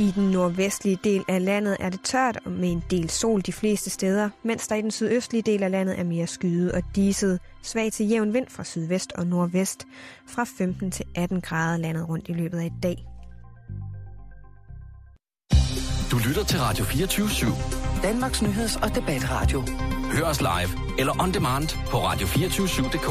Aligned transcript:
I 0.00 0.10
den 0.14 0.30
nordvestlige 0.30 0.98
del 1.04 1.24
af 1.28 1.44
landet 1.44 1.76
er 1.80 1.90
det 1.90 2.00
tørt 2.04 2.38
og 2.44 2.50
med 2.52 2.72
en 2.72 2.84
del 2.90 3.10
sol 3.10 3.40
de 3.46 3.52
fleste 3.52 3.90
steder, 3.90 4.30
mens 4.42 4.68
der 4.68 4.74
i 4.74 4.82
den 4.82 4.90
sydøstlige 4.90 5.42
del 5.42 5.62
af 5.62 5.70
landet 5.70 5.98
er 5.98 6.04
mere 6.04 6.26
skyet 6.26 6.72
og 6.72 6.82
diset, 6.96 7.40
svag 7.62 7.92
til 7.92 8.08
jævn 8.08 8.32
vind 8.32 8.46
fra 8.48 8.64
sydvest 8.64 9.12
og 9.12 9.26
nordvest, 9.26 9.86
fra 10.28 10.44
15 10.58 10.90
til 10.90 11.04
18 11.14 11.40
grader 11.40 11.76
landet 11.76 12.08
rundt 12.08 12.28
i 12.28 12.32
løbet 12.32 12.58
af 12.58 12.64
i 12.64 12.72
dag. 12.82 12.96
Du 16.10 16.18
lytter 16.28 16.44
til 16.44 16.58
Radio 16.60 16.84
24 16.84 17.26
/7. 17.26 18.02
Danmarks 18.02 18.42
nyheds- 18.42 18.82
og 18.82 18.94
debatradio. 18.94 19.60
Hør 20.12 20.24
os 20.24 20.40
live 20.40 20.98
eller 20.98 21.22
on 21.22 21.34
demand 21.34 21.68
på 21.90 21.96
radio247.dk. 21.96 23.08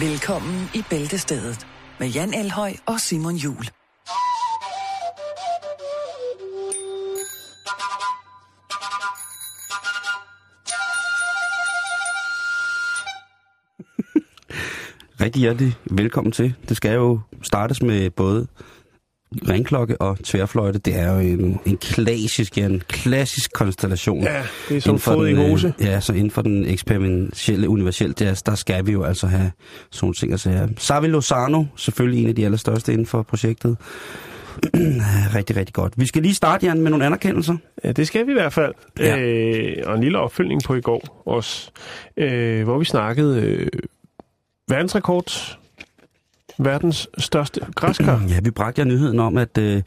Velkommen 0.00 0.70
i 0.74 0.82
Bæltestedet 0.90 1.66
med 2.00 2.08
Jan 2.08 2.34
Elhøj 2.34 2.72
og 2.86 3.00
Simon 3.00 3.36
Jul. 3.36 3.64
Rigtig 15.20 15.40
hjertelig 15.40 15.74
velkommen 15.90 16.32
til. 16.32 16.54
Det 16.68 16.76
skal 16.76 16.94
jo 16.94 17.20
startes 17.42 17.82
med 17.82 18.10
både 18.10 18.46
ringklokke 19.48 20.00
og 20.00 20.18
tværfløjte. 20.24 20.78
Det 20.78 20.98
er 20.98 21.12
jo 21.12 21.18
en, 21.18 21.60
en 21.66 21.76
klassisk, 21.76 22.58
ja, 22.58 22.66
en 22.66 22.82
klassisk 22.88 23.52
konstellation. 23.52 24.22
Ja, 24.22 24.42
det 24.68 24.76
er 24.76 24.80
som 24.80 24.98
fod 24.98 25.26
i 25.26 25.30
den, 25.30 25.38
øh, 25.38 25.48
hose. 25.48 25.74
Ja, 25.80 26.00
så 26.00 26.12
inden 26.12 26.30
for 26.30 26.42
den 26.42 26.66
eksperimentelle 26.66 27.68
universelle 27.68 28.14
jazz, 28.20 28.42
der 28.42 28.54
skal 28.54 28.86
vi 28.86 28.92
jo 28.92 29.02
altså 29.02 29.26
have 29.26 29.52
sådan 29.90 30.12
ting 30.12 30.32
at 30.32 30.40
sige. 30.40 30.68
Savi 30.78 31.06
Lozano, 31.06 31.64
selvfølgelig 31.76 32.22
en 32.22 32.28
af 32.28 32.34
de 32.34 32.44
allerstørste 32.44 32.92
inden 32.92 33.06
for 33.06 33.22
projektet. 33.22 33.76
rigtig, 35.36 35.56
rigtig 35.56 35.74
godt. 35.74 35.92
Vi 35.96 36.06
skal 36.06 36.22
lige 36.22 36.34
starte, 36.34 36.66
Jan, 36.66 36.80
med 36.80 36.90
nogle 36.90 37.06
anerkendelser. 37.06 37.56
Ja, 37.84 37.92
det 37.92 38.06
skal 38.06 38.26
vi 38.26 38.30
i 38.30 38.34
hvert 38.34 38.52
fald. 38.52 38.74
Ja. 38.98 39.18
Øh, 39.18 39.76
og 39.84 39.94
en 39.94 40.02
lille 40.02 40.18
opfølgning 40.18 40.62
på 40.62 40.74
i 40.74 40.80
går 40.80 41.22
også, 41.26 41.70
øh, 42.16 42.64
hvor 42.64 42.78
vi 42.78 42.84
snakkede 42.84 43.42
øh, 43.42 43.68
verdensrekord, 44.68 45.58
verdens 46.58 47.08
største 47.18 47.60
græskar. 47.74 48.22
Ja, 48.28 48.40
vi 48.40 48.50
bragte 48.50 48.80
jer 48.80 48.86
nyheden 48.86 49.20
om, 49.20 49.36
at 49.36 49.58
øh, 49.58 49.82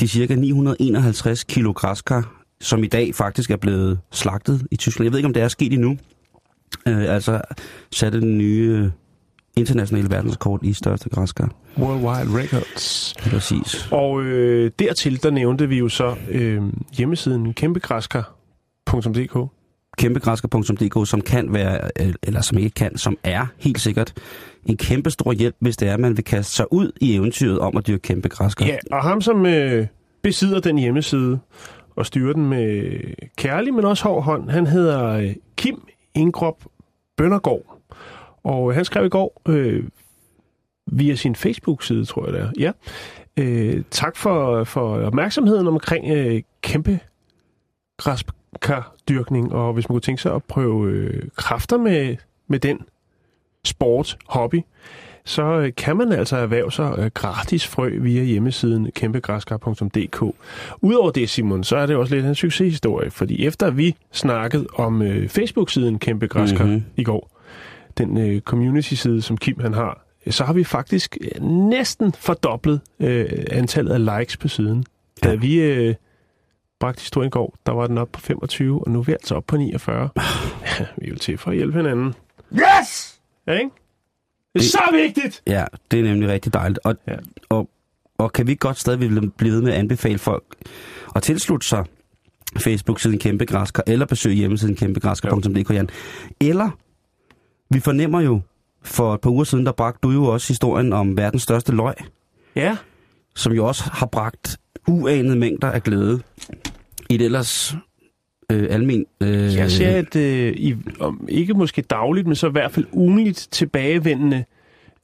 de 0.00 0.08
cirka 0.08 0.34
951 0.34 1.44
kilo 1.44 1.72
græskar, 1.72 2.44
som 2.60 2.84
i 2.84 2.86
dag 2.86 3.14
faktisk 3.14 3.50
er 3.50 3.56
blevet 3.56 3.98
slagtet 4.12 4.66
i 4.70 4.76
Tyskland. 4.76 5.06
Jeg 5.06 5.12
ved 5.12 5.18
ikke, 5.18 5.26
om 5.26 5.34
det 5.34 5.42
er 5.42 5.48
sket 5.48 5.72
endnu. 5.72 5.98
Øh, 6.86 7.14
altså 7.14 7.40
satte 7.92 8.20
den 8.20 8.38
nye 8.38 8.82
øh, 8.84 8.90
internationale 9.56 10.10
verdensrekord 10.10 10.64
i 10.64 10.72
største 10.72 11.08
græskar. 11.08 11.52
Worldwide 11.78 12.42
Records. 12.42 13.14
Præcis. 13.18 13.88
Og 13.90 14.22
øh, 14.22 14.70
dertil, 14.78 15.22
der 15.22 15.30
nævnte 15.30 15.68
vi 15.68 15.78
jo 15.78 15.88
så 15.88 16.16
øh, 16.28 16.62
hjemmesiden 16.96 17.54
kæmpegræskar.dk. 17.54 19.61
Kæmpegræsker.dk, 19.98 21.08
som 21.08 21.20
kan 21.20 21.52
være, 21.52 21.90
øh, 22.00 22.14
eller 22.22 22.40
som 22.40 22.58
ikke 22.58 22.74
kan, 22.74 22.98
som 22.98 23.18
er 23.24 23.46
helt 23.58 23.80
sikkert 23.80 24.12
en 24.66 24.76
kæmpe 24.76 25.10
stor 25.10 25.32
hjælp, 25.32 25.56
hvis 25.58 25.76
det 25.76 25.88
er, 25.88 25.94
at 25.94 26.00
man 26.00 26.16
vil 26.16 26.24
kaste 26.24 26.52
sig 26.52 26.72
ud 26.72 26.92
i 27.00 27.14
eventyret 27.14 27.58
om 27.58 27.76
at 27.76 27.86
dyrke 27.86 28.02
kæmpegræskar. 28.02 28.66
Ja, 28.66 28.76
og 28.90 29.02
ham 29.02 29.20
som 29.20 29.46
øh, 29.46 29.86
besidder 30.22 30.60
den 30.60 30.78
hjemmeside 30.78 31.38
og 31.96 32.06
styrer 32.06 32.32
den 32.32 32.48
med 32.48 32.98
kærlig, 33.36 33.74
men 33.74 33.84
også 33.84 34.04
hård 34.04 34.24
hånd, 34.24 34.50
han 34.50 34.66
hedder 34.66 35.08
øh, 35.08 35.34
Kim 35.56 35.88
Ingrop 36.14 36.64
Bøndergaard. 37.16 37.78
Og 38.44 38.74
han 38.74 38.84
skrev 38.84 39.06
i 39.06 39.08
går 39.08 39.42
øh, 39.48 39.84
via 40.86 41.14
sin 41.14 41.36
Facebook-side, 41.36 42.04
tror 42.04 42.24
jeg 42.24 42.32
det 42.32 42.40
er. 42.40 42.50
Ja. 42.58 42.72
Øh, 43.36 43.82
tak 43.90 44.16
for, 44.16 44.64
for 44.64 44.96
opmærksomheden 45.06 45.66
omkring 45.66 46.16
øh, 46.16 46.42
kæmpe 46.62 47.00
græskardyrkning, 48.60 49.52
og 49.52 49.72
hvis 49.72 49.88
man 49.88 49.94
kunne 49.94 50.00
tænke 50.00 50.22
sig 50.22 50.34
at 50.34 50.44
prøve 50.44 50.90
øh, 50.90 51.22
kræfter 51.36 51.76
med, 51.78 52.16
med 52.48 52.58
den 52.58 52.80
sport, 53.64 54.18
hobby, 54.28 54.60
så 55.24 55.42
øh, 55.42 55.72
kan 55.76 55.96
man 55.96 56.12
altså 56.12 56.36
erhverve 56.36 56.72
sig 56.72 56.94
øh, 56.98 57.10
gratis 57.14 57.66
frø 57.66 57.90
via 57.98 58.22
hjemmesiden 58.22 58.90
kæmpegræskar.dk. 58.94 60.22
Udover 60.80 61.10
det, 61.10 61.30
Simon, 61.30 61.64
så 61.64 61.76
er 61.76 61.86
det 61.86 61.96
også 61.96 62.14
lidt 62.14 62.26
en 62.26 62.34
succeshistorie, 62.34 63.10
fordi 63.10 63.46
efter 63.46 63.70
vi 63.70 63.96
snakkede 64.12 64.66
om 64.74 65.02
øh, 65.02 65.28
Facebook-siden 65.28 65.98
Kæmpe 65.98 66.26
Græskar 66.26 66.64
Mhm. 66.64 66.72
mm-hmm. 66.72 66.84
i 66.96 67.04
går, 67.04 67.40
den 67.98 68.18
øh, 68.18 68.40
community-side, 68.40 69.22
som 69.22 69.36
Kim 69.36 69.60
han 69.60 69.74
har, 69.74 70.04
så 70.30 70.44
har 70.44 70.52
vi 70.52 70.64
faktisk 70.64 71.16
øh, 71.20 71.42
næsten 71.44 72.12
fordoblet 72.12 72.80
øh, 73.00 73.26
antallet 73.50 73.92
af 73.92 74.18
likes 74.18 74.36
på 74.36 74.48
siden. 74.48 74.84
Da 75.24 75.28
Ja. 75.30 75.34
vi 75.34 75.60
øh, 75.60 75.94
bragte 76.82 77.00
historien 77.00 77.28
i 77.28 77.30
går, 77.30 77.54
der 77.66 77.72
var 77.72 77.86
den 77.86 77.98
op 77.98 78.08
på 78.12 78.20
25, 78.20 78.84
og 78.86 78.90
nu 78.90 78.98
er 78.98 79.02
vi 79.02 79.12
altså 79.12 79.34
op 79.34 79.44
på 79.46 79.56
49. 79.56 80.08
Ja, 80.16 80.22
vi 80.98 81.06
er 81.06 81.10
jo 81.10 81.16
til 81.16 81.38
for 81.38 81.50
at 81.50 81.56
hjælpe 81.56 81.76
hinanden. 81.76 82.14
Yes! 82.54 83.20
Ja, 83.46 83.52
ikke? 83.52 83.70
Det 84.54 84.58
er 84.58 84.58
Det- 84.58 84.64
så 84.70 84.80
vigtigt! 84.92 85.42
Ja, 85.46 85.64
det 85.90 85.98
er 86.00 86.04
nemlig 86.04 86.28
rigtig 86.28 86.52
dejligt. 86.54 86.78
Og, 86.84 86.94
Ja. 87.06 87.12
ja. 87.12 87.18
og, 87.48 87.70
og 88.18 88.32
kan 88.32 88.46
vi 88.46 88.54
godt 88.54 88.78
stadig 88.78 88.98
blive 89.36 89.52
ved 89.54 89.62
med 89.62 89.72
at 89.72 89.78
anbefale 89.78 90.18
folk 90.18 90.44
at 91.16 91.22
tilslutte 91.22 91.66
sig 91.66 91.84
Facebook-siden 92.58 93.18
Kæmpe 93.18 93.44
Græsker, 93.46 93.82
eller 93.86 94.06
besøge 94.06 94.34
hjemmesiden 94.36 94.76
kæmpegræsker.dk, 94.76 95.70
Jan. 95.70 95.88
Eller, 96.40 96.70
vi 97.70 97.80
fornemmer 97.80 98.20
jo, 98.20 98.40
for 98.82 99.14
et 99.14 99.20
par 99.20 99.30
uger 99.30 99.44
siden, 99.44 99.66
der 99.66 99.72
bragte 99.72 99.98
du 100.02 100.10
jo 100.10 100.24
også 100.24 100.48
historien 100.48 100.92
om 100.92 101.16
verdens 101.16 101.42
største 101.42 101.72
løg, 101.72 101.94
Ja. 102.56 102.76
som 103.34 103.52
jo 103.52 103.66
også 103.66 103.90
har 103.92 104.06
bragt 104.06 104.56
uanede 104.88 105.36
mængder 105.36 105.70
af 105.70 105.82
glæde 105.82 106.22
i 107.12 107.14
et 107.14 107.22
ellers 107.22 107.74
øh, 108.52 108.66
almen... 108.70 109.06
Øh, 109.20 109.54
Jeg 109.56 109.70
ser 109.70 109.98
et, 109.98 110.16
øh, 110.16 110.52
i, 110.56 110.76
om, 111.00 111.26
ikke 111.28 111.54
måske 111.54 111.82
dagligt, 111.82 112.26
men 112.26 112.36
så 112.36 112.48
i 112.48 112.50
hvert 112.50 112.72
fald 112.72 112.86
ugenligt 112.92 113.48
tilbagevendende 113.50 114.44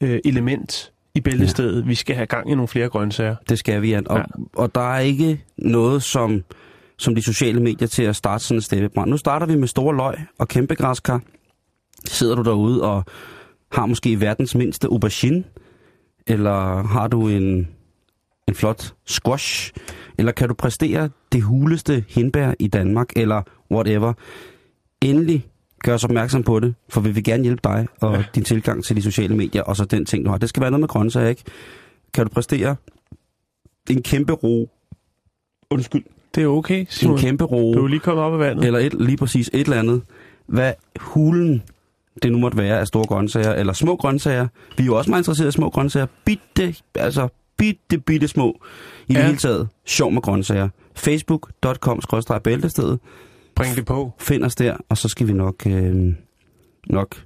øh, 0.01 0.21
element 0.25 0.93
i 1.15 1.21
bæltestedet. 1.21 1.83
Ja. 1.83 1.87
Vi 1.89 1.95
skal 1.95 2.17
have 2.17 2.27
gang 2.27 2.51
i 2.51 2.55
nogle 2.55 2.69
flere 2.69 2.89
grøntsager. 2.89 3.37
Det 3.49 3.59
skal 3.59 3.83
vi, 3.83 3.91
Jan. 3.91 4.09
Og, 4.09 4.17
Ja. 4.17 4.23
ja. 4.39 4.45
og 4.53 4.75
der 4.75 4.93
er 4.95 4.99
ikke 5.01 5.41
noget 5.59 6.03
som, 6.03 6.45
som 6.99 7.15
de 7.15 7.23
sociale 7.23 7.61
medier 7.61 7.89
til 7.89 8.03
at 8.03 8.17
starte 8.17 8.45
sådan 8.45 8.59
en 8.59 8.63
steppebrand. 8.63 9.11
Nu 9.11 9.17
starter 9.17 9.47
vi 9.47 9.57
med 9.57 9.69
store 9.69 9.97
løg 9.97 10.15
og 10.39 10.49
kæmpe 10.49 10.75
græskar. 10.75 11.23
Sidder 12.05 12.35
du 12.35 12.43
derude 12.43 12.83
og 12.83 13.05
har 13.73 13.87
måske 13.87 14.21
verdens 14.21 14.55
mindste 14.55 14.87
aubergine, 14.87 15.45
eller 16.27 16.83
har 16.83 17.09
du 17.09 17.29
en, 17.29 17.69
en 18.49 18.55
flot 18.55 18.95
squash, 19.07 19.73
eller 20.19 20.33
kan 20.33 20.49
du 20.49 20.55
præstere 20.55 21.11
det 21.33 21.43
huleste 21.43 22.05
hindbær 22.09 22.53
i 22.59 22.69
Danmark, 22.69 23.09
eller 23.17 23.43
whatever. 23.71 24.13
Endelig 25.03 25.47
gør 25.85 25.95
os 25.95 26.05
opmærksom 26.05 26.43
på 26.43 26.61
det, 26.61 26.75
for 26.89 27.01
vi 27.01 27.11
vil 27.11 27.25
gerne 27.25 27.43
hjælpe 27.43 27.61
dig 27.65 27.87
og 28.01 28.15
Ja. 28.17 28.25
din 28.35 28.45
tilgang 28.45 28.85
til 28.85 28.97
de 28.97 29.03
sociale 29.03 29.37
medier, 29.37 29.63
og 29.63 29.77
så 29.77 29.85
den 29.85 30.05
ting, 30.07 30.25
du 30.25 30.31
har. 30.31 30.39
Det 30.39 30.49
skal 30.49 30.61
være 30.61 30.71
noget 30.71 30.81
med 30.81 30.89
grøntsager, 30.89 31.29
ikke? 31.29 31.43
Kan 32.15 32.27
du 32.27 32.31
præstere 32.33 32.77
en 33.91 34.03
kæmpe 34.03 34.33
ro, 34.33 34.71
undskyld, 35.71 36.05
Det 36.35 36.43
er 36.43 36.47
okay, 36.47 36.87
Simon. 36.89 37.15
en 37.17 37.21
kæmpe 37.21 37.45
ro, 37.45 37.75
Du 37.75 37.85
er 37.85 37.89
lige 37.89 38.01
kommet 38.01 38.25
op 38.25 38.33
af 38.33 38.39
vandet. 38.39 38.65
eller 38.65 38.79
et, 38.79 38.95
lige 38.95 39.17
præcis 39.17 39.51
et 39.55 39.61
eller 39.61 39.77
andet, 39.79 40.03
hvad 40.47 40.73
hulen 41.01 41.63
det 42.23 42.33
nu 42.33 42.39
måtte 42.39 42.59
være 42.59 42.81
af 42.81 42.87
store 42.87 43.07
grøntsager, 43.07 43.55
eller 43.55 43.73
små 43.73 43.97
grøntsager. 43.97 44.49
Vi 44.77 44.83
er 44.83 44.87
jo 44.87 44.97
også 44.97 45.11
meget 45.11 45.21
interesserede 45.21 45.49
i 45.49 45.53
små 45.53 45.71
grøntsager. 45.71 46.07
Bitte, 46.25 46.75
altså 46.95 47.29
bitte, 47.59 47.99
bitte 47.99 48.29
små. 48.29 48.61
I 49.09 49.13
ja. 49.13 49.19
Det 49.19 49.27
hele 49.27 49.39
taget, 49.39 49.69
sjov 49.85 50.13
med 50.13 50.23
grøntsager. 50.23 50.69
Facebook.com-bæltestedet. 50.95 53.01
Bring 53.55 53.77
det 53.77 53.87
på. 53.87 54.13
Find 54.19 54.45
os 54.45 54.55
der, 54.55 54.77
og 54.89 54.99
så 54.99 55.09
skal 55.09 55.27
vi 55.27 55.33
nok, 55.33 55.67
øh, 55.67 56.15
nok 56.87 57.25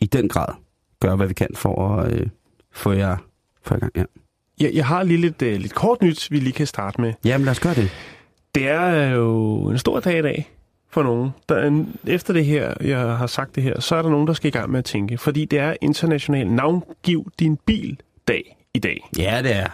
i 0.00 0.06
den 0.06 0.28
grad 0.28 0.54
gøre, 1.00 1.16
hvad 1.16 1.26
vi 1.26 1.34
kan 1.34 1.48
for 1.54 1.92
at 1.92 2.12
øh, 2.12 2.26
få 2.72 2.92
jer 2.92 3.16
for 3.62 3.76
i 3.76 3.78
gang. 3.78 3.92
Ja. 3.96 4.04
Jeg, 4.60 4.70
jeg 4.74 4.86
har 4.86 5.02
lige 5.02 5.20
lidt, 5.20 5.42
øh, 5.42 5.60
lidt 5.60 5.74
kort 5.74 6.02
nyt, 6.02 6.30
vi 6.30 6.40
lige 6.40 6.52
kan 6.52 6.66
starte 6.66 7.00
med. 7.00 7.12
Jamen 7.24 7.44
lad 7.44 7.50
os 7.50 7.60
gøre 7.60 7.74
det. 7.74 7.90
Det 8.54 8.68
er 8.68 9.10
jo 9.10 9.70
en 9.70 9.78
stor 9.78 10.00
dag 10.00 10.18
i 10.18 10.22
dag 10.22 10.50
for 10.90 11.02
nogen. 11.02 11.30
Der 11.48 11.54
er 11.54 11.84
efter 12.06 12.32
det 12.32 12.44
her, 12.44 12.74
jeg 12.80 12.98
har 12.98 13.26
sagt 13.26 13.54
det 13.54 13.62
her, 13.62 13.80
så 13.80 13.96
er 13.96 14.02
der 14.02 14.10
nogen, 14.10 14.26
der 14.26 14.32
skal 14.32 14.48
i 14.48 14.50
gang 14.50 14.70
med 14.70 14.78
at 14.78 14.84
tænke. 14.84 15.18
Fordi 15.18 15.44
det 15.44 15.58
er 15.58 15.74
international 15.80 16.46
navngiv 16.46 17.30
din 17.38 17.56
bil-dag 17.56 18.59
i 18.74 18.78
dag. 18.78 19.08
Ja, 19.18 19.40
det 19.42 19.56
er. 19.56 19.66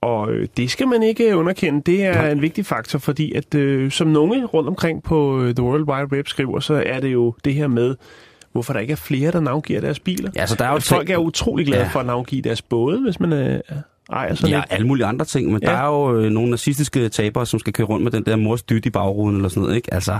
Og 0.00 0.30
øh, 0.30 0.48
det 0.56 0.70
skal 0.70 0.88
man 0.88 1.02
ikke 1.02 1.36
underkende. 1.36 1.82
Det 1.86 2.04
er 2.04 2.14
Nej. 2.14 2.30
en 2.30 2.42
vigtig 2.42 2.66
faktor, 2.66 2.98
fordi 2.98 3.32
at 3.32 3.54
øh, 3.54 3.90
som 3.90 4.08
nogle 4.08 4.44
rundt 4.44 4.68
omkring 4.68 5.02
på 5.02 5.40
øh, 5.42 5.54
The 5.54 5.62
World 5.64 5.88
Wide 5.88 6.12
Web 6.12 6.28
skriver, 6.28 6.60
så 6.60 6.82
er 6.86 7.00
det 7.00 7.12
jo 7.12 7.34
det 7.44 7.54
her 7.54 7.66
med, 7.68 7.94
hvorfor 8.52 8.72
der 8.72 8.80
ikke 8.80 8.92
er 8.92 8.96
flere, 8.96 9.30
der 9.30 9.40
navngiver 9.40 9.80
deres 9.80 10.00
biler. 10.00 10.30
Ja, 10.36 10.46
så 10.46 10.56
der 10.56 10.64
er 10.64 10.70
jo 10.70 10.76
At 10.76 10.82
folk 10.82 11.10
er 11.10 11.16
utrolig 11.16 11.66
glade 11.66 11.82
Ja. 11.82 11.88
for 11.88 12.00
at 12.00 12.06
navngive 12.06 12.42
deres 12.42 12.62
både, 12.62 13.00
hvis 13.02 13.20
man 13.20 13.32
øh, 13.32 13.60
ejer 14.12 14.34
sådan 14.34 14.50
Ja, 14.50 14.58
et. 14.58 14.64
alle 14.70 14.86
mulige 14.86 15.06
andre 15.06 15.24
ting, 15.24 15.52
men 15.52 15.62
ja. 15.62 15.66
der 15.68 15.72
er 15.76 15.86
jo 15.86 16.16
øh, 16.20 16.30
nogle 16.30 16.50
nazistiske 16.50 17.08
tabere, 17.08 17.46
som 17.46 17.60
skal 17.60 17.72
køre 17.72 17.86
rundt 17.86 18.04
med 18.04 18.12
den 18.12 18.24
der 18.24 18.36
mors 18.36 18.62
dyt 18.62 18.86
i 18.86 18.90
bagruden 18.90 19.36
eller 19.36 19.48
sådan 19.48 19.62
noget, 19.62 19.76
ikke? 19.76 19.94
Altså, 19.94 20.18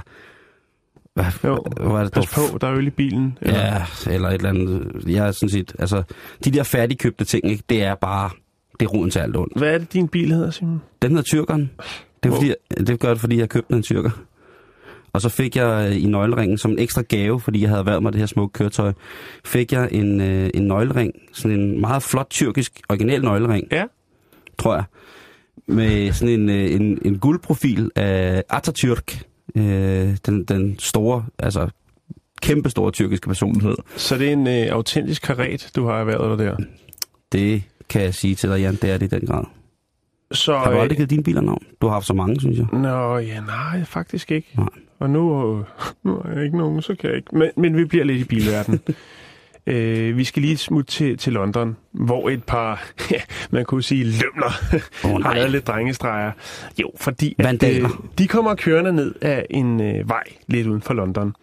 hvad, 1.14 1.24
Jo, 1.44 1.64
hvad 1.80 1.86
er 2.00 2.04
det 2.04 2.12
Pas 2.12 2.24
dog? 2.36 2.50
på, 2.52 2.58
der 2.58 2.66
er 2.66 2.74
øl 2.76 2.86
i 2.86 2.90
bilen. 2.90 3.38
Ja, 3.46 3.82
eller 4.10 4.28
et 4.28 4.34
eller 4.34 4.48
andet. 4.48 4.92
Jeg 5.06 5.26
er 5.26 5.30
sådan 5.32 5.48
set, 5.48 5.72
altså, 5.78 6.02
de 6.44 6.50
der 6.50 6.62
færdigkøbte 6.62 7.24
ting, 7.24 7.50
ikke? 7.50 7.62
Det 7.68 7.82
er 7.82 7.94
bare 7.94 8.30
Det 8.80 8.86
er 8.86 8.90
roden 8.90 9.10
til 9.10 9.18
alt 9.18 9.36
ondt. 9.36 9.58
Hvad 9.58 9.74
er 9.74 9.78
det, 9.78 9.92
din 9.92 10.08
bil 10.08 10.32
hedder, 10.34 10.50
Simon? 10.50 10.82
Den 11.02 11.10
hedder 11.10 11.22
Tyrkeren. 11.24 11.60
Det, 11.60 11.78
er, 12.22 12.28
Hvor? 12.28 12.36
fordi, 12.36 12.54
det 12.86 13.00
gør 13.00 13.08
det, 13.08 13.20
fordi 13.20 13.38
jeg 13.38 13.48
købte 13.48 13.74
en 13.74 13.82
tyrker. 13.82 14.10
Og 15.12 15.20
så 15.20 15.28
fik 15.28 15.56
jeg 15.56 15.88
øh, 15.90 16.02
i 16.02 16.06
nøgleringen 16.06 16.58
som 16.58 16.70
en 16.70 16.78
ekstra 16.78 17.02
gave, 17.08 17.40
fordi 17.40 17.60
jeg 17.62 17.70
havde 17.70 17.86
været 17.86 18.02
med 18.02 18.12
det 18.12 18.18
her 18.18 18.26
smukke 18.26 18.52
køretøj, 18.52 18.92
fik 19.44 19.72
jeg 19.72 19.88
en, 19.92 20.20
øh, 20.20 20.50
en 20.54 20.62
nøglering, 20.62 21.12
sådan 21.32 21.60
en 21.60 21.80
meget 21.80 22.02
flot 22.02 22.26
tyrkisk, 22.30 22.80
original 22.88 23.22
nøglering, 23.24 23.66
Ja. 23.72 23.84
tror 24.58 24.74
jeg, 24.74 24.84
med 25.66 26.12
sådan 26.12 26.40
en, 26.40 26.48
øh, 26.50 26.70
en, 26.74 26.98
en 27.04 27.18
guldprofil 27.18 27.90
af 27.96 28.42
Atatürk, 28.52 29.22
øh, 29.54 30.16
den, 30.26 30.44
den 30.44 30.78
store, 30.78 31.24
altså 31.38 31.68
kæmpe 32.42 32.70
store 32.70 32.90
tyrkiske 32.90 33.28
personlighed. 33.28 33.74
Så 33.96 34.18
det 34.18 34.28
er 34.28 34.32
en 34.32 34.46
øh, 34.46 34.66
autentisk 34.72 35.22
karet, 35.22 35.70
du 35.76 35.86
har 35.86 36.00
erhvervet 36.00 36.38
dig 36.38 36.46
der. 36.46 36.56
Det 37.32 37.62
kan 37.88 38.02
jeg 38.02 38.14
sige 38.14 38.34
til 38.34 38.50
dig, 38.50 38.60
Jan, 38.60 38.74
det 38.74 38.90
er 38.90 38.98
det 38.98 39.12
i 39.12 39.18
den 39.18 39.26
grad. 39.26 39.44
Så, 40.32 40.58
Har 40.58 40.70
du 40.70 40.76
øh, 40.76 40.82
aldrig 40.82 40.96
givet 40.96 41.10
dine 41.10 41.22
biler 41.22 41.40
navn? 41.40 41.64
Du 41.80 41.86
har 41.86 41.92
haft 41.92 42.06
så 42.06 42.14
mange, 42.14 42.40
synes 42.40 42.58
jeg. 42.58 42.66
Nå, 42.72 43.18
ja, 43.18 43.40
nej, 43.40 43.84
faktisk 43.84 44.30
ikke. 44.30 44.48
Nej. 44.56 44.68
Og 44.98 45.10
nu, 45.10 45.50
øh, 45.58 45.64
nu 46.04 46.16
er 46.24 46.32
jeg 46.34 46.44
ikke 46.44 46.58
nogen, 46.58 46.82
så 46.82 46.94
kan 46.94 47.10
jeg 47.10 47.16
ikke. 47.16 47.38
Men, 47.38 47.50
men 47.56 47.76
vi 47.76 47.84
bliver 47.84 48.04
lidt 48.04 48.20
i 48.20 48.24
bilverdenen. 48.24 48.80
øh, 49.66 50.16
vi 50.16 50.24
skal 50.24 50.42
lige 50.42 50.56
smutte 50.56 50.92
til, 50.92 51.18
til 51.18 51.32
London, 51.32 51.76
hvor 51.92 52.28
et 52.28 52.44
par, 52.44 52.84
ja, 53.10 53.20
man 53.50 53.64
kunne 53.64 53.82
sige, 53.82 54.04
lømler 54.04 54.52
Åh, 55.04 55.22
har 55.24 55.34
lavet 55.34 55.50
lidt 55.50 55.66
drengestreger. 55.66 56.32
Jo, 56.80 56.90
fordi 56.96 57.34
at, 57.38 57.44
Vandaler. 57.44 57.88
øh, 57.88 58.08
de 58.18 58.28
kommer 58.28 58.54
kørende 58.54 58.92
ned 58.92 59.14
af 59.20 59.46
en 59.50 59.80
øh, 59.80 60.08
vej 60.08 60.24
lidt 60.46 60.66
uden 60.66 60.82
for 60.82 60.94
London. 60.94 61.34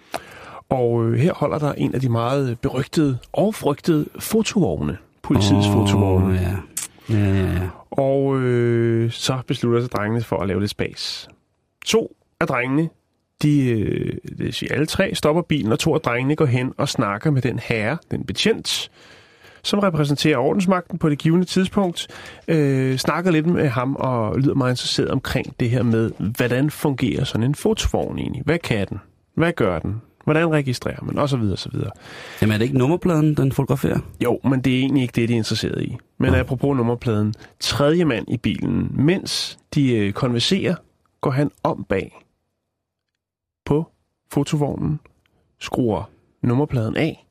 Og 0.70 1.06
øh, 1.06 1.20
her 1.20 1.34
holder 1.34 1.60
der 1.60 1.74
en 1.74 1.96
af 1.96 2.02
de 2.02 2.10
meget 2.10 2.60
berygtede 2.60 3.18
og 3.34 3.56
frygtede 3.56 4.06
fotovogne. 4.20 4.98
Politiets 5.24 5.68
oh, 5.68 5.74
fotovogne. 5.74 6.34
ja. 6.34 6.56
Ja, 7.10 7.20
ja, 7.20 7.52
ja. 7.52 7.70
Og 7.92 8.40
øh, 8.40 9.12
så 9.12 9.38
beslutter 9.48 9.82
sig 9.82 9.92
drengene 9.92 10.24
for 10.24 10.38
at 10.38 10.48
lave 10.48 10.60
lidt 10.60 10.72
spas. 10.72 11.30
To 11.86 12.16
af 12.40 12.48
drengene, 12.48 12.90
de, 13.42 13.70
øh, 13.70 14.14
det 14.30 14.40
vil 14.40 14.54
sige 14.54 14.72
alle 14.72 14.86
tre, 14.86 15.16
stopper 15.16 15.42
bilen, 15.42 15.72
og 15.72 15.80
to 15.80 15.94
af 15.94 16.02
drengene 16.02 16.36
går 16.36 16.46
hen 16.46 16.74
og 16.78 16.90
snakker 16.90 17.32
med 17.32 17.42
den 17.42 17.60
herre, 17.60 17.98
den 18.12 18.24
betjent, 18.24 18.92
som 19.64 19.80
repræsenterer 19.80 20.38
ordensmagten 20.38 20.98
på 20.98 21.10
det 21.10 21.18
givende 21.18 21.46
tidspunkt, 21.46 22.08
øh, 22.48 22.98
snakker 22.98 23.32
lidt 23.32 23.46
med 23.46 23.68
ham 23.68 23.96
og 23.96 24.40
lyder 24.40 24.54
meget 24.54 24.72
interesseret 24.72 25.10
omkring 25.10 25.60
det 25.60 25.70
her 25.70 25.84
med, 25.84 26.12
hvordan 26.38 26.70
fungerer 26.70 27.24
sådan 27.24 27.44
en 27.44 27.56
fotovogn 27.56 28.20
egentlig? 28.20 28.42
Hvad 28.46 28.60
kan 28.60 28.88
den? 28.88 28.98
Hvad 29.36 29.54
gør 29.54 29.80
den? 29.80 30.02
Hvordan 30.24 30.52
registrerer 30.52 31.04
man? 31.04 31.18
Og 31.18 31.30
så 31.30 31.38
videre, 31.38 31.54
og 31.54 31.60
så 31.60 31.70
videre. 31.70 31.92
Jamen 32.42 32.54
er 32.54 32.58
det 32.58 32.66
ikke 32.66 32.78
nummerpladen, 32.78 33.34
den 33.34 33.52
fotograferer? 33.52 34.00
Jo, 34.24 34.40
men 34.44 34.62
det 34.62 34.74
er 34.74 34.80
egentlig 34.80 35.02
ikke 35.02 35.22
det, 35.22 35.30
de 35.30 35.34
er 35.34 35.38
interesseret 35.38 35.82
i. 35.82 35.98
Men 36.18 36.36
apropos 36.36 36.78
nummerpladen, 36.78 37.34
tredje 37.60 38.06
mand 38.06 38.26
i 38.28 38.38
bilen, 38.38 38.92
mens 38.94 39.58
de 39.76 39.96
øh, 39.98 40.14
konverserer, 40.14 40.76
går 41.22 41.32
han 41.32 41.52
om 41.64 41.86
bag 41.90 42.29
på 43.70 43.88
fotovognen, 44.32 45.00
skruer 45.60 46.10
nummerpladen 46.42 46.98
af 46.98 47.28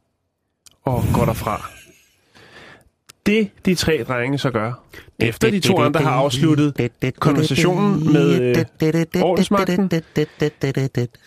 og 0.83 1.03
går 1.15 1.25
derfra. 1.25 1.71
Det, 3.27 3.51
de 3.65 3.75
tre 3.75 4.05
drenge 4.09 4.39
så 4.39 4.51
gør, 4.51 4.73
efter 5.19 5.51
de 5.51 5.61
to 5.61 5.79
andre 5.79 6.01
har 6.01 6.11
afsluttet 6.11 6.75
konversationen 7.19 8.13
med 8.13 8.57
øh, 8.85 9.23
ordensmagten, 9.23 9.89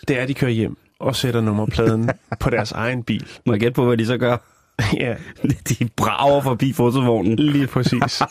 det 0.08 0.18
er, 0.18 0.22
at 0.22 0.28
de 0.28 0.34
kører 0.34 0.50
hjem 0.50 0.76
og 0.98 1.16
sætter 1.16 1.40
nummerpladen 1.40 2.10
på 2.40 2.50
deres 2.50 2.72
egen 2.72 3.02
bil. 3.02 3.26
Må 3.46 3.52
jeg 3.52 3.60
gætte 3.60 3.74
på, 3.74 3.84
hvad 3.84 3.96
de 3.96 4.06
så 4.06 4.18
gør? 4.18 4.36
ja, 5.04 5.14
De 5.68 5.88
brager 5.96 6.40
forbi 6.40 6.72
fotovognen 6.72 7.36
lige 7.36 7.66
præcis. 7.66 8.22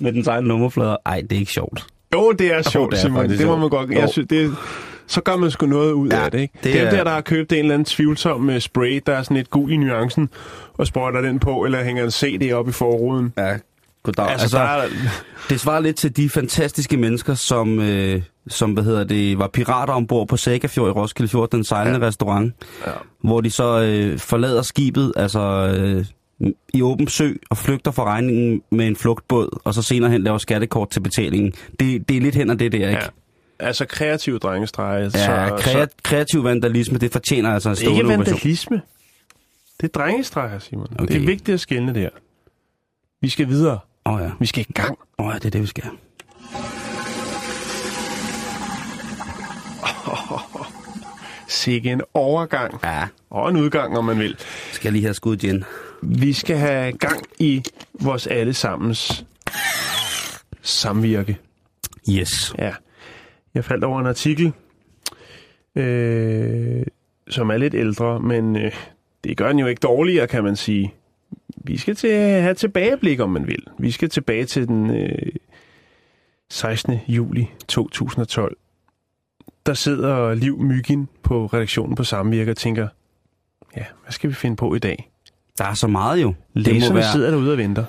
med 0.00 0.12
den 0.12 0.24
egen 0.28 0.44
nummerflader. 0.44 0.96
Ej, 1.06 1.20
det 1.20 1.32
er 1.32 1.40
ikke 1.40 1.52
sjovt. 1.52 1.93
Jo, 2.14 2.32
det 2.32 2.54
er 2.54 2.62
sjovt, 2.62 2.90
det 2.92 2.98
er 2.98 3.02
Simon. 3.02 3.28
Det 3.28 3.46
må 3.46 3.56
man 3.56 3.68
godt. 3.68 3.90
Jeg 3.90 4.08
synes, 4.08 4.28
det, 4.30 4.56
så 5.06 5.20
gør 5.20 5.36
man 5.36 5.50
sgu 5.50 5.66
noget 5.66 5.92
ud 5.92 6.08
Ja, 6.08 6.24
af 6.24 6.30
det, 6.30 6.40
ikke? 6.40 6.54
det 6.64 6.80
er 6.80 6.86
er- 6.86 6.90
der, 6.90 7.04
der 7.04 7.10
har 7.10 7.20
købt 7.20 7.52
en 7.52 7.58
eller 7.58 7.74
anden 7.74 7.84
tvivlsom 7.84 8.50
øh, 8.50 8.60
spray, 8.60 9.02
der 9.06 9.12
er 9.14 9.22
sådan 9.22 9.36
lidt 9.36 9.50
gul 9.50 9.72
i 9.72 9.76
nuancen, 9.76 10.28
og 10.78 10.86
sprøjter 10.86 11.20
den 11.20 11.38
på, 11.38 11.64
eller 11.64 11.84
hænger 11.84 12.04
en 12.04 12.10
CD 12.10 12.52
op 12.52 12.68
i 12.68 12.72
forruden. 12.72 13.32
Ja, 13.38 13.56
goddag. 14.02 14.30
Altså, 14.30 14.44
Altså, 14.44 14.58
der 14.58 14.64
er, 14.64 14.84
det 15.50 15.60
svarer 15.60 15.80
lidt 15.80 15.96
til 15.96 16.16
de 16.16 16.30
fantastiske 16.30 16.96
mennesker, 16.96 17.34
som, 17.34 17.80
øh, 17.80 18.22
som 18.48 18.70
hvad 18.72 18.84
hedder 18.84 19.04
det, 19.04 19.38
var 19.38 19.46
pirater 19.48 19.92
ombord 19.92 20.28
på 20.28 20.36
Sagafjord 20.36 20.88
i 20.88 20.92
Roskilde 20.92 21.30
Fjord, 21.30 21.50
den 21.50 21.64
sejlende 21.64 22.00
ja. 22.00 22.06
restaurant, 22.06 22.54
Ja. 22.86 22.92
hvor 23.22 23.40
de 23.40 23.50
så 23.50 23.80
øh, 23.82 24.18
forlader 24.18 24.62
skibet, 24.62 25.12
altså 25.16 25.40
øh, 25.78 26.04
i 26.74 26.82
åben 26.82 27.08
sø, 27.08 27.32
og 27.50 27.56
flygter 27.56 27.90
fra 27.90 28.04
regningen 28.04 28.62
med 28.70 28.86
en 28.86 28.96
flugtbåd, 28.96 29.60
og 29.64 29.74
så 29.74 29.82
senere 29.82 30.10
hen 30.10 30.22
laver 30.22 30.38
skattekort 30.38 30.90
til 30.90 31.00
betalingen. 31.00 31.52
Det, 31.80 32.08
det 32.08 32.16
er 32.16 32.20
lidt 32.20 32.34
hen 32.34 32.50
ad 32.50 32.56
det 32.56 32.72
der, 32.72 32.88
ikke? 32.88 33.00
ja. 33.02 33.08
Altså 33.58 33.84
kreativ 33.84 34.38
drengestreger. 34.40 35.02
Ja, 35.04 35.10
så, 35.10 35.56
krea- 35.56 35.86
kreativ 36.02 36.44
vandalisme, 36.44 36.98
det 36.98 37.12
fortjener 37.12 37.54
altså 37.54 37.68
en 37.70 37.76
så, 37.76 37.82
stående 37.82 37.98
ikke 38.00 38.08
vandalisme. 38.08 38.82
Det 39.80 39.88
er 39.96 40.00
drengestreger, 40.00 40.58
Simon. 40.58 40.86
Okay. 40.98 41.14
Det 41.14 41.22
er 41.22 41.26
vigtigt 41.26 41.54
at 41.54 41.60
skælne 41.60 41.94
der. 41.94 42.08
Vi 43.20 43.28
skal 43.28 43.48
videre. 43.48 43.78
Åh 44.06 44.14
oh, 44.14 44.20
ja. 44.20 44.30
Vi 44.40 44.46
skal 44.46 44.66
i 44.68 44.72
gang. 44.72 44.98
Åh 45.18 45.26
oh, 45.26 45.32
ja, 45.32 45.38
det 45.38 45.44
er 45.44 45.50
det, 45.50 45.62
vi 45.62 45.66
skal. 45.66 45.84
Sikke 51.48 51.90
en 51.90 52.00
overgang. 52.14 52.80
Ja, 52.84 53.08
Og 53.30 53.50
en 53.50 53.56
udgang, 53.56 53.98
om 53.98 54.04
man 54.04 54.18
vil. 54.18 54.36
skal 54.72 54.86
jeg 54.88 54.92
lige 54.92 55.02
have 55.04 55.14
skud 55.14 55.36
igen. 55.44 55.64
Vi 56.02 56.32
skal 56.32 56.56
have 56.56 56.92
gang 56.92 57.22
i 57.38 57.62
vores 58.00 58.26
allesammens 58.26 59.24
samvirke. 60.62 61.38
Yes. 62.10 62.54
Ja. 62.58 62.72
Jeg 63.54 63.64
faldt 63.64 63.84
over 63.84 64.00
en 64.00 64.06
artikel, 64.06 64.52
øh, 65.76 66.82
som 67.28 67.50
er 67.50 67.56
lidt 67.56 67.74
ældre, 67.74 68.20
men 68.20 68.56
øh, 68.56 68.72
det 69.24 69.36
gør 69.36 69.48
den 69.48 69.58
jo 69.58 69.66
ikke 69.66 69.80
dårligere, 69.80 70.26
kan 70.26 70.44
man 70.44 70.56
sige. 70.56 70.94
Vi 71.56 71.76
skal 71.76 71.96
til 71.96 72.10
have 72.20 72.54
tilbageblik, 72.54 73.20
om 73.20 73.30
man 73.30 73.46
vil. 73.46 73.64
Vi 73.78 73.90
skal 73.90 74.08
tilbage 74.10 74.44
til 74.44 74.68
den 74.68 74.90
øh, 74.90 75.32
16. 76.50 76.98
juli 77.08 77.50
2012. 77.68 78.56
Der 79.66 79.74
sidder 79.74 80.34
Liv 80.34 80.58
Myggen 80.62 81.08
på 81.22 81.46
redaktionen 81.46 81.94
på 81.96 82.04
Samvirke 82.04 82.50
og 82.50 82.56
tænker, 82.56 82.88
ja, 83.76 83.84
hvad 84.02 84.12
skal 84.12 84.30
vi 84.30 84.34
finde 84.34 84.56
på 84.56 84.74
i 84.74 84.78
dag? 84.78 85.10
Der 85.58 85.64
er 85.64 85.74
så 85.74 85.86
meget 85.86 86.22
jo. 86.22 86.28
Det 86.28 86.36
må 86.54 86.60
Læserne 86.72 86.94
være, 86.94 87.12
sidder 87.12 87.30
derude 87.30 87.52
og 87.52 87.58
venter. 87.58 87.84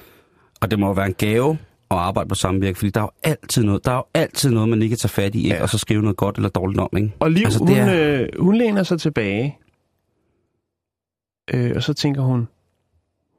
og 0.62 0.72
det 0.72 0.80
må 0.80 0.86
jo 0.88 0.92
være 0.94 1.06
en 1.06 1.14
gave 1.14 1.52
at 1.92 1.98
arbejde 1.98 2.30
på 2.30 2.36
samvirke, 2.36 2.78
fordi 2.78 2.90
der 2.92 3.00
er 3.00 3.04
jo 3.06 3.12
altid 3.24 3.64
noget, 3.64 3.86
der 3.86 3.92
er 3.92 3.96
jo 3.96 4.04
altid 4.14 4.52
noget, 4.52 4.70
man 4.70 4.82
ikke 4.82 4.92
kan 4.94 4.98
tage 5.00 5.10
fat 5.10 5.36
i, 5.36 5.44
ikke? 5.44 5.56
Ja. 5.56 5.62
og 5.62 5.70
så 5.70 5.78
skrive 5.78 6.02
noget 6.02 6.18
godt 6.18 6.36
eller 6.36 6.50
dårligt 6.50 6.80
om, 6.80 6.90
ikke? 6.98 7.12
Og 7.20 7.32
Liv, 7.32 7.44
Altså, 7.46 7.60
det 7.60 7.68
hun, 7.70 7.78
er- 7.78 8.22
øh, 8.22 8.30
hun 8.40 8.56
læner 8.56 8.84
sig 8.84 9.00
tilbage, 9.00 9.58
øh, 11.54 11.72
og 11.76 11.84
så 11.84 11.94
tænker 11.94 12.22
hun, 12.22 12.48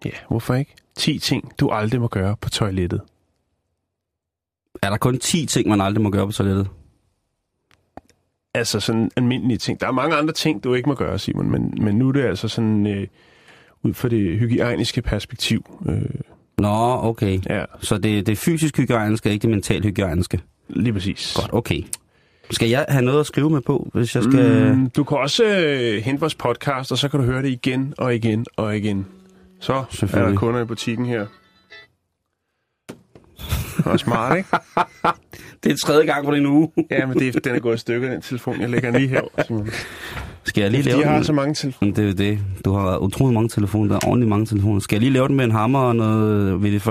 ja, 0.05 0.11
hvorfor 0.28 0.55
ikke? 0.55 0.75
10 0.97 1.19
ting, 1.19 1.52
du 1.61 1.69
aldrig 1.71 2.00
må 2.00 2.09
gøre 2.09 2.37
på 2.40 2.50
toilettet. 2.50 3.00
Er 4.83 4.90
der 4.90 4.97
kun 4.97 5.19
10 5.19 5.47
ting, 5.47 5.69
man 5.69 5.81
aldrig 5.81 6.02
må 6.02 6.11
gøre 6.11 6.26
på 6.26 6.33
toilettet? 6.33 6.69
Altså 8.56 8.80
sådan 8.80 9.10
almindelige 9.16 9.58
ting. 9.58 9.80
Der 9.80 9.86
er 9.86 9.92
mange 9.92 10.16
andre 10.16 10.32
ting, 10.32 10.64
du 10.64 10.75
ikke 10.75 10.88
må 10.88 10.94
gøre, 10.94 11.18
Simon, 11.18 11.50
men, 11.50 11.75
men 11.80 11.94
nu 11.96 12.08
er 12.08 12.12
det 12.12 12.25
altså 12.25 12.48
sådan 12.48 12.86
øh, 12.86 13.06
ud 13.82 13.94
fra 13.94 14.08
det 14.08 14.38
hygiejniske 14.38 15.02
perspektiv. 15.02 15.80
Øh, 15.88 16.02
Nå, 16.58 17.00
okay. 17.02 17.38
ja, 17.48 17.64
Så 17.80 17.98
det, 17.98 18.26
det 18.26 18.38
fysisk 18.38 18.76
hygiejniske, 18.76 19.30
ikke 19.30 19.42
det 19.42 19.50
mentalt 19.50 19.84
hygiejniske. 19.84 20.40
lige 20.68 20.92
præcis. 20.92 21.36
Godt, 21.36 21.50
okay. 21.52 21.82
Skal 22.50 22.68
jeg 22.68 22.86
have 22.88 23.04
noget 23.04 23.20
at 23.20 23.26
skrive 23.26 23.50
med 23.50 23.60
på, 23.60 23.90
hvis 23.94 24.14
jeg 24.14 24.22
skal... 24.25 24.75
Mm. 24.76 24.90
Du 24.90 25.04
kan 25.04 25.18
også 25.18 25.44
øh, 25.44 26.02
hente 26.02 26.20
vores 26.20 26.34
podcast, 26.34 26.92
og 26.92 26.98
så 26.98 27.08
kan 27.08 27.20
du 27.20 27.26
høre 27.26 27.42
det 27.42 27.48
igen 27.48 27.94
og 27.98 28.14
igen 28.14 28.46
og 28.56 28.76
igen. 28.76 29.06
Så 29.60 29.72
er 30.02 30.06
der 30.06 30.34
kunder 30.34 30.60
i 30.60 30.64
butikken 30.64 31.06
her. 31.06 31.26
Det 33.76 33.87
er 33.87 33.97
smart, 33.97 34.37
ikke? 34.37 34.49
Det 35.64 35.73
er 35.73 35.76
tredje 35.76 36.07
gang 36.07 36.25
på 36.25 36.35
den 36.35 36.47
uge. 36.47 36.71
Ja, 36.90 37.07
men 37.07 37.19
det, 37.19 37.45
den 37.45 37.55
er 37.55 37.59
gået 37.59 37.75
i 37.75 37.78
stykker, 37.78 38.11
den 38.11 38.23
telefon. 38.23 38.61
Jeg 38.61 38.71
lægger 38.71 38.90
den 38.90 39.00
lige 39.00 39.09
her. 39.09 39.21
Skal 40.45 40.61
jeg 40.62 40.71
lige 40.71 40.83
lave 40.83 40.99
De 41.00 41.05
har 41.05 41.14
den? 41.14 41.25
så 41.25 41.33
mange 41.33 41.55
telefoner. 41.55 41.93
Det 41.95 42.09
er 42.11 42.14
det. 42.14 42.38
Du 42.64 42.73
har 42.73 42.99
utrolig 42.99 43.35
mange 43.35 43.49
telefoner. 43.49 43.88
Der 43.88 43.95
er 43.95 44.09
ordentligt 44.09 44.28
mange 44.28 44.47
telefoner. 44.47 44.81
Skal 44.81 44.97
jeg 44.97 45.00
lige 45.00 45.12
lave 45.12 45.28
den 45.28 45.37
med 45.37 45.45
en 45.45 45.50
hammer 45.50 45.78
og 45.78 45.97
noget 45.97 46.55
VD40? 46.81 46.90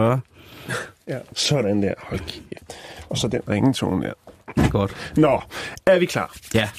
Ja, 1.08 1.18
sådan 1.34 1.84
der. 1.84 1.94
Hold 1.98 2.20
kæft. 2.20 2.78
Og 3.10 3.18
så 3.18 3.28
den 3.28 3.42
ringetone 3.50 4.04
der. 4.06 4.14
Det 4.56 4.66
er 4.66 4.70
godt. 4.70 5.14
Nå, 5.18 5.42
er 5.86 6.00
vi 6.00 6.06
klar? 6.06 6.36
Ja. 6.54 6.70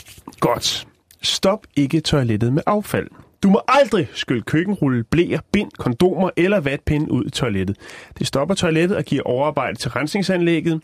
Godt. 0.40 0.86
Stop 1.22 1.66
ikke 1.76 2.00
toilettet 2.00 2.52
med 2.52 2.62
affald. 2.66 3.08
Du 3.46 3.50
må 3.50 3.60
aldrig 3.68 4.08
skylle 4.12 4.42
køkkenrulle, 4.42 5.04
blæer, 5.04 5.40
bind, 5.52 5.70
kondomer 5.78 6.30
eller 6.36 6.60
vatpinde 6.60 7.12
ud 7.12 7.24
i 7.24 7.30
toilettet. 7.30 7.76
Det 8.18 8.26
stopper 8.26 8.54
toilettet 8.54 8.96
og 8.96 9.04
giver 9.04 9.22
overarbejde 9.22 9.78
til 9.78 9.90
rensningsanlægget. 9.90 10.82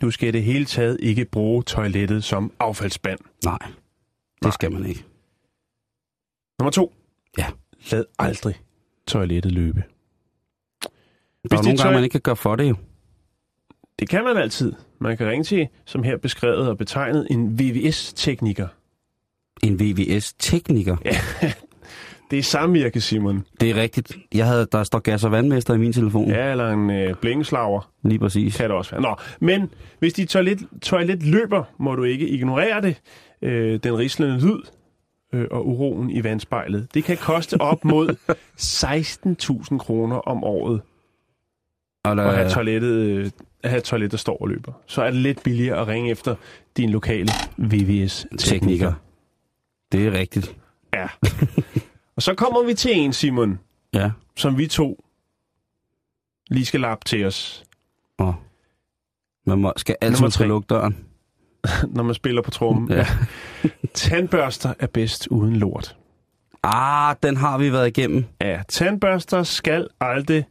Du 0.00 0.10
skal 0.10 0.28
i 0.28 0.30
det 0.30 0.42
hele 0.42 0.64
taget 0.64 0.96
ikke 1.00 1.24
bruge 1.24 1.62
toilettet 1.62 2.24
som 2.24 2.52
affaldsspand. 2.58 3.18
Nej, 3.44 3.58
det 4.42 4.54
skal 4.54 4.72
man 4.72 4.86
ikke. 4.86 5.04
Nummer 6.58 6.70
to. 6.70 6.94
Ja. 7.38 7.46
Lad 7.90 8.04
aldrig 8.18 8.54
toilettet 9.06 9.52
løbe. 9.52 9.82
Der 11.50 11.58
er 11.58 11.62
nogle 11.62 11.78
gange, 11.78 11.94
man 11.94 12.04
ikke 12.04 12.12
kan 12.12 12.20
gøre 12.20 12.36
for 12.36 12.56
det 12.56 12.68
jo. 12.68 12.76
Det 13.98 14.08
kan 14.08 14.24
man 14.24 14.36
altid. 14.36 14.72
Man 14.98 15.16
kan 15.16 15.26
ringe 15.26 15.44
til, 15.44 15.68
som 15.84 16.02
her 16.02 16.16
beskrevet 16.16 16.68
og 16.68 16.78
betegnet, 16.78 17.26
en 17.30 17.58
VVS-tekniker. 17.58 18.68
En 19.62 19.80
VVS-tekniker. 19.80 20.96
Ja. 21.04 21.16
Det 22.30 22.38
er 22.38 22.42
samvirke, 22.42 23.00
Simon. 23.00 23.44
Det 23.60 23.70
er 23.70 23.74
rigtigt. 23.74 24.16
Jeg 24.34 24.46
havde, 24.46 24.66
der 24.72 24.84
står 24.84 24.98
gas- 24.98 25.24
og 25.24 25.32
vandmester 25.32 25.74
i 25.74 25.78
min 25.78 25.92
telefon. 25.92 26.28
Ja. 26.30 26.50
Eller 26.50 26.70
en 26.70 26.90
øh, 26.90 27.14
blinkeslager 27.14 27.90
Lige 28.04 28.18
præcis. 28.18 28.56
kan 28.56 28.64
det 28.68 28.76
også 28.76 28.90
være. 28.90 29.00
Nå, 29.00 29.16
men 29.40 29.70
hvis 29.98 30.12
dit 30.12 30.28
toilet, 30.28 30.58
toilet 30.82 31.22
løber, 31.22 31.64
må 31.78 31.94
du 31.94 32.04
ikke 32.04 32.28
ignorere 32.28 32.80
det. 32.80 32.96
Øh, 33.42 33.80
den 33.82 33.98
rislende 33.98 34.40
lyd 34.40 34.58
øh, 35.34 35.46
og 35.50 35.68
uroen 35.68 36.10
i 36.10 36.24
vandspejlet. 36.24 36.88
Det 36.94 37.04
kan 37.04 37.16
koste 37.16 37.60
op 37.60 37.84
mod 37.84 38.16
16.000 39.70 39.78
kroner 39.78 40.16
om 40.16 40.44
året 40.44 40.80
Og 42.04 42.16
der, 42.16 42.22
at 42.24 42.36
have 42.36 42.50
toilettet, 42.50 42.92
øh, 42.92 43.30
at 43.62 43.70
have 43.70 43.78
et 43.78 43.84
toilet, 43.84 44.10
der 44.10 44.16
står 44.16 44.36
og 44.42 44.48
løber. 44.48 44.72
Så 44.86 45.02
er 45.02 45.10
det 45.10 45.20
lidt 45.20 45.42
billigere 45.42 45.80
at 45.80 45.88
ringe 45.88 46.10
efter 46.10 46.34
din 46.76 46.90
lokale 46.90 47.28
VVS-tekniker. 47.56 48.92
Det 49.92 50.06
er 50.06 50.12
rigtigt. 50.12 50.56
Ja. 50.94 51.06
og 52.16 52.22
så 52.22 52.34
kommer 52.34 52.62
vi 52.62 52.74
til 52.74 52.90
en, 52.98 53.12
Simon, 53.12 53.58
Ja. 53.94 54.10
som 54.36 54.58
vi 54.58 54.66
to 54.66 55.04
lige 56.50 56.66
skal 56.66 56.80
lappe 56.80 57.04
til 57.04 57.24
os, 57.26 57.64
Og 58.18 58.34
man 59.46 59.58
må, 59.58 59.72
skal 59.76 59.96
altid 60.00 60.30
skal 60.30 60.48
lukke 60.48 60.66
døren. 60.66 60.96
når 61.94 62.02
man 62.02 62.14
spiller 62.14 62.42
på 62.42 62.50
trummen. 62.50 62.90
Ja. 62.90 63.06
Tandbørster 63.94 64.74
er 64.78 64.86
bedst 64.86 65.26
uden 65.26 65.56
lort. 65.56 65.96
Ah, 66.62 67.16
den 67.22 67.36
har 67.36 67.58
vi 67.58 67.72
været 67.72 67.88
igennem. 67.88 68.24
Ja, 68.40 68.62
tandbørster 68.68 69.42
skal 69.42 69.88
aldrig, 70.00 70.44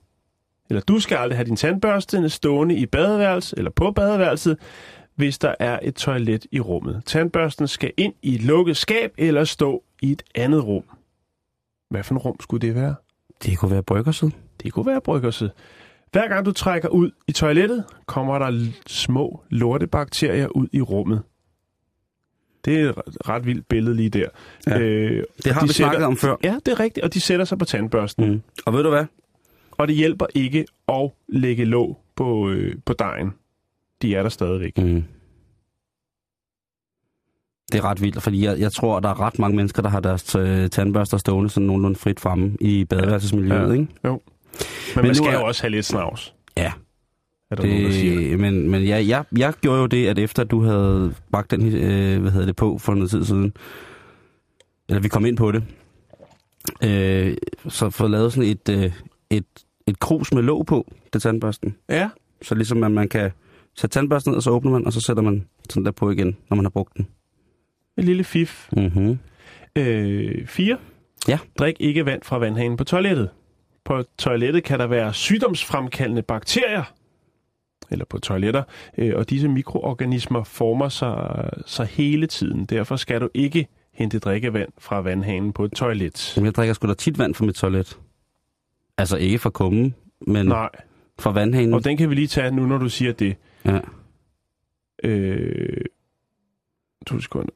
eller 0.70 0.82
du 0.82 1.00
skal 1.00 1.18
aldrig 1.18 1.38
have 1.38 1.46
din 1.46 1.56
tandbørste 1.56 2.30
stående 2.30 2.76
i 2.76 2.86
badeværelset 2.86 3.58
eller 3.58 3.72
på 3.72 3.92
badeværelset, 3.92 4.58
hvis 5.22 5.38
der 5.40 5.56
er 5.60 5.80
et 5.84 5.96
toilet 5.96 6.46
i 6.52 6.60
rummet. 6.60 7.02
Tandbørsten 7.06 7.68
skal 7.68 7.92
ind 7.98 8.14
i 8.22 8.36
et 8.36 8.42
lukket 8.42 8.78
skab 8.78 9.14
eller 9.18 9.44
stå 9.44 9.84
i 10.02 10.12
et 10.12 10.24
andet 10.36 10.64
rum. 10.66 10.84
Hvad 11.90 12.04
for 12.04 12.16
et 12.16 12.26
rum 12.26 12.36
skulle 12.40 12.68
det 12.68 12.76
være? 12.76 12.96
Det 13.46 13.58
kunne 13.58 13.72
være 13.72 13.84
bryggersid. 13.84 14.30
Det 14.64 14.74
kunne 14.74 14.86
være 14.86 15.02
bryggerset. 15.02 15.52
Hver 16.12 16.28
gang 16.28 16.46
du 16.46 16.52
trækker 16.52 16.90
ud 16.90 17.12
i 17.28 17.32
toilettet, 17.32 17.84
kommer 18.06 18.40
der 18.40 18.66
små 18.88 19.44
lortebakterier 19.50 20.48
ud 20.48 20.68
i 20.74 20.82
rummet. 20.82 21.22
Det 22.66 22.80
er 22.82 22.90
et 22.90 22.96
ret- 23.30 23.46
vildt 23.46 23.68
billede 23.68 23.96
lige 23.96 24.10
der. 24.10 24.28
Ja. 24.68 24.80
Øh, 24.80 25.24
Det 25.46 25.52
har 25.54 25.62
de 25.62 25.68
vi 25.68 25.74
snakket 25.74 26.04
om 26.06 26.18
før. 26.18 26.36
Ja, 26.44 26.56
det 26.66 26.72
er 26.72 26.80
rigtigt, 26.80 27.04
og 27.04 27.14
de 27.14 27.20
sætter 27.22 27.46
sig 27.46 27.58
på 27.58 27.66
tandbørsten. 27.66 28.30
Mm. 28.32 28.42
Og 28.66 28.74
ved 28.74 28.84
du 28.84 28.90
hvad? 28.90 29.06
Og 29.72 29.88
det 29.88 29.96
hjælper 29.96 30.26
ikke 30.36 30.66
at 30.90 31.12
lægge 31.28 31.66
låg 31.66 32.02
på, 32.16 32.50
øh, 32.50 32.76
på 32.86 32.94
dejen. 32.94 33.34
De 34.02 34.16
er 34.16 34.22
der 34.24 34.30
stadigvæk. 34.30 34.78
Mm. 34.78 35.04
Det 37.72 37.78
er 37.80 37.86
ret 37.86 38.02
vildt, 38.02 38.22
fordi 38.24 38.46
jeg, 38.46 38.60
jeg 38.60 38.72
tror, 38.72 39.00
der 39.00 39.10
er 39.10 39.20
ret 39.22 39.40
mange 39.40 39.56
mennesker, 39.56 39.82
der 39.82 39.90
har 39.90 40.00
deres 40.00 40.36
øh, 40.36 40.70
tandbørster 40.70 41.18
stående 41.18 41.50
sådan 41.50 41.68
nogenlunde 41.68 42.00
frit 42.00 42.20
fremme 42.20 42.58
i 42.62 42.86
badeværelsesmiljøet, 42.86 43.68
Ja. 43.68 43.74
ikke? 43.74 43.88
Men, 44.04 44.12
men 44.12 44.20
Men 44.96 45.06
man 45.06 45.16
skal 45.16 45.28
er- 45.30 45.40
jo 45.40 45.46
også 45.46 45.62
have 45.64 45.72
lidt 45.72 45.86
snavs. 45.86 46.34
Ja. 46.58 46.72
Er 47.52 47.56
der 47.56 47.66
nogen, 47.66 47.84
der 47.84 47.92
siger. 47.92 48.20
Det, 48.30 48.40
men 48.40 48.70
men 48.70 48.84
ja, 48.84 49.06
jeg, 49.08 49.24
jeg 49.38 49.54
gjorde 49.62 49.80
jo 49.80 49.86
det, 49.86 50.08
at 50.08 50.20
efter 50.20 50.44
du 50.44 50.62
havde 50.64 51.14
bagt 51.32 51.52
den 51.52 51.76
øh, 51.76 52.22
hvad 52.22 52.32
hedder 52.32 52.46
det, 52.46 52.56
på 52.56 52.78
for 52.78 52.94
noget 52.94 53.10
tid 53.10 53.26
siden, 53.26 53.54
eller 54.90 55.02
vi 55.02 55.08
kom 55.08 55.26
ind 55.26 55.38
på 55.38 55.52
det, 55.52 55.64
øh, 56.84 57.38
så 57.70 57.90
fået 57.90 58.12
lavet 58.12 58.34
sådan 58.34 58.50
et, 58.50 58.70
øh, 58.70 58.92
et, 59.30 59.46
et 59.88 60.00
krus 60.00 60.34
med 60.34 60.44
låg 60.44 60.66
på 60.66 60.92
til 61.12 61.22
tandbørsten. 61.22 61.76
Ja, 61.90 62.10
Så 62.42 62.56
ligesom 62.56 62.84
at 62.84 62.92
man 62.92 63.10
kan 63.10 63.32
sætte 63.76 63.94
tandbørsten 63.94 64.32
ned, 64.32 64.38
og 64.38 64.44
så 64.44 64.50
åbner 64.50 64.72
man, 64.72 64.86
og 64.86 64.94
så 64.94 65.02
sætter 65.02 65.24
man 65.24 65.48
sådan 65.70 65.86
der 65.86 65.92
på 65.92 66.12
igen, 66.12 66.38
når 66.50 66.56
man 66.56 66.66
har 66.66 66.70
brugt 66.70 66.98
den. 66.98 67.08
en 67.98 68.04
lille 68.04 68.24
fif. 68.24 68.70
Mm-hmm. 68.72 69.20
Øh, 69.76 70.48
4. 70.48 70.78
Ja. 71.28 71.40
Drik 71.60 71.76
ikke 71.80 72.06
vand 72.06 72.22
fra 72.24 72.38
vandhanen 72.38 72.78
på 72.78 72.84
toilettet. 72.84 73.30
På 73.86 74.04
toilettet 74.18 74.64
kan 74.64 74.80
der 74.80 74.88
være 74.88 75.14
sygdomsfremkaldende 75.14 76.22
bakterier, 76.22 76.84
eller 77.92 78.06
på 78.06 78.20
toiletter, 78.20 78.64
øh, 78.98 79.14
og 79.16 79.30
disse 79.30 79.48
mikroorganismer 79.48 80.44
former 80.44 80.90
sig, 80.90 81.50
sig 81.66 81.86
hele 81.88 82.28
tiden. 82.28 82.66
Derfor 82.66 82.96
skal 82.96 83.22
du 83.22 83.30
ikke 83.34 83.68
hente 83.94 84.20
drikkevand 84.20 84.70
fra 84.80 85.02
vandhanen 85.02 85.54
på 85.54 85.66
et 85.66 85.72
toilet. 85.72 86.34
Jamen, 86.38 86.46
jeg 86.46 86.56
drikker 86.56 86.74
sgu 86.74 86.88
da 86.88 86.94
tit 86.94 87.20
vand 87.20 87.36
fra 87.36 87.46
mit 87.46 87.56
toilet. 87.56 87.98
Altså 88.98 89.18
ikke 89.18 89.40
fra 89.40 89.50
kummen, 89.50 89.96
men 90.28 90.46
Nej, 90.46 90.70
fra 91.20 91.32
vandhanen. 91.32 91.74
og 91.74 91.84
den 91.84 91.98
kan 91.98 92.10
vi 92.10 92.16
lige 92.16 92.28
tage 92.28 92.52
nu, 92.52 92.66
når 92.66 92.78
du 92.78 92.90
siger 92.90 93.12
det. 93.14 93.36
Ja. 93.66 93.80
Øh, 95.04 95.86
to 97.08 97.20
sekunder. 97.20 97.52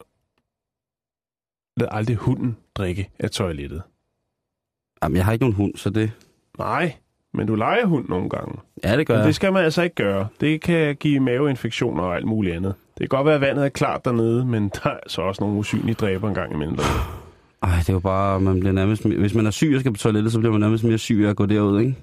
Lad 1.77 1.88
aldrig 1.91 2.15
hunden 2.15 2.57
drikke 2.75 3.09
af 3.19 3.31
toilettet. 3.31 3.81
Jamen, 5.03 5.15
jeg 5.15 5.25
har 5.25 5.31
ikke 5.31 5.43
nogen 5.43 5.55
hund, 5.55 5.75
så 5.75 5.89
det... 5.89 6.12
Nej, 6.57 6.93
men 7.33 7.47
du 7.47 7.55
leger 7.55 7.85
hund 7.85 8.09
nogle 8.09 8.29
gange. 8.29 8.59
Ja, 8.83 8.97
det 8.97 9.07
gør 9.07 9.13
Men 9.13 9.19
jeg. 9.19 9.27
det 9.27 9.35
skal 9.35 9.53
man 9.53 9.63
altså 9.63 9.81
ikke 9.81 9.95
gøre. 9.95 10.27
Det 10.41 10.62
kan 10.62 10.95
give 10.95 11.19
maveinfektioner 11.19 12.03
og 12.03 12.15
alt 12.15 12.25
muligt 12.25 12.55
andet. 12.55 12.74
Det 12.97 13.09
kan 13.09 13.17
godt 13.17 13.25
være, 13.25 13.35
at 13.35 13.41
vandet 13.41 13.65
er 13.65 13.69
klart 13.69 14.05
dernede, 14.05 14.45
men 14.45 14.69
der 14.83 14.89
er 14.89 15.00
så 15.07 15.21
også 15.21 15.43
nogle 15.43 15.59
usynlige 15.59 15.95
dræber 15.95 16.27
en 16.29 16.35
gang 16.35 16.53
imellem. 16.53 16.77
Ej, 17.63 17.75
det 17.79 17.89
er 17.89 17.93
jo 17.93 18.00
bare, 18.00 18.39
man 18.39 18.59
bliver 18.59 18.74
nærmest... 18.74 19.05
Hvis 19.05 19.33
man 19.33 19.45
er 19.45 19.51
syg 19.51 19.71
og 19.75 19.79
skal 19.79 19.91
på 19.93 19.97
toilettet, 19.97 20.31
så 20.31 20.39
bliver 20.39 20.51
man 20.51 20.62
nærmest 20.62 20.83
mere 20.83 20.97
syg 20.97 21.21
af 21.25 21.29
at 21.29 21.35
gå 21.35 21.45
derud, 21.45 21.79
ikke? 21.79 21.95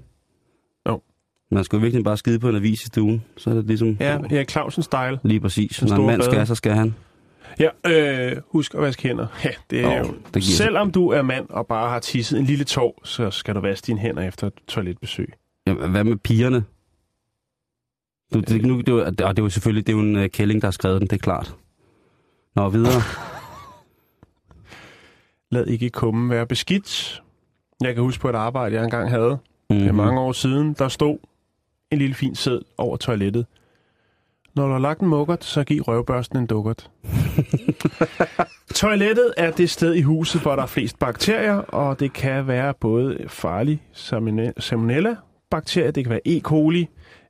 Man 1.52 1.64
skal 1.64 1.76
jo 1.76 1.80
virkelig 1.80 2.04
bare 2.04 2.16
skide 2.16 2.38
på 2.38 2.48
en 2.48 2.56
avis 2.56 2.82
i 2.82 2.86
stuen. 2.86 3.24
Så 3.36 3.50
er 3.50 3.54
det 3.54 3.64
ligesom... 3.66 3.96
Ja, 4.00 4.18
Erik 4.18 4.50
Clausen-style. 4.56 5.18
Lige 5.22 5.40
præcis. 5.40 5.82
Når 5.82 5.96
en 5.96 6.06
mand 6.06 6.22
skal, 6.22 6.46
så 6.46 6.54
skal 6.54 6.72
han. 6.72 6.94
Ja, 7.60 7.68
øh, 7.86 8.36
husk 8.52 8.74
at 8.74 8.80
vaske 8.80 9.02
hænder. 9.02 9.26
Ja, 9.44 9.50
det 9.70 9.80
er 9.80 9.98
Jo, 9.98 9.98
jo... 9.98 10.04
det 10.04 10.32
giver 10.32 10.42
sig. 10.42 10.54
Selvom 10.54 10.92
du 10.92 11.08
er 11.08 11.22
mand 11.22 11.46
og 11.50 11.66
bare 11.66 11.90
har 11.90 11.98
tisset 11.98 12.38
en 12.38 12.44
lille 12.44 12.64
tår, 12.64 13.00
så 13.04 13.30
skal 13.30 13.54
du 13.54 13.60
vaske 13.60 13.86
dine 13.86 13.98
hænder 14.00 14.22
efter 14.22 14.46
et 14.46 14.52
toiletbesøg. 14.68 15.32
Ja, 15.66 15.72
hvad 15.72 16.04
med 16.04 16.16
pigerne? 16.16 16.64
Du, 18.34 18.40
det, 18.40 18.66
nu, 18.66 18.80
det, 18.80 18.88
er 18.88 19.04
og 19.04 19.16
det 19.18 19.38
er 19.38 19.42
jo 19.42 19.48
selvfølgelig 19.48 19.86
det 19.86 19.92
er 19.92 19.96
jo 19.96 20.02
en 20.02 20.16
uh, 20.16 20.26
kælling, 20.26 20.62
der 20.62 20.66
har 20.66 20.72
skrevet 20.72 21.00
den, 21.00 21.08
det 21.08 21.16
er 21.16 21.20
klart. 21.20 21.56
Nå, 22.56 22.68
videre. 22.68 23.02
Lad 25.52 25.66
ikke 25.66 25.90
kummen 25.90 26.30
være 26.30 26.46
beskidt. 26.46 27.22
Jeg 27.80 27.94
kan 27.94 28.02
huske 28.02 28.20
på 28.20 28.28
et 28.28 28.34
arbejde, 28.34 28.76
jeg 28.76 28.84
engang 28.84 29.10
havde. 29.10 29.38
Mm. 29.70 29.78
Det 29.78 29.88
er 29.88 29.92
mange 29.92 30.20
år 30.20 30.32
siden, 30.32 30.72
der 30.78 30.88
stod 30.88 31.18
en 31.92 31.98
lille 31.98 32.14
fin 32.14 32.34
sæd 32.34 32.60
over 32.78 32.96
toilettet. 32.96 33.46
Når 34.54 34.66
du 34.66 34.72
har 34.72 34.78
lagt 34.78 35.00
en 35.00 35.08
mukkert, 35.08 35.44
så 35.44 35.64
giv 35.64 35.82
røvbørsten 35.82 36.38
en 36.38 36.46
dukkert. 36.46 36.90
Toilettet 38.74 39.34
er 39.36 39.50
det 39.50 39.70
sted 39.70 39.94
i 39.94 40.02
huset, 40.02 40.42
hvor 40.42 40.56
der 40.56 40.62
er 40.62 40.66
flest 40.66 40.98
bakterier, 40.98 41.54
og 41.54 42.00
det 42.00 42.12
kan 42.12 42.46
være 42.46 42.74
både 42.74 43.24
farlig 43.28 43.82
salmonella- 43.92 44.60
salmonella-bakterier, 44.60 45.90
det 45.90 46.04
kan 46.04 46.10
være 46.10 46.28
E. 46.28 46.40
coli. 46.40 46.88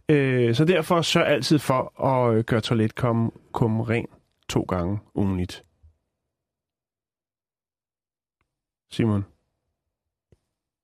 Øh, 0.08 0.54
så 0.54 0.64
derfor 0.64 1.02
sørg 1.02 1.26
altid 1.26 1.58
for 1.58 2.02
at 2.04 2.34
øh, 2.34 2.44
gøre 2.44 2.60
toiletkummen 2.60 3.30
kummen 3.52 3.88
ren 3.90 4.06
to 4.48 4.60
gange 4.60 4.98
ugenligt. 5.14 5.64
Simon. 8.90 9.24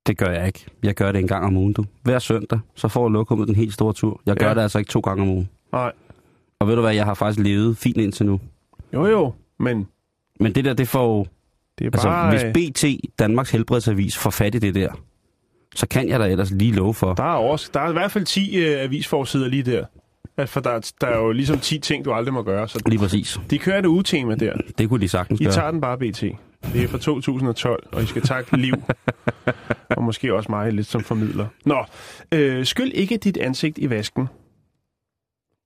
Det 0.09 0.19
gør 0.19 0.31
jeg 0.31 0.47
ikke. 0.47 0.65
Jeg 0.83 0.95
gør 0.95 1.13
det 1.13 1.19
en 1.21 1.27
gang 1.29 1.45
om 1.45 1.57
ugen, 1.57 1.73
du. 1.73 1.85
Hver 2.03 2.19
søndag, 2.19 2.59
så 2.75 2.89
får 2.89 3.09
lokummet 3.09 3.49
den 3.49 3.57
helt 3.57 3.73
store 3.75 3.93
tur. 3.93 4.21
Jeg 4.27 4.37
gør 4.37 4.49
Ja. 4.49 4.55
det 4.55 4.61
altså 4.61 4.79
ikke 4.79 4.89
to 4.91 5.01
gange 5.01 5.23
om 5.23 5.29
ugen. 5.29 5.49
Nej. 5.73 5.93
Og 6.61 6.69
ved 6.69 6.75
du 6.75 6.81
hvad, 6.81 6.95
jeg 6.95 7.05
har 7.05 7.15
faktisk 7.15 7.45
levet 7.47 7.77
fint 7.77 7.97
indtil 7.97 8.27
nu. 8.27 8.41
Jo 8.95 9.07
jo, 9.07 9.33
men 9.59 9.87
Men 10.41 10.55
det 10.55 10.65
der, 10.65 10.75
det 10.75 10.89
får 10.89 11.27
det 11.79 11.87
er 11.87 11.91
Altså, 11.93 12.09
bare... 12.09 12.35
øh, 12.47 12.53
hvis 12.55 12.71
BT, 12.73 12.85
Danmarks 13.19 13.51
Helbredsavis, 13.51 14.17
får 14.19 14.31
fat 14.31 14.55
i 14.55 14.59
det 14.59 14.75
der, 14.75 14.89
så 15.75 15.89
kan 15.89 16.09
jeg 16.09 16.21
da 16.21 16.27
ellers 16.29 16.51
lige 16.51 16.73
love 16.73 16.95
for. 16.95 17.15
Der 17.15 17.23
er, 17.23 17.37
også, 17.37 17.71
der 17.75 17.81
er 17.81 17.89
i 17.91 17.93
hvert 17.93 18.11
fald 18.13 18.25
10 18.25 18.57
øh, 18.57 18.83
avisforsider 18.83 19.49
lige 19.49 19.63
der. 19.63 19.85
At 20.37 20.49
For 20.49 20.61
der, 20.61 20.71
er- 20.71 20.93
der 21.01 21.07
er 21.07 21.19
jo 21.19 21.33
ligesom 21.33 21.59
10 21.59 21.79
ting, 21.79 22.05
du 22.05 22.13
aldrig 22.13 22.35
må 22.35 22.43
gøre. 22.43 22.69
Så 22.69 22.83
Lige 22.87 22.99
præcis. 22.99 23.41
de 23.51 23.59
kører 23.59 23.79
et 23.79 23.87
ugetema 23.87 24.35
der. 24.35 24.53
Det 24.79 24.89
kunne 24.89 25.01
de 25.01 25.09
sagtens 25.09 25.41
I 25.41 25.45
gøre. 25.45 25.53
tager 25.53 25.71
den 25.71 25.81
bare, 25.81 25.99
BT. 25.99 26.25
Det 26.73 26.85
er 26.85 26.89
fra 26.89 26.99
2012, 26.99 27.89
og 27.93 28.03
I 28.03 28.07
skal 28.07 28.23
takke 28.23 28.57
liv. 28.57 28.75
og 29.97 30.03
måske 30.03 30.35
også 30.35 30.53
mig 30.53 30.73
lidt 30.73 30.87
som 30.87 31.01
formidler. 31.05 31.47
Nå, 31.65 31.85
øh, 32.33 32.65
skyld 32.67 32.93
ikke 32.93 33.17
dit 33.17 33.37
ansigt 33.37 33.79
i 33.79 33.91
vasken. 33.91 34.29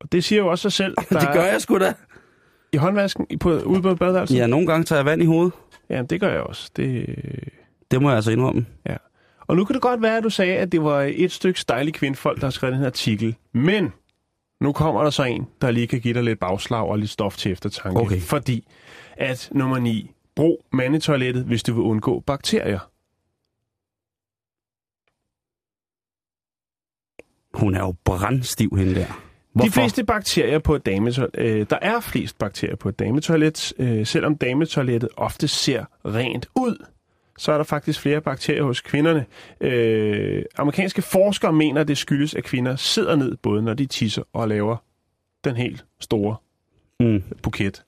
Og 0.01 0.13
det 0.13 0.25
siger 0.25 0.39
jo 0.43 0.49
også 0.49 0.63
sig 0.63 0.73
selv. 0.73 0.95
Der 1.11 1.19
det 1.21 1.29
gør 1.33 1.43
jeg 1.45 1.61
sgu 1.61 1.79
da. 1.79 1.95
I 2.73 2.77
håndvasken 2.77 3.27
i- 3.31 3.37
på, 3.37 3.59
ude 3.59 3.83
på 3.83 3.95
badeværelset? 3.95 4.37
Ja, 4.37 4.47
nogle 4.47 4.67
gange 4.67 4.85
tager 4.85 4.99
jeg 4.99 5.07
vand 5.07 5.23
i 5.23 5.27
hovedet. 5.27 5.53
ja, 5.91 6.03
det 6.03 6.21
gør 6.21 6.29
jeg 6.33 6.41
også. 6.41 6.71
Det, 6.77 7.07
Det 7.91 8.03
må 8.03 8.09
jeg 8.09 8.17
altså 8.17 8.31
indrømme. 8.31 8.67
Og 9.47 9.57
nu 9.57 9.65
kan 9.65 9.75
det 9.75 9.83
godt 9.83 10.03
være, 10.03 10.17
at 10.17 10.25
du 10.25 10.31
sagde, 10.31 10.57
at 10.57 10.73
det 10.73 10.83
var 10.83 11.03
et 11.15 11.33
stykke 11.33 11.61
stejlige 11.61 11.93
kvindfolk, 11.93 12.41
der 12.41 12.47
har 12.47 12.51
skrevet 12.51 12.73
den 12.73 12.81
her 12.81 12.87
artikel. 12.87 13.35
Men 13.55 13.93
nu 14.61 14.73
kommer 14.73 15.03
der 15.03 15.11
så 15.11 15.23
en, 15.25 15.47
der 15.63 15.71
lige 15.71 15.87
kan 15.87 16.01
give 16.01 16.15
dig 16.15 16.23
lidt 16.23 16.41
bagslag 16.41 16.87
og 16.87 16.99
lidt 16.99 17.11
stof 17.11 17.37
til 17.37 17.53
eftertanke. 17.53 18.01
Okay. 18.01 18.21
Fordi 18.21 18.69
at 19.17 19.49
nummer 19.53 19.79
9. 19.79 20.11
Brug 20.37 20.65
mandetoilettet, 20.73 21.45
hvis 21.45 21.63
du 21.63 21.73
vil 21.75 21.83
undgå 21.83 22.21
bakterier. 22.21 22.89
Hun 27.55 27.75
er 27.75 27.81
jo 27.81 27.95
brandstiv, 28.05 28.71
hende 28.79 28.95
der. 28.95 29.07
De 29.63 29.71
fleste 29.71 30.05
bakterier 30.05 30.59
på 30.59 30.75
et 30.75 30.87
dametoilet, 30.87 31.31
øh, 31.39 31.67
der 31.71 31.79
er 31.83 32.01
flest 32.01 32.39
bakterier 32.39 32.77
på 32.77 32.89
et 32.89 32.99
dametoilet, 32.99 33.73
øh, 33.79 34.07
selvom 34.07 34.37
dametoilettet 34.37 35.11
ofte 35.17 35.49
ser 35.49 35.85
rent 36.05 36.47
ud, 36.55 36.87
så 37.39 37.53
er 37.53 37.57
der 37.57 37.65
faktisk 37.65 38.01
flere 38.01 38.21
bakterier 38.21 38.63
hos 38.63 38.81
kvinderne. 38.81 39.27
Øh, 39.61 40.45
amerikanske 40.57 41.03
forskere 41.03 41.53
mener, 41.53 41.81
at 41.81 41.89
det 41.89 41.99
skyldes, 41.99 42.35
at 42.35 42.45
kvinder 42.45 42.77
sidder 42.77 43.17
ned, 43.17 43.37
både 43.37 43.63
når 43.63 43.75
de 43.75 43.87
tisser 43.87 44.23
og 44.33 44.49
laver 44.49 44.77
den 45.45 45.57
helt 45.57 45.85
store 46.01 46.37
Mm. 47.01 47.23
buket. 47.43 47.85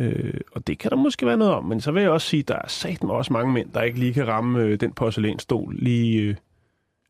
Øh, 0.00 0.34
og 0.52 0.66
det 0.66 0.78
kan 0.78 0.90
der 0.90 0.96
måske 0.96 1.26
være 1.26 1.36
noget 1.36 1.54
om, 1.54 1.64
men 1.64 1.80
så 1.80 1.92
vil 1.92 2.02
jeg 2.02 2.10
også 2.10 2.26
sige, 2.28 2.40
at 2.40 2.48
der 2.48 2.54
er 2.54 2.68
satme 2.68 3.12
også 3.12 3.32
mange 3.32 3.52
mænd, 3.52 3.68
der 3.74 3.82
ikke 3.82 3.98
lige 3.98 4.12
kan 4.14 4.28
ramme 4.28 4.60
øh, 4.62 4.80
den 4.80 4.92
porcelænsstol 4.92 5.74
lige, 5.78 6.20
øh, 6.22 6.34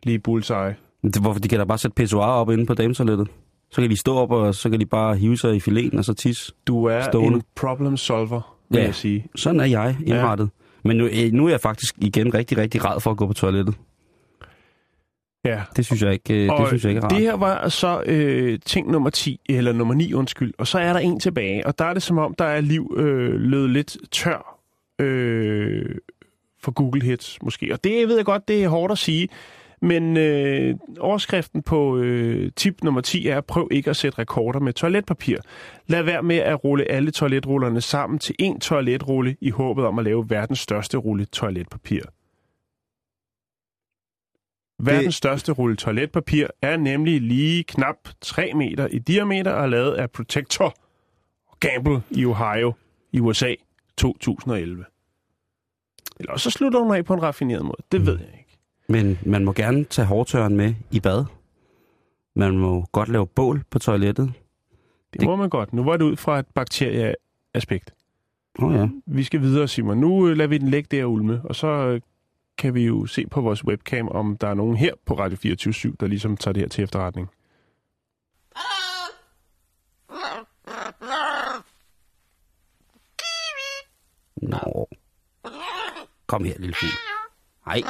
lige 0.02 0.18
bullseye. 0.18 0.74
Det, 1.02 1.16
hvorfor 1.22 1.40
de 1.40 1.48
kan 1.48 1.58
da 1.58 1.64
bare 1.64 1.78
sætte 1.78 1.94
pissoir 1.94 2.26
op 2.26 2.50
inde 2.50 2.66
på 2.66 2.74
dametoilettet. 2.74 3.28
Så 3.70 3.80
kan 3.80 3.90
de 3.90 3.96
stå 3.96 4.16
op, 4.16 4.30
og 4.30 4.54
så 4.54 4.70
kan 4.70 4.80
de 4.80 4.86
bare 4.86 5.16
hive 5.16 5.36
sig 5.38 5.56
i 5.56 5.60
fileten 5.60 5.98
og 5.98 6.04
så 6.04 6.14
tisse. 6.14 6.52
Du 6.66 6.84
er 6.84 7.02
Stående. 7.02 7.36
en 7.36 7.42
problem 7.56 7.96
solver, 7.96 8.56
vil 8.68 8.78
Ja. 8.78 8.84
jeg 8.84 8.94
sige. 8.94 9.26
Sådan 9.36 9.60
er 9.60 9.64
jeg 9.64 9.96
indrettet. 10.06 10.44
Ja. 10.44 10.88
Men 10.88 10.96
nu, 10.96 11.04
øh, 11.04 11.32
nu 11.32 11.46
er 11.46 11.50
jeg 11.50 11.60
faktisk 11.60 11.94
igen 11.98 12.34
rigtig, 12.34 12.58
rigtig 12.58 12.84
rad 12.84 13.00
for 13.00 13.10
at 13.10 13.16
gå 13.16 13.26
på 13.26 13.32
toilettet. 13.32 13.74
Ja. 15.44 15.62
Det 15.76 15.86
synes 15.86 16.02
jeg 16.02 16.12
ikke, 16.12 16.34
øh, 16.34 16.40
det 16.42 16.50
Og 16.50 16.68
synes 16.68 16.84
jeg 16.84 16.90
ikke 16.90 16.98
er 16.98 17.02
rart. 17.02 17.10
det 17.10 17.20
her 17.20 17.34
var 17.36 17.68
så 17.68 18.02
øh, 18.06 18.58
ting 18.66 18.90
nummer 18.90 19.10
10, 19.10 19.40
eller 19.48 19.72
nummer 19.72 19.94
9, 19.94 20.14
undskyld. 20.14 20.52
Og 20.58 20.66
så 20.66 20.78
er 20.78 20.92
der 20.92 21.00
en 21.00 21.20
tilbage, 21.20 21.66
og 21.66 21.78
der 21.78 21.84
er 21.84 21.94
det 21.94 22.02
som 22.02 22.18
om, 22.18 22.34
der 22.38 22.44
er 22.44 22.60
liv 22.60 22.94
øh, 22.96 23.34
lød 23.40 23.68
lidt 23.68 23.96
tør 24.12 24.58
øh, 24.98 25.94
for 26.62 26.72
Google 26.72 27.02
Hits 27.02 27.38
måske. 27.42 27.72
Og 27.72 27.84
det 27.84 28.08
ved 28.08 28.16
jeg 28.16 28.24
godt, 28.24 28.48
det 28.48 28.64
er 28.64 28.68
hårdt 28.68 28.92
at 28.92 28.98
sige. 28.98 29.28
Men 29.82 30.16
øh, 30.16 30.74
overskriften 31.00 31.62
på 31.62 31.96
øh, 31.98 32.50
tip 32.56 32.82
nummer 32.82 33.00
10 33.00 33.28
er, 33.28 33.40
prøv 33.40 33.68
ikke 33.70 33.90
at 33.90 33.96
sætte 33.96 34.18
rekorder 34.18 34.60
med 34.60 34.72
toiletpapir. 34.72 35.36
Lad 35.86 36.02
være 36.02 36.22
med 36.22 36.36
at 36.36 36.64
rulle 36.64 36.90
alle 36.90 37.10
toiletrullerne 37.10 37.80
sammen 37.80 38.18
til 38.18 38.34
en 38.38 38.60
toiletrulle 38.60 39.36
i 39.40 39.50
håbet 39.50 39.84
om 39.84 39.98
at 39.98 40.04
lave 40.04 40.30
verdens 40.30 40.58
største 40.58 40.96
rulle 40.96 41.24
toiletpapir. 41.24 42.00
Verdens 44.78 45.14
største 45.14 45.52
rulle 45.52 45.76
toiletpapir 45.76 46.46
er 46.62 46.76
nemlig 46.76 47.20
lige 47.22 47.64
knap 47.64 47.96
3 48.20 48.52
meter 48.54 48.86
i 48.86 48.98
diameter 48.98 49.50
og 49.52 49.68
lavet 49.70 49.92
af 49.94 50.10
Protector 50.10 50.74
Gamble 51.60 52.02
i 52.10 52.24
Ohio 52.24 52.72
i 53.12 53.20
USA 53.20 53.54
2011. 53.96 54.84
Eller 56.20 56.32
også 56.32 56.50
så 56.50 56.58
slutter 56.58 56.80
hun 56.80 56.94
af 56.94 57.04
på 57.04 57.14
en 57.14 57.22
raffineret 57.22 57.64
måde. 57.64 57.82
Det 57.92 58.06
ved 58.06 58.18
jeg 58.18 58.28
ikke. 58.38 58.58
Men 58.88 59.18
man 59.26 59.44
må 59.44 59.52
gerne 59.52 59.84
tage 59.84 60.06
hårtørren 60.06 60.56
med 60.56 60.74
i 60.90 61.00
bad. 61.00 61.24
Man 62.36 62.58
må 62.58 62.84
godt 62.92 63.08
lave 63.08 63.26
bål 63.26 63.62
på 63.70 63.78
toilettet. 63.78 64.32
Det, 65.12 65.20
Det- 65.20 65.28
må 65.28 65.36
man 65.36 65.48
godt. 65.50 65.72
Nu 65.72 65.84
var 65.84 65.96
det 65.96 66.04
ud 66.04 66.16
fra 66.16 66.38
et 66.38 66.46
bakterieaspekt. 66.54 67.94
Oh, 68.58 68.74
ja. 68.74 68.88
Vi 69.06 69.22
skal 69.22 69.40
videre, 69.40 69.68
Simon. 69.68 69.98
Nu 69.98 70.28
øh, 70.28 70.36
lader 70.36 70.48
vi 70.48 70.58
den 70.58 70.68
ligge 70.68 70.96
der 70.96 71.04
ulme, 71.04 71.40
og 71.44 71.54
så 71.54 71.66
øh, 71.66 72.00
kan 72.58 72.74
vi 72.74 72.86
jo 72.86 73.06
se 73.06 73.26
på 73.26 73.40
vores 73.40 73.64
webcam, 73.64 74.08
om 74.08 74.36
der 74.36 74.48
er 74.48 74.54
nogen 74.54 74.76
her 74.76 74.94
på 75.06 75.14
Radio 75.14 75.36
24 75.36 75.96
der 76.00 76.06
ligesom 76.06 76.36
tager 76.36 76.52
det 76.52 76.62
her 76.62 76.68
til 76.68 76.84
efterretning. 76.84 77.28
Nå. 84.36 84.88
Kom 86.26 86.44
her, 86.44 86.54
lille 86.58 86.74
fugl. 86.74 86.90
Hej. 87.64 87.82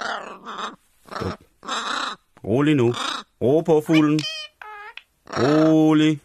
Rolig 2.45 2.75
nu. 2.77 2.95
Ro 3.41 3.61
på 3.61 3.83
fuglen. 3.87 4.21
Rolig. 5.27 6.21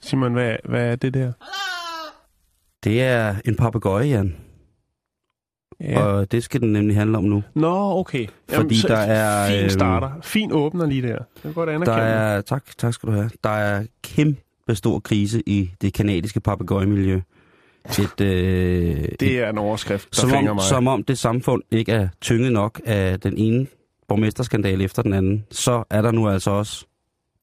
Simon, 0.00 0.32
hvad, 0.32 0.56
hvad 0.64 0.92
er 0.92 0.96
det 0.96 1.14
der? 1.14 1.32
Det 2.84 3.02
er 3.02 3.34
en 3.44 3.56
papegøje, 3.56 4.06
Jan. 4.06 4.36
Ja. 5.80 6.02
Og 6.02 6.32
det 6.32 6.44
skal 6.44 6.60
den 6.60 6.72
nemlig 6.72 6.96
handle 6.96 7.18
om 7.18 7.24
nu. 7.24 7.42
Nå, 7.54 7.98
okay. 7.98 8.26
Fordi 8.48 8.76
så 8.80 8.88
der 8.88 8.96
er, 8.96 9.48
Fin 9.50 9.60
øhm, 9.60 9.70
starter. 9.70 10.10
Fin 10.22 10.52
åbner 10.52 10.86
lige 10.86 11.02
der. 11.02 11.18
Det 11.18 11.42
kan 11.42 11.52
godt 11.52 11.66
Der 11.68 11.74
anerkende. 11.74 11.98
er, 12.00 12.40
tak, 12.40 12.64
tak 12.78 12.94
skal 12.94 13.06
du 13.08 13.12
have. 13.14 13.30
Der 13.44 13.50
er 13.50 13.86
kæmpe 14.02 14.74
stor 14.74 14.98
krise 14.98 15.42
i 15.46 15.70
det 15.80 15.92
kanadiske 15.94 16.40
papegøjemiljø. 16.40 17.20
Et, 17.98 18.20
øh, 18.20 19.08
Det 19.20 19.38
er 19.40 19.50
en 19.50 19.58
overskrift, 19.58 20.10
der 20.16 20.20
som, 20.20 20.32
om, 20.48 20.54
mig. 20.56 20.64
som 20.64 20.86
om 20.88 21.02
det 21.04 21.18
samfund 21.18 21.62
ikke 21.70 21.92
er 21.92 22.08
tynget 22.20 22.52
nok 22.52 22.80
af 22.84 23.20
den 23.20 23.38
ene 23.38 23.66
borgmesterskandale 24.08 24.84
efter 24.84 25.02
den 25.02 25.12
anden, 25.12 25.44
så 25.50 25.84
er 25.90 26.02
der 26.02 26.10
nu 26.12 26.28
altså 26.28 26.50
også 26.50 26.86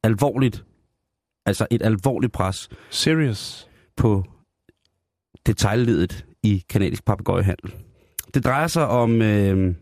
alvorligt, 0.04 0.63
altså 1.45 1.67
et 1.71 1.82
alvorligt 1.82 2.34
pres 2.34 2.69
Serious. 2.89 3.67
på 3.97 4.23
detaljledet 5.47 6.25
i 6.43 6.63
kanadisk 6.69 7.06
papegøjehandel. 7.06 7.73
Det 8.34 8.45
drejer 8.45 8.67
sig 8.67 8.88
om 8.88 9.21
øh, 9.21 9.75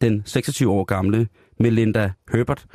den 0.00 0.22
26 0.26 0.70
år 0.72 0.84
gamle 0.84 1.28
Melinda 1.60 2.12
Herbert, 2.32 2.66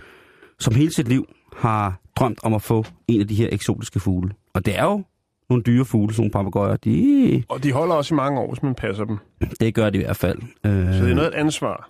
som 0.59 0.75
hele 0.75 0.93
sit 0.93 1.07
liv 1.07 1.25
har 1.57 2.01
drømt 2.15 2.39
om 2.43 2.53
at 2.53 2.61
få 2.61 2.85
en 3.07 3.21
af 3.21 3.27
de 3.27 3.35
her 3.35 3.49
eksotiske 3.51 3.99
fugle. 3.99 4.31
Og 4.53 4.65
det 4.65 4.77
er 4.79 4.83
jo 4.83 5.03
nogle 5.49 5.63
dyre 5.63 5.85
fugle, 5.85 6.13
sådan 6.13 6.21
nogle 6.21 6.31
papegøjer. 6.31 6.75
De, 6.75 7.43
Og 7.49 7.63
de 7.63 7.71
holder 7.71 7.95
også 7.95 8.15
i 8.15 8.17
mange 8.17 8.39
år, 8.39 8.51
hvis 8.53 8.63
man 8.63 8.75
passer 8.75 9.05
dem. 9.05 9.17
det 9.59 9.73
gør 9.73 9.89
de 9.89 9.97
i 9.97 10.01
hvert 10.01 10.17
fald. 10.17 10.39
Øh, 10.65 10.93
Så 10.93 11.03
det 11.03 11.11
er 11.11 11.15
noget 11.15 11.31
af 11.31 11.37
et 11.37 11.41
ansvar. 11.41 11.89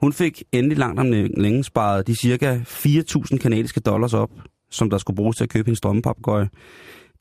Hun 0.00 0.12
fik 0.12 0.42
endelig 0.52 0.78
langt 0.78 1.00
om 1.00 1.06
længe 1.36 1.64
sparet 1.64 2.06
de 2.06 2.14
cirka 2.20 2.58
4.000 2.58 3.38
kanadiske 3.38 3.80
dollars 3.80 4.14
op, 4.14 4.30
som 4.70 4.90
der 4.90 4.98
skulle 4.98 5.16
bruges 5.16 5.36
til 5.36 5.44
at 5.44 5.50
købe 5.50 5.66
hendes 5.66 5.80
drømmepapegøje. 5.80 6.48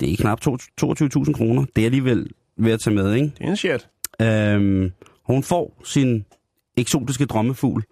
Det 0.03 0.13
er 0.13 0.17
knap 0.17 0.41
to- 0.41 0.57
22.000 0.81 1.33
kroner. 1.33 1.65
Det 1.75 1.81
er 1.81 1.85
alligevel 1.85 2.27
ved 2.57 2.71
at 2.71 2.79
tage 2.79 2.95
med, 2.95 3.13
ikke? 3.13 3.27
Det 3.27 3.41
er 3.45 3.49
en 3.49 3.57
shit. 3.57 3.89
Øhm, 4.21 4.91
hun 5.23 5.43
får 5.43 5.81
sin 5.83 6.25
eksotiske 6.77 7.25
drømmefugl. 7.25 7.83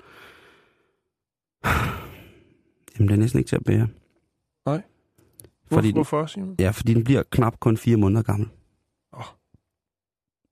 Jamen, 2.95 3.07
det 3.07 3.11
er 3.11 3.15
næsten 3.19 3.39
ikke 3.39 3.49
til 3.49 3.55
at 3.55 3.63
bære. 3.65 3.87
Nej. 4.65 4.81
Fordi 5.71 5.91
Hvorfor, 5.93 6.25
Simon? 6.25 6.55
ja, 6.59 6.69
fordi 6.71 6.93
den 6.93 7.03
bliver 7.03 7.23
knap 7.29 7.59
kun 7.59 7.77
fire 7.77 7.97
måneder 7.97 8.21
gammel. 8.21 8.49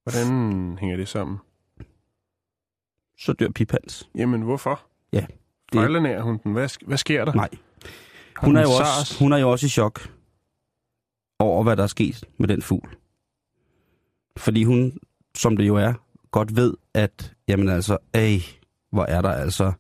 Hvordan 0.04 0.78
hænger 0.80 0.98
det 0.98 1.08
sammen? 1.08 1.38
Så 3.20 3.34
dør 3.34 3.50
Pipans. 3.50 4.10
Jamen, 4.16 4.42
hvorfor? 4.42 4.82
Ja, 5.14 5.26
det- 5.74 5.80
Fejlernærer 5.80 6.22
hun 6.22 6.40
den? 6.44 6.52
Hvad, 6.52 6.86
hvad 6.88 6.98
sker 6.98 7.26
der? 7.26 7.34
Nej. 7.34 7.50
Hun 8.38 8.58
er, 8.58 8.62
jo 8.62 8.68
også, 8.70 9.16
hun 9.20 9.34
er 9.34 9.38
jo 9.38 9.52
også 9.52 9.66
i 9.66 9.70
chok 9.70 10.10
over, 11.40 11.64
hvad 11.64 11.78
der 11.78 11.84
er 11.84 11.88
sket 11.88 12.24
med 12.38 12.48
den 12.48 12.62
fugl. 12.62 12.90
Fordi 14.38 14.64
hun, 14.64 14.94
som 15.36 15.58
det 15.58 15.68
jo 15.68 15.76
er, 15.76 15.94
godt 16.32 16.56
ved, 16.56 16.74
at 16.94 17.34
jamen 17.48 17.70
altså, 17.70 17.98
ej, 18.14 18.42
hvor 18.92 19.04
er 19.04 19.22
der 19.22 19.30
altså 19.30 19.72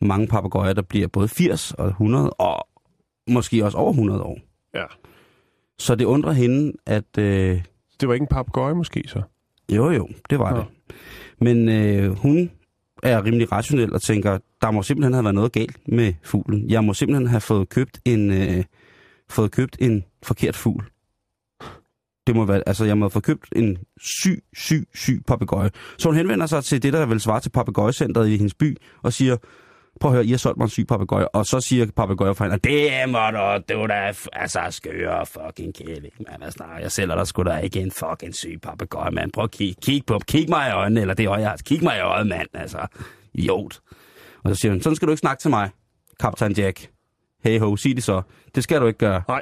mange 0.00 0.26
papegøjer, 0.26 0.72
der 0.72 0.82
bliver 0.82 1.08
både 1.08 1.28
80 1.28 1.72
og 1.72 1.88
100, 1.88 2.30
og 2.30 2.68
måske 3.28 3.64
også 3.64 3.78
over 3.78 3.90
100 3.90 4.22
år. 4.22 4.38
Ja. 4.74 4.84
Så 5.78 5.94
det 5.94 6.04
undrer 6.04 6.32
hende, 6.32 6.72
at 6.86 7.18
øh, 7.18 7.62
Det 8.00 8.08
var 8.08 8.14
ikke 8.14 8.24
en 8.24 8.28
papegøje 8.28 8.74
måske, 8.74 9.04
så? 9.06 9.22
jo 9.72 9.90
jo, 9.90 10.08
det 10.30 10.38
var 10.38 10.50
Nå. 10.50 10.56
det. 10.56 10.66
Men 11.38 11.68
øh, 11.68 12.18
hun 12.18 12.50
er 13.02 13.24
rimelig 13.24 13.52
rationel 13.52 13.92
og 13.92 14.02
tænker, 14.02 14.38
der 14.62 14.70
må 14.70 14.82
simpelthen 14.82 15.14
have 15.14 15.24
været 15.24 15.34
noget 15.34 15.52
galt 15.52 15.88
med 15.88 16.12
fuglen. 16.22 16.70
Jeg 16.70 16.84
må 16.84 16.94
simpelthen 16.94 17.26
have 17.26 17.40
fået 17.40 17.68
købt 17.68 18.00
en, 18.04 18.30
øh, 18.30 18.64
fået 19.28 19.50
købt 19.50 19.76
en 19.80 20.04
forkert 20.24 20.56
fugl. 20.56 20.84
Det 22.26 22.36
må 22.36 22.44
være, 22.44 22.62
altså 22.66 22.84
jeg 22.84 22.98
må 22.98 23.04
have 23.04 23.10
fået 23.10 23.24
købt 23.24 23.48
en 23.56 23.78
syg, 24.00 24.44
syg, 24.56 24.88
syg 24.94 25.22
papegøje. 25.26 25.70
Så 25.98 26.08
hun 26.08 26.16
henvender 26.16 26.46
sig 26.46 26.64
til 26.64 26.82
det, 26.82 26.92
der 26.92 27.06
vil 27.06 27.20
svare 27.20 27.40
til 27.40 27.50
papegøjecentret 27.50 28.28
i 28.28 28.36
hendes 28.36 28.54
by, 28.54 28.76
og 29.02 29.12
siger, 29.12 29.36
prøv 30.00 30.10
at 30.10 30.14
høre, 30.14 30.26
I 30.26 30.30
har 30.30 30.36
solgt 30.36 30.58
mig 30.58 30.64
en 30.64 30.70
syg 30.70 30.86
papegøje. 30.86 31.28
Og 31.28 31.46
så 31.46 31.60
siger 31.60 31.86
papegøjeforhandler, 31.96 32.58
det 32.58 33.08
må 33.08 33.18
du, 33.30 33.74
du 33.74 33.86
da, 33.86 34.12
altså 34.32 34.60
skøre 34.70 35.26
fucking 35.26 35.74
kæling, 35.74 36.14
mand. 36.30 36.42
Altså, 36.42 36.64
nej, 36.66 36.78
jeg 36.82 36.92
sælger 36.92 37.16
dig 37.16 37.26
sgu 37.26 37.42
da 37.42 37.56
ikke 37.56 37.80
en 37.80 37.92
fucking 37.92 38.34
syg 38.34 38.58
papegøje, 38.62 39.10
mand. 39.10 39.32
Prøv 39.32 39.44
at 39.44 39.50
kigge, 39.50 39.80
kig 39.82 40.06
på, 40.06 40.18
kig 40.28 40.48
mig 40.48 40.68
i 40.68 40.72
øjnene, 40.72 41.00
eller 41.00 41.14
det 41.14 41.28
øje, 41.28 41.40
jeg 41.40 41.48
har. 41.50 41.56
Kig 41.56 41.82
mig 41.82 41.96
i 41.96 42.00
øjet, 42.00 42.26
mand, 42.26 42.48
altså. 42.54 42.86
Idiot. 43.34 43.80
Og 44.44 44.50
så 44.54 44.60
siger 44.60 44.72
hun, 44.72 44.80
sådan 44.80 44.96
skal 44.96 45.06
du 45.08 45.12
ikke 45.12 45.20
snakke 45.20 45.40
til 45.40 45.50
mig, 45.50 45.70
kaptajn 46.20 46.52
Jack. 46.52 46.90
Hey 47.44 47.60
ho, 47.60 47.76
sig 47.76 47.96
det 47.96 48.04
så. 48.04 48.22
Det 48.54 48.62
skal 48.62 48.80
du 48.80 48.86
ikke 48.86 48.98
gøre. 48.98 49.22
Nej. 49.28 49.40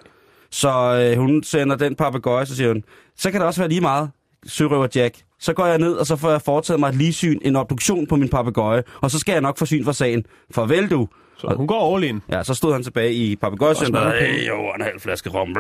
Så 0.53 0.71
øh, 1.13 1.19
hun 1.19 1.43
sender 1.43 1.77
den 1.77 1.95
papegøje, 1.95 2.47
så 2.47 2.57
siger 2.57 2.69
hun, 2.69 2.85
så 3.17 3.31
kan 3.31 3.41
det 3.41 3.47
også 3.47 3.61
være 3.61 3.69
lige 3.69 3.81
meget, 3.81 4.11
sørøver 4.47 4.87
Jack. 4.95 5.17
Så 5.39 5.53
går 5.53 5.67
jeg 5.67 5.79
ned, 5.79 5.93
og 5.93 6.07
så 6.07 6.17
får 6.17 6.31
jeg 6.31 6.43
foretaget 6.43 6.81
mig 6.81 6.89
et 6.89 6.95
ligesyn, 6.95 7.39
en 7.43 7.57
obduktion 7.57 8.07
på 8.07 8.17
min 8.17 8.29
papegøje, 8.29 8.83
og 9.01 9.11
så 9.11 9.19
skal 9.19 9.33
jeg 9.33 9.41
nok 9.41 9.59
få 9.59 9.67
syn 9.67 9.85
for 9.85 9.93
sagen. 9.93 10.27
Farvel 10.51 10.91
du. 10.91 11.09
Så 11.39 11.55
hun 11.57 11.67
går 11.67 11.95
all 11.97 12.05
in. 12.05 12.23
Ja, 12.31 12.43
så 12.43 12.55
stod 12.55 12.73
han 12.73 12.83
tilbage 12.83 13.13
i 13.15 13.37
papegøjecenteret. 13.37 14.21
Hey, 14.21 14.49
jo, 14.49 14.55
en 14.55 14.81
halv 14.81 15.01
flaske 15.01 15.31
rom. 15.31 15.57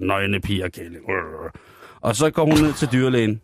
Nøgne 0.00 0.40
piger, 0.40 0.68
kælling. 0.68 1.04
Og 2.00 2.16
så 2.16 2.30
går 2.30 2.44
hun 2.44 2.64
ned 2.64 2.72
til 2.72 2.88
dyrlægen. 2.92 3.40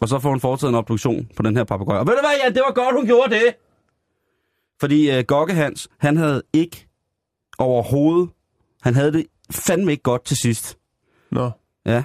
Og 0.00 0.08
så 0.08 0.18
får 0.18 0.28
hun 0.28 0.40
foretaget 0.40 0.70
en 0.70 0.74
obduktion 0.74 1.28
på 1.36 1.42
den 1.42 1.56
her 1.56 1.64
papegøje. 1.64 1.98
Og 1.98 2.06
ved 2.06 2.14
du 2.14 2.20
hvad, 2.20 2.30
ja, 2.44 2.48
det 2.48 2.62
var 2.66 2.72
godt, 2.72 2.94
hun 2.94 3.06
gjorde 3.06 3.34
det. 3.34 3.54
Fordi 4.80 5.10
øh, 5.10 5.24
Gokke 5.24 5.54
Hans, 5.54 5.88
han 5.98 6.16
havde 6.16 6.42
ikke 6.52 6.86
overhovedet, 7.58 8.30
han 8.82 8.94
havde 8.94 9.12
det 9.12 9.26
fandme 9.50 9.90
ikke 9.90 10.02
godt 10.02 10.24
til 10.24 10.36
sidst. 10.42 10.78
Nå. 11.32 11.50
Ja, 11.86 12.02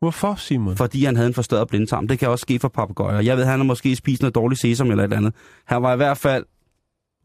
Hvorfor, 0.00 0.34
Simon? 0.34 0.76
fordi 0.76 1.04
han 1.04 1.16
havde 1.16 1.26
en 1.28 1.34
forstørret 1.34 1.68
blindtarm. 1.68 2.08
Det 2.08 2.18
kan 2.18 2.28
også 2.28 2.42
ske 2.42 2.58
for 2.58 2.68
papegøjer. 2.68 3.20
Jeg 3.20 3.36
ved, 3.36 3.44
han 3.44 3.58
har 3.58 3.64
måske 3.64 3.96
spist 3.96 4.22
noget 4.22 4.34
dårligt 4.34 4.60
sesam 4.60 4.90
eller 4.90 5.02
et 5.04 5.06
eller 5.06 5.16
andet. 5.16 5.34
Han 5.64 5.82
var 5.82 5.92
i 5.92 5.96
hvert 5.96 6.18
fald 6.18 6.44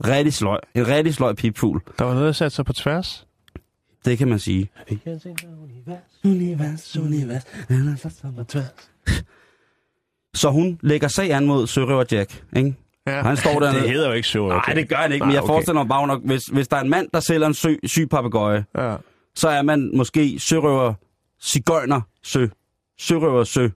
rigtig 0.08 0.34
sløj. 0.34 0.60
En 0.76 0.88
rigtig 0.88 1.14
sløj 1.14 1.34
pipfugl. 1.34 1.82
Der 2.00 2.06
var 2.06 2.14
noget, 2.14 2.26
der 2.28 2.32
satte 2.32 2.56
sig 2.56 2.66
på 2.66 2.74
tværs. 2.74 3.28
Det 4.06 4.18
kan 4.18 4.28
man 4.28 4.40
sige. 4.40 4.70
Univers, 6.26 6.98
univers, 6.98 7.44
han 7.68 7.88
har 7.88 7.96
sat 7.96 8.12
sig 8.12 8.34
på 8.38 8.44
tværs. 8.44 8.92
Så 10.34 10.50
hun 10.50 10.80
lægger 10.82 11.08
sag 11.08 11.32
an 11.34 11.46
mod 11.46 11.68
Sørøver 11.68 12.04
Jack, 12.12 12.44
ikke? 12.56 12.76
Ja. 13.08 13.22
Han 13.22 13.38
står 13.38 13.60
dernede. 13.60 13.84
Det 13.84 13.92
hedder 13.92 14.08
jo 14.08 14.14
ikke 14.14 14.28
så. 14.28 14.48
Nej, 14.48 14.74
det 14.76 14.90
gør 14.90 14.96
han 14.96 15.12
ikke, 15.12 15.20
Nej, 15.22 15.28
men 15.28 15.34
jeg 15.34 15.44
okay. 15.44 15.52
forestiller 15.54 15.82
mig 15.84 15.90
bare 15.90 16.08
nok, 16.08 16.22
hvis, 16.26 16.42
hvis 16.46 16.68
der 16.68 16.78
er 16.78 16.82
en 16.82 16.90
mand, 16.90 17.08
der 17.14 17.20
sælger 17.20 17.48
en 17.48 17.54
syg, 17.54 17.80
syg 17.84 18.08
papegøje, 18.10 18.66
Ja. 18.78 18.96
Så 19.36 19.50
er 19.50 19.62
man 19.62 19.92
måske 19.98 20.40
sørøver 20.40 20.94
cigøjner 21.42 22.02
sø. 22.24 22.48
Sørøver 23.00 23.44
sø 23.44 23.68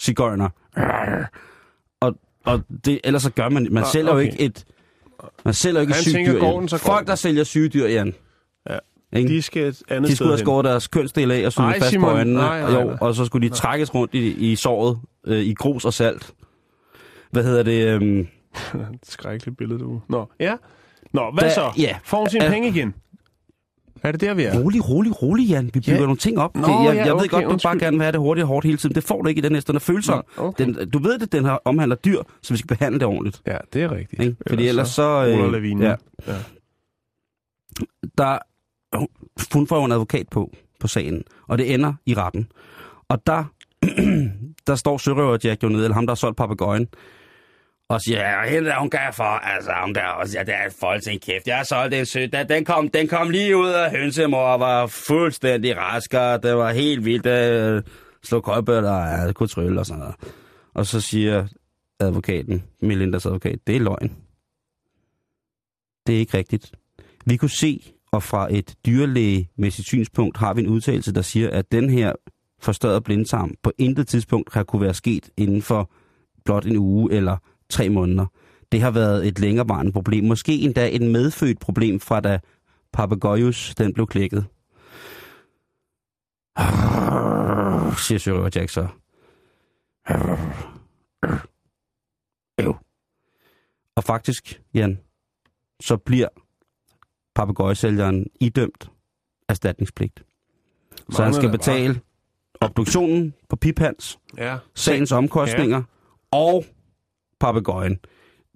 cigøjner. 0.00 0.48
Og, 2.00 2.14
og 2.44 2.60
det, 2.84 3.00
ellers 3.04 3.22
så 3.22 3.30
gør 3.30 3.48
man, 3.48 3.68
man 3.70 3.82
Ah, 3.82 3.88
sælger 3.90 4.10
jo 4.12 4.18
okay. 4.18 4.24
ikke 4.32 4.40
et, 4.40 4.64
man 5.44 5.54
sælger 5.54 5.80
jo 5.80 5.80
ikke 5.80 5.94
Han 5.94 6.02
tænker, 6.04 6.32
dyr. 6.32 6.40
går 6.40 6.46
Jan. 6.52 6.60
den, 6.60 6.68
så 6.68 6.78
Folk, 6.78 7.06
der 7.06 7.14
sælger 7.14 7.44
syge 7.44 7.68
dyr, 7.68 7.86
Jan. 7.86 8.14
Ja. 8.70 8.78
Ikke? 9.12 9.28
De 9.34 9.42
skal 9.42 9.62
et 9.62 9.82
andet 9.88 10.10
De 10.10 10.16
skulle 10.16 10.30
have 10.30 10.38
skåret 10.38 10.64
deres 10.64 10.88
kønsdel 10.88 11.30
af 11.30 11.46
og 11.46 11.52
Nej, 11.58 11.78
fast 11.78 11.90
Simon. 11.90 12.10
på 12.10 12.16
øjnene. 12.16 12.36
Nej, 12.36 12.60
nej, 12.60 12.80
jo, 12.80 12.84
nej. 12.84 12.96
og 13.00 13.14
så 13.14 13.24
skulle 13.24 13.48
de 13.48 13.54
trækkes 13.54 13.94
rundt 13.94 14.14
i, 14.14 14.50
i 14.52 14.56
såret 14.56 14.98
øh, 15.26 15.38
i 15.38 15.54
grus 15.54 15.84
og 15.84 15.94
salt. 15.94 16.32
Hvad 17.30 17.44
hedder 17.44 17.62
det? 17.62 17.86
Øhm, 17.88 18.26
skrækkeligt 19.02 19.58
billede, 19.58 19.78
du. 19.80 20.00
Nå, 20.08 20.26
ja. 20.40 20.56
Nå, 21.12 21.30
hvad 21.30 21.42
Da- 21.42 21.54
så? 21.54 21.72
ja. 21.78 21.96
Får 22.04 22.18
hun 22.18 22.30
sine 22.30 22.44
Øh, 22.44 22.50
penge 22.50 22.68
igen? 22.68 22.94
Er 24.02 24.12
det 24.12 24.20
der, 24.20 24.34
vi 24.34 24.42
er? 24.42 24.60
rolig, 24.62 24.88
rolig, 24.88 25.22
rolig, 25.22 25.48
Jan. 25.48 25.64
Vi 25.64 25.70
bygger 25.80 25.92
Ja. 25.94 26.00
nogle 26.00 26.16
ting 26.16 26.38
op. 26.38 26.56
Nå, 26.56 26.62
det, 26.62 26.68
jeg, 26.68 26.94
ja, 26.94 27.04
jeg 27.06 27.06
ved 27.06 27.12
okay, 27.14 27.28
godt, 27.28 27.42
du 27.42 27.46
bare 27.46 27.52
undskyld. 27.52 27.80
gerne 27.80 27.96
vil 27.96 28.02
have 28.04 28.12
det 28.12 28.20
hurtigt 28.20 28.42
og 28.42 28.48
hårdt 28.48 28.66
hele 28.66 28.78
tiden. 28.78 28.94
Det 28.94 29.04
får 29.04 29.22
du 29.22 29.28
ikke 29.28 29.38
i 29.38 29.42
den 29.42 29.52
næste. 29.52 29.66
Den 29.72 29.76
er 29.76 29.80
følsom. 29.80 30.22
Nå, 30.38 30.44
okay. 30.44 30.64
Den, 30.64 30.90
du 30.90 30.98
ved 30.98 31.18
det, 31.18 31.32
den 31.32 31.44
her 31.44 31.58
omhandler 31.64 31.96
dyr, 31.96 32.22
så 32.42 32.54
vi 32.54 32.58
skal 32.58 32.68
behandle 32.76 33.00
det 33.00 33.06
ordentligt. 33.08 33.42
Ja, 33.46 33.56
det 33.72 33.82
er 33.82 33.90
rigtigt. 33.96 34.22
Ikke? 34.22 34.36
Fordi 34.48 34.68
ellers 34.68 34.88
så... 34.88 35.22
ruller 35.24 35.50
lavinen. 35.50 35.82
ja, 35.82 35.94
Ja. 36.28 36.34
der, 38.18 38.38
hun 39.54 39.66
får 39.66 39.76
jo 39.78 39.84
en 39.84 39.92
advokat 39.92 40.28
på, 40.30 40.50
på 40.80 40.88
sagen, 40.88 41.22
og 41.46 41.58
det 41.58 41.74
ender 41.74 41.92
i 42.06 42.14
retten. 42.14 42.52
Og 43.08 43.26
der, 43.26 43.44
der 44.66 44.74
står 44.74 44.98
Sørøver 44.98 45.38
Jack 45.44 45.62
jo 45.62 45.68
nede, 45.68 45.84
eller 45.84 45.94
ham, 45.94 46.06
der 46.06 46.10
har 46.10 46.16
solgt 46.16 46.36
papegøjen, 46.36 46.88
og 47.88 48.00
siger, 48.00 48.20
ja, 48.20 48.48
hende 48.48 48.68
der, 48.68 48.78
hun 48.78 48.90
gav 48.90 49.12
for, 49.12 49.24
altså, 49.24 49.72
hun 49.84 49.94
gav 49.94 50.14
og 50.20 50.28
siger, 50.28 50.42
det 50.42 50.54
er 50.54 50.70
folk 50.80 51.02
til 51.02 51.12
en 51.12 51.18
kæft. 51.18 51.46
Jeg 51.46 51.66
solgte 51.66 51.96
den 51.96 52.06
sø, 52.06 52.26
den, 52.32 52.48
den, 52.48 52.64
kom, 52.64 52.88
den 52.88 53.08
kom 53.08 53.30
lige 53.30 53.56
ud 53.56 53.68
af 53.68 53.90
hønsemor 53.90 54.38
og 54.38 54.60
var 54.60 54.86
fuldstændig 54.86 55.76
rask, 55.76 56.14
og 56.14 56.42
det 56.42 56.56
var 56.56 56.72
helt 56.72 57.04
vildt, 57.04 57.24
det 57.24 57.52
øh, 57.52 57.82
slog 58.22 58.44
køjbøtter, 58.44 58.90
og 58.90 59.26
ja, 59.26 59.32
kunne 59.32 59.48
trylle 59.48 59.80
og 59.80 59.86
sådan 59.86 59.98
noget. 59.98 60.14
Og 60.74 60.86
så 60.86 61.00
siger 61.00 61.46
advokaten, 62.00 62.64
Melindas 62.82 63.26
advokat, 63.26 63.58
det 63.66 63.76
er 63.76 63.80
løgn. 63.80 64.16
Det 66.06 66.14
er 66.14 66.18
ikke 66.18 66.38
rigtigt. 66.38 66.72
Vi 67.26 67.36
kunne 67.36 67.50
se, 67.50 67.92
og 68.12 68.22
fra 68.22 68.54
et 68.54 68.74
dyrlægemæssigt 68.86 69.88
synspunkt 69.88 70.36
har 70.36 70.54
vi 70.54 70.60
en 70.60 70.68
udtalelse, 70.68 71.14
der 71.14 71.22
siger, 71.22 71.50
at 71.50 71.72
den 71.72 71.90
her 71.90 72.12
forstørrede 72.60 73.00
blindtarm 73.00 73.54
på 73.62 73.72
intet 73.78 74.08
tidspunkt 74.08 74.54
har 74.54 74.62
kunne 74.62 74.82
være 74.82 74.94
sket 74.94 75.30
inden 75.36 75.62
for 75.62 75.90
blot 76.44 76.66
en 76.66 76.76
uge 76.76 77.12
eller 77.12 77.36
tre 77.70 77.88
måneder. 77.88 78.26
Det 78.72 78.80
har 78.80 78.90
været 78.90 79.26
et 79.28 79.38
længerevarende 79.38 79.92
problem. 79.92 80.24
Måske 80.24 80.52
endda 80.52 80.90
et 80.94 81.02
medfødt 81.02 81.60
problem 81.60 82.00
fra 82.00 82.20
da 82.20 82.40
Papagøjus 82.92 83.74
den 83.78 83.94
blev 83.94 84.06
klækket. 84.06 84.46
Siger 88.06 88.18
Sørøver 88.18 88.50
Jack 88.54 88.70
så. 88.70 88.86
Øv. 92.60 92.76
Og 93.96 94.04
faktisk, 94.04 94.62
Jan, 94.74 94.98
så 95.80 95.96
bliver 95.96 96.28
papegøjesælgeren 97.34 98.26
idømt 98.40 98.90
erstatningspligt. 99.48 100.24
Så 101.10 101.24
han 101.24 101.34
skal 101.34 101.50
betale 101.50 102.00
obduktionen 102.60 103.34
på 103.48 103.56
Piphans, 103.56 104.18
Ja. 104.38 104.58
sagens 104.74 105.12
omkostninger 105.12 105.82
og 106.30 106.64
papegøjen. 107.40 107.98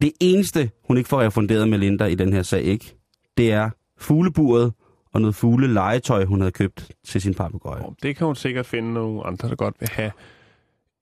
Det 0.03 0.13
eneste, 0.21 0.71
hun 0.87 0.97
ikke 0.97 1.09
får 1.09 1.21
refunderet 1.21 1.69
med 1.69 1.79
Linda 1.79 2.05
i 2.05 2.15
den 2.15 2.33
her 2.33 2.43
sag, 2.43 2.63
ikke, 2.63 2.97
det 3.37 3.53
er 3.53 3.71
fugleburet 3.99 4.73
og 5.13 5.21
noget 5.21 5.35
fugle 5.35 5.67
legetøj, 5.75 6.25
hun 6.25 6.41
havde 6.41 6.53
købt 6.53 6.91
til 7.05 7.21
sin 7.21 7.35
papegøje. 7.35 7.83
Og 7.83 7.97
Det 8.03 8.17
kan 8.17 8.27
hun 8.27 8.37
sikkert 8.37 8.67
finde 8.67 8.93
nogle 8.93 9.27
andre, 9.27 9.49
der 9.49 9.57
godt 9.57 9.75
vil 9.81 9.89
have. 9.89 10.13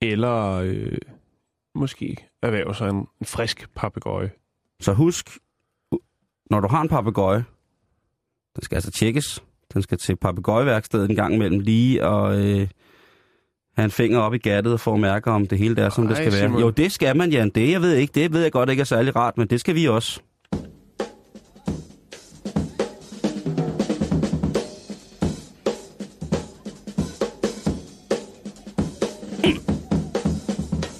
Eller 0.02 0.54
øh, 0.54 0.98
måske 1.74 2.16
erhverve 2.42 2.74
sig 2.74 2.88
en, 2.88 2.96
en 2.96 3.26
frisk 3.26 3.74
papegøje. 3.76 4.30
Så 4.80 4.92
husk, 4.92 5.38
når 6.50 6.60
du 6.60 6.68
har 6.68 6.82
en 6.82 6.88
papegøje, 6.88 7.44
den 8.56 8.62
skal 8.62 8.76
altså 8.76 8.90
tjekkes. 8.90 9.44
Den 9.74 9.82
skal 9.82 9.98
til 9.98 10.16
papegøjeværkstedet 10.16 11.10
en 11.10 11.16
gang 11.16 11.34
imellem 11.34 11.60
lige 11.60 12.06
og 12.06 12.46
øh, 12.46 12.68
have 13.80 13.84
en 13.84 13.90
finger 13.90 14.18
op 14.18 14.34
i 14.34 14.38
gattet 14.38 14.80
for 14.80 14.94
at 14.94 15.00
mærke, 15.00 15.30
om 15.30 15.46
det 15.46 15.58
hele 15.58 15.76
der, 15.76 15.84
er, 15.84 15.90
som 15.90 16.06
det 16.06 16.16
Ej, 16.16 16.22
skal 16.22 16.32
være. 16.32 16.48
Simon. 16.48 16.60
Jo, 16.60 16.70
det 16.70 16.92
skal 16.92 17.16
man, 17.16 17.30
Jan. 17.30 17.50
Det 17.50 17.70
jeg 17.70 17.82
ved 17.82 17.94
ikke. 17.94 18.12
Det 18.14 18.32
ved 18.32 18.42
jeg 18.42 18.52
godt 18.52 18.70
ikke 18.70 18.80
er 18.80 18.84
særlig 18.84 19.16
rart, 19.16 19.38
men 19.38 19.46
det 19.46 19.60
skal 19.60 19.74
vi 19.74 19.88
også. 19.88 20.20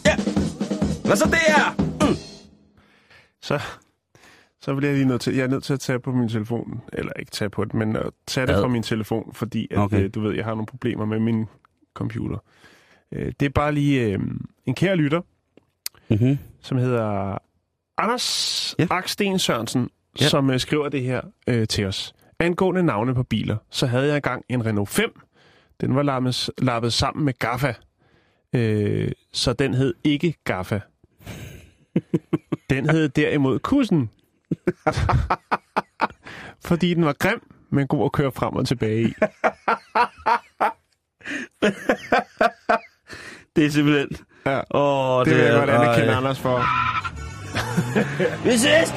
Ja. 0.06 0.16
Hvad 1.04 1.16
så 1.16 1.24
det 1.24 1.46
er? 1.48 1.76
Så, 3.42 3.60
så 4.60 4.74
bliver 4.74 4.90
jeg 4.90 4.98
lige 4.98 5.08
nødt 5.08 5.20
til, 5.20 5.34
jeg 5.34 5.44
er 5.44 5.48
nødt 5.48 5.64
til 5.64 5.72
at 5.72 5.80
tage 5.80 5.98
på 6.00 6.12
min 6.12 6.28
telefon, 6.28 6.80
eller 6.92 7.12
ikke 7.12 7.30
tage 7.30 7.50
på 7.50 7.64
det, 7.64 7.74
men 7.74 7.96
at 7.96 8.10
tage 8.26 8.46
det 8.46 8.54
fra 8.54 8.68
min 8.68 8.82
telefon, 8.82 9.30
fordi 9.34 9.68
at, 9.70 9.78
okay. 9.78 10.04
øh, 10.04 10.10
du 10.14 10.20
ved, 10.20 10.34
jeg 10.34 10.44
har 10.44 10.50
nogle 10.50 10.66
problemer 10.66 11.04
med 11.04 11.18
min 11.18 11.46
computer. 11.94 12.38
Øh, 13.12 13.32
det 13.40 13.46
er 13.46 13.50
bare 13.50 13.72
lige 13.72 14.02
øh, 14.12 14.18
en 14.66 14.74
kære 14.74 14.96
lytter, 14.96 15.20
Mm-hmm. 16.10 16.38
som 16.62 16.78
hedder 16.78 17.38
Anders 17.98 18.74
Ja. 18.78 18.86
Aksten 18.90 19.38
Sørensen, 19.38 19.90
ja. 20.20 20.28
som 20.28 20.50
øh, 20.50 20.60
skriver 20.60 20.88
det 20.88 21.02
her 21.02 21.20
øh, 21.46 21.68
til 21.68 21.86
os. 21.86 22.14
Angående 22.38 22.82
navne 22.82 23.14
på 23.14 23.22
biler, 23.22 23.56
så 23.70 23.86
havde 23.86 24.06
jeg 24.06 24.16
engang 24.16 24.44
en 24.48 24.66
Renault 24.66 24.88
5. 24.88 25.20
Den 25.80 25.94
var 25.96 26.02
lappet, 26.02 26.50
lappet 26.58 26.92
sammen 26.92 27.24
med 27.24 27.38
Gaffa. 27.38 27.74
Øh, 28.52 29.12
så 29.32 29.52
den 29.52 29.74
hed 29.74 29.94
ikke 30.04 30.34
Gaffa. 30.44 30.80
Den 32.70 32.90
hed 32.90 33.08
derimod 33.08 33.58
Kussen. 33.58 34.10
Fordi 36.68 36.94
den 36.94 37.04
var 37.04 37.12
grim, 37.12 37.52
men 37.70 37.86
god 37.86 38.04
at 38.04 38.12
køre 38.12 38.32
frem 38.32 38.56
og 38.56 38.66
tilbage 38.66 39.02
i. 39.08 39.12
Det 43.56 43.66
er 43.66 43.70
simpelthen... 43.70 44.08
Ja. 44.46 44.60
Åh, 44.74 45.24
Det 45.24 45.34
vil 45.34 45.42
jeg 45.42 45.58
godt 45.58 45.70
anerkende. 45.70 46.14
Anders 46.16 46.38
for. 46.38 46.60
Vi 48.48 48.56
ses! 48.56 48.90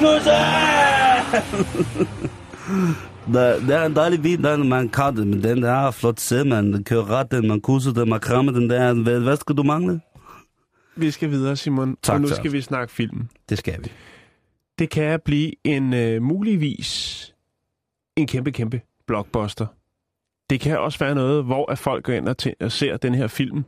Der, 3.32 3.60
der 3.68 3.78
er 3.78 3.86
en 3.86 3.96
dejlig 3.96 4.22
bil, 4.22 4.42
der 4.42 4.56
man 4.56 4.88
kan 4.88 5.16
det, 5.16 5.26
men 5.26 5.42
den 5.42 5.62
der 5.62 5.72
er 5.72 5.90
flot 5.90 6.20
se, 6.20 6.44
man 6.44 6.84
kører 6.84 7.10
ret, 7.10 7.30
den 7.30 7.48
man 7.48 7.60
kusser 7.60 7.92
den, 7.92 8.08
man 8.08 8.20
krammer 8.20 8.52
den 8.52 8.70
der. 8.70 8.94
Hvad, 8.94 9.20
hvad 9.20 9.36
skal 9.36 9.56
du 9.56 9.62
mangle? 9.62 10.00
Vi 10.96 11.10
skal 11.10 11.30
videre, 11.30 11.56
Simon. 11.56 11.96
Tak, 12.02 12.14
og 12.14 12.20
nu 12.20 12.28
tak. 12.28 12.36
skal 12.36 12.52
vi 12.52 12.60
snakke 12.60 12.94
film. 12.94 13.28
Det 13.48 13.58
skal 13.58 13.84
vi. 13.84 13.92
Det 14.78 14.90
kan 14.90 15.20
blive 15.24 15.52
en 15.64 15.94
øh, 15.94 16.22
muligvis 16.22 17.34
en 18.16 18.26
kæmpe, 18.26 18.52
kæmpe 18.52 18.80
blockbuster. 19.06 19.66
Det 20.50 20.60
kan 20.60 20.78
også 20.78 20.98
være 20.98 21.14
noget, 21.14 21.44
hvor 21.44 21.70
at 21.70 21.78
folk 21.78 22.04
går 22.04 22.12
ind 22.12 22.28
og, 22.28 22.36
og 22.60 22.72
ser 22.72 22.96
den 22.96 23.14
her 23.14 23.26
film, 23.26 23.64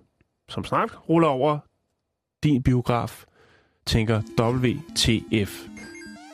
som 0.48 0.64
snart 0.64 0.98
ruller 1.08 1.28
over 1.28 1.58
din 2.42 2.62
biograf, 2.62 3.24
tænker 3.86 4.22
WTF 4.40 5.66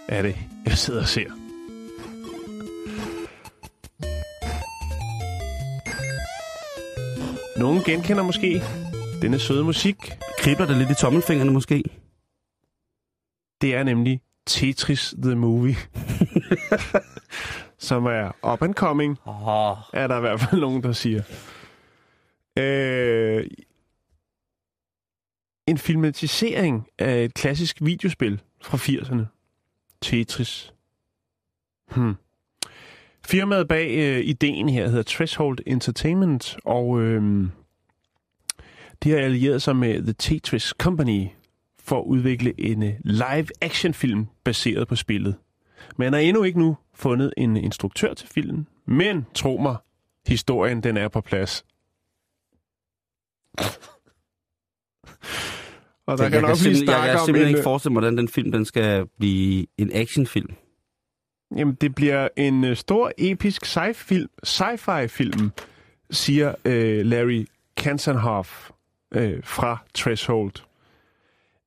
er 0.08 0.22
det, 0.22 0.36
jeg 0.66 0.78
sidder 0.78 1.00
og 1.00 1.08
ser. 1.08 1.30
Nogen 7.58 7.82
genkender 7.84 8.22
måske 8.22 8.62
denne 9.22 9.38
søde 9.38 9.64
musik. 9.64 9.96
Kribler 10.38 10.66
det 10.66 10.76
lidt 10.76 10.90
i 10.90 10.94
tommelfingrene 10.94 11.50
måske? 11.52 11.82
Det 13.60 13.74
er 13.74 13.82
nemlig 13.82 14.20
Tetris 14.46 15.14
The 15.22 15.34
Movie. 15.34 15.76
som 17.88 18.06
er 18.06 18.52
up 18.52 18.62
and 18.62 18.74
coming, 18.74 19.18
Oh. 19.24 19.76
er 19.92 20.06
der 20.06 20.16
i 20.16 20.20
hvert 20.20 20.40
fald 20.40 20.60
nogen, 20.60 20.82
der 20.82 20.92
siger. 20.92 21.22
Øh, 22.58 23.44
en 25.72 25.78
filmatisering 25.78 26.86
af 26.98 27.24
et 27.24 27.34
klassisk 27.34 27.78
videospil 27.80 28.40
fra 28.62 28.78
80'erne. 28.78 29.24
Tetris. 30.02 30.72
Hmm. 31.94 32.14
Firmaet 33.26 33.68
bag 33.68 33.90
øh, 33.90 34.24
ideen 34.24 34.68
her 34.68 34.88
hedder 34.88 35.02
Threshold 35.02 35.58
Entertainment, 35.66 36.56
og 36.64 37.00
øh, 37.00 37.48
de 39.02 39.10
har 39.10 39.18
allieret 39.18 39.62
sig 39.62 39.76
med 39.76 40.02
The 40.02 40.12
Tetris 40.12 40.62
Company 40.62 41.26
for 41.78 41.98
at 41.98 42.04
udvikle 42.04 42.60
en 42.60 42.82
øh, 42.82 42.94
live-action-film 43.04 44.26
baseret 44.44 44.88
på 44.88 44.96
spillet. 44.96 45.36
Man 45.96 46.12
har 46.12 46.20
endnu 46.20 46.42
ikke 46.42 46.58
nu 46.58 46.76
fundet 46.94 47.34
en 47.36 47.56
instruktør 47.56 48.14
til 48.14 48.28
filmen, 48.28 48.68
men 48.86 49.26
tro 49.34 49.56
mig, 49.62 49.76
historien 50.26 50.82
den 50.82 50.96
er 50.96 51.08
på 51.08 51.20
plads. 51.20 51.64
Og 56.12 56.18
der 56.18 56.24
jeg, 56.24 56.32
kan 56.32 56.40
jeg, 56.40 56.48
nok 56.48 56.58
blive 56.58 56.74
simpelthen, 56.74 56.88
jeg, 56.88 57.06
jeg 57.06 57.16
kan 57.16 57.24
simpelthen 57.24 57.48
en, 57.48 57.56
ikke 57.56 57.62
forestille 57.62 57.92
mig, 57.92 58.00
hvordan 58.00 58.18
den 58.18 58.28
film 58.28 58.52
den 58.52 58.64
skal 58.64 59.06
blive 59.18 59.66
en 59.78 59.90
actionfilm. 59.92 60.54
Jamen, 61.56 61.74
det 61.74 61.94
bliver 61.94 62.28
en 62.36 62.64
øh, 62.64 62.76
stor, 62.76 63.12
episk 63.18 63.64
sci-film, 63.64 64.28
sci-fi 64.46 65.06
siger 66.10 66.54
øh, 66.64 67.06
Larry 67.06 67.46
Kansanhoff 67.76 68.70
øh, 69.14 69.40
fra 69.44 69.78
Threshold. 69.94 70.52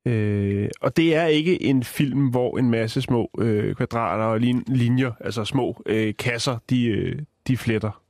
Øh, 0.05 0.69
og 0.81 0.97
det 0.97 1.15
er 1.15 1.25
ikke 1.25 1.63
en 1.63 1.83
film, 1.83 2.27
hvor 2.27 2.57
en 2.57 2.69
masse 2.69 3.01
små 3.01 3.29
øh, 3.37 3.75
kvadrater 3.75 4.23
og 4.23 4.39
lin- 4.39 4.63
linjer, 4.67 5.11
altså 5.19 5.45
små 5.45 5.83
øh, 5.85 6.13
kasser, 6.19 6.57
de, 6.69 6.85
øh, 6.85 7.19
de 7.47 7.57
fletter 7.57 8.01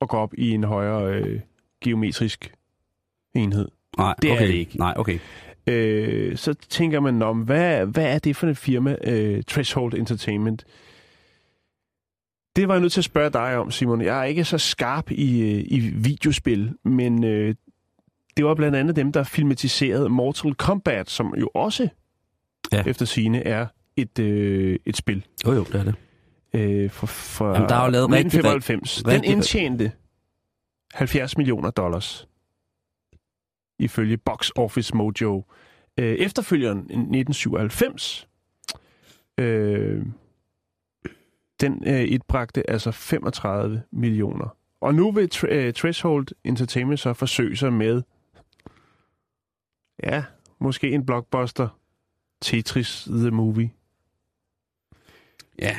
og 0.00 0.08
går 0.08 0.18
op 0.18 0.34
i 0.34 0.50
en 0.50 0.64
højere 0.64 1.14
øh, 1.14 1.40
geometrisk 1.84 2.54
enhed. 3.34 3.68
Nej, 3.98 4.14
Det 4.22 4.30
er 4.30 4.34
okay. 4.34 4.46
det 4.48 4.54
ikke. 4.54 4.76
Nej, 4.78 4.94
okay. 4.96 5.18
Øh, 5.66 6.36
så 6.36 6.54
tænker 6.54 7.00
man 7.00 7.22
om, 7.22 7.40
hvad, 7.40 7.86
hvad 7.86 8.14
er 8.14 8.18
det 8.18 8.36
for 8.36 8.46
en 8.46 8.56
firma, 8.56 8.96
øh, 9.04 9.42
Threshold 9.42 9.94
Entertainment? 9.94 10.64
Det 12.56 12.68
var 12.68 12.74
jeg 12.74 12.80
nødt 12.80 12.92
til 12.92 13.00
at 13.00 13.04
spørge 13.04 13.30
dig 13.30 13.56
om, 13.58 13.70
Simon. 13.70 14.00
Jeg 14.02 14.20
er 14.20 14.24
ikke 14.24 14.44
så 14.44 14.58
skarp 14.58 15.10
i, 15.10 15.40
øh, 15.40 15.64
i 15.66 15.78
videospil, 15.80 16.72
men 16.84 17.24
øh, 17.24 17.54
det 18.36 18.44
var 18.44 18.54
blandt 18.54 18.76
andet 18.76 18.96
dem, 18.96 19.12
der 19.12 19.22
filmatiserede 19.22 20.08
Mortal 20.08 20.54
Kombat, 20.54 21.10
som 21.10 21.34
jo 21.40 21.50
også 21.54 21.88
Ja. 22.72 22.82
efter 22.86 23.06
sine 23.06 23.42
er 23.46 23.66
et, 23.96 24.18
øh, 24.18 24.78
et 24.86 24.96
spil. 24.96 25.24
Jo, 25.46 25.52
jo, 25.52 25.64
det 25.64 25.74
er 25.74 25.84
det. 25.84 25.94
Øh, 26.54 26.90
for, 26.90 27.06
for 27.06 27.52
Jamen, 27.54 27.68
der 27.68 27.74
er 27.74 27.84
jo 27.84 27.90
lavet 27.90 28.10
rigtig, 28.12 28.26
1995. 28.26 28.98
rigtig- 28.98 29.04
Den 29.06 29.12
rigtig- 29.14 29.32
indtjente 29.32 29.92
70 30.94 31.36
millioner 31.36 31.70
dollars, 31.70 32.28
ifølge 33.82 34.16
Box 34.16 34.50
Office 34.56 34.96
Mojo. 34.96 35.44
Øh, 35.98 36.14
efterfølgeren 36.14 36.78
i 36.78 36.82
1997, 36.82 38.28
øh, 39.38 40.06
den 41.60 41.82
øh, 41.86 42.00
etbragte 42.02 42.70
altså 42.70 42.90
35 42.90 43.82
millioner. 43.90 44.56
Og 44.80 44.94
nu 44.94 45.12
vil 45.12 45.28
Tr- 45.34 45.52
øh, 45.52 45.72
Threshold 45.72 46.26
Entertainment 46.44 47.00
så 47.00 47.12
forsøge 47.12 47.56
sig 47.56 47.72
med, 47.72 48.02
ja, 50.02 50.24
måske 50.60 50.90
en 50.90 51.06
blockbuster, 51.06 51.68
Tetris 52.40 53.08
The 53.10 53.30
Movie. 53.30 53.70
Ja. 55.58 55.76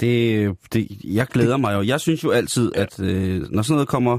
Det, 0.00 0.56
det, 0.72 0.88
jeg 1.04 1.26
glæder 1.26 1.56
mig 1.56 1.74
jo. 1.74 1.82
Jeg 1.82 2.00
synes 2.00 2.24
jo 2.24 2.30
altid, 2.30 2.72
at 2.74 3.00
øh, 3.00 3.40
når 3.50 3.62
sådan 3.62 3.74
noget 3.74 3.88
kommer, 3.88 4.18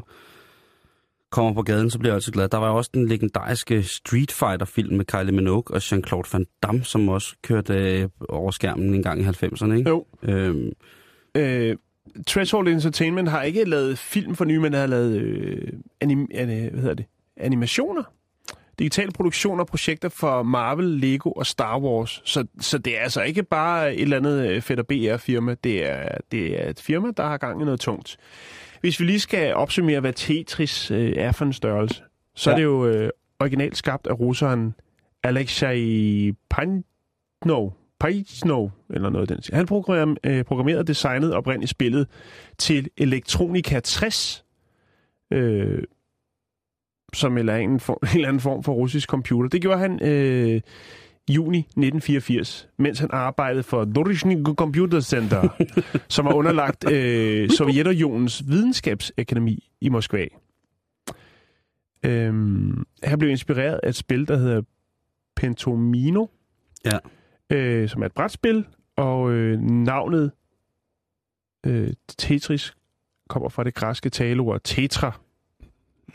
kommer 1.31 1.53
på 1.53 1.61
gaden, 1.61 1.89
så 1.89 1.99
bliver 1.99 2.11
jeg 2.11 2.15
altid 2.15 2.31
glad. 2.31 2.49
Der 2.49 2.57
var 2.57 2.69
også 2.69 2.89
den 2.93 3.07
legendariske 3.07 3.83
Street 3.83 4.31
Fighter-film 4.31 4.97
med 4.97 5.05
Kylie 5.05 5.31
Minogue 5.31 5.63
og 5.75 5.77
Jean-Claude 5.77 6.29
Van 6.33 6.45
Damme, 6.63 6.83
som 6.83 7.09
også 7.09 7.35
kørte 7.43 7.73
øh, 7.73 8.09
over 8.29 8.51
skærmen 8.51 8.93
en 8.93 9.03
gang 9.03 9.21
i 9.21 9.23
90'erne, 9.23 9.73
ikke? 9.73 9.89
Jo. 9.89 10.05
Øhm, 10.23 10.71
Øh, 11.35 11.75
Threshold 12.27 12.67
Entertainment 12.67 13.29
har 13.29 13.41
ikke 13.41 13.63
lavet 13.63 13.97
film 13.97 14.35
for 14.35 14.45
nye, 14.45 14.59
men 14.59 14.73
har 14.73 14.87
lavet 14.87 15.15
øh, 15.21 15.67
anim, 16.01 16.27
an, 16.33 16.47
hvad 16.47 16.81
hedder 16.81 16.93
det? 16.93 17.05
animationer. 17.37 18.03
Digitale 18.79 19.11
produktioner 19.11 19.63
og 19.63 19.67
projekter 19.67 20.09
for 20.09 20.43
Marvel, 20.43 20.85
Lego 20.85 21.31
og 21.31 21.45
Star 21.45 21.79
Wars. 21.79 22.21
Så, 22.25 22.45
så 22.59 22.77
det 22.77 22.97
er 22.97 23.01
altså 23.01 23.21
ikke 23.21 23.43
bare 23.43 23.95
et 23.95 24.01
eller 24.01 24.17
andet 24.17 24.49
øh, 24.49 24.61
fedt 24.61 24.87
BR-firma. 24.87 25.55
Det 25.63 25.89
er, 25.89 26.17
det 26.31 26.63
er 26.65 26.69
et 26.69 26.81
firma, 26.81 27.07
der 27.17 27.23
har 27.23 27.37
gang 27.37 27.61
i 27.61 27.65
noget 27.65 27.79
tungt. 27.79 28.17
Hvis 28.81 28.99
vi 28.99 29.05
lige 29.05 29.19
skal 29.19 29.53
opsummere, 29.53 29.99
hvad 29.99 30.13
Tetris 30.13 30.91
øh, 30.91 31.13
er 31.17 31.31
for 31.31 31.45
en 31.45 31.53
størrelse, 31.53 32.03
så 32.35 32.49
ja. 32.49 32.53
Er 32.53 32.57
det 32.57 32.63
jo 32.63 32.87
øh, 32.87 33.09
originalt 33.39 33.77
skabt 33.77 34.07
af 34.07 34.19
russeren 34.19 34.75
Alexei 35.23 36.31
Panov. 36.49 37.75
Pajno, 37.99 38.69
eller 38.89 39.09
noget 39.09 39.29
den. 39.29 39.41
stil. 39.41 39.55
Han 39.55 39.65
programmerede, 39.65 40.15
øh, 40.23 40.43
programmerede 40.43 40.79
og 40.79 40.87
designede 40.87 41.35
oprindeligt 41.35 41.69
spillet 41.69 42.07
til 42.57 42.89
Electronica 42.97 43.79
60, 43.79 44.45
øh, 45.31 45.83
som 47.13 47.37
eller 47.37 47.55
en, 47.55 47.79
for, 47.79 47.99
en 48.03 48.15
eller 48.15 48.27
anden 48.27 48.39
form 48.39 48.63
for 48.63 48.73
russisk 48.73 49.09
computer. 49.09 49.49
Det 49.49 49.61
gjorde 49.61 49.79
han 49.79 49.99
øh, 50.03 50.61
juni 51.29 51.57
1984, 51.59 52.69
mens 52.77 52.99
han 52.99 53.09
arbejdede 53.11 53.63
for 53.63 53.85
Dorishny 53.85 54.43
Computer 54.43 54.99
Center, 54.99 55.49
som 56.09 56.25
var 56.25 56.33
underlagt 56.33 56.91
øh, 56.91 57.49
Sovjetunionens 57.49 58.43
videnskabsakademi 58.47 59.69
i 59.81 59.89
Moskva. 59.89 60.25
Øhm, 62.05 62.85
han 63.03 63.19
blev 63.19 63.31
inspireret 63.31 63.79
af 63.83 63.89
et 63.89 63.95
spil, 63.95 64.27
der 64.27 64.37
hedder 64.37 64.61
Pentomino, 65.35 66.25
Ja. 66.85 66.97
øh, 67.49 67.89
som 67.89 68.01
er 68.01 68.05
et 68.05 68.13
brætspil, 68.13 68.65
og 68.95 69.31
øh, 69.31 69.59
navnet 69.61 70.31
øh, 71.65 71.93
Tetris 72.17 72.73
kommer 73.29 73.49
fra 73.49 73.63
det 73.63 73.73
græske 73.75 74.09
taleord 74.09 74.61
tetra. 74.63 75.19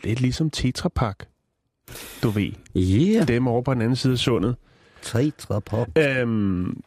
Lidt 0.03 0.21
ligesom 0.21 0.49
Tetra 0.49 0.89
Pak. 0.89 1.25
Du 2.23 2.29
ved, 2.29 2.51
yeah. 2.77 3.27
dem 3.27 3.47
over 3.47 3.61
på 3.61 3.73
den 3.73 3.81
anden 3.81 3.95
side 3.95 4.13
af 4.13 4.19
sundet. 4.19 4.55
Pop. 5.59 5.97
Øhm, 5.97 6.81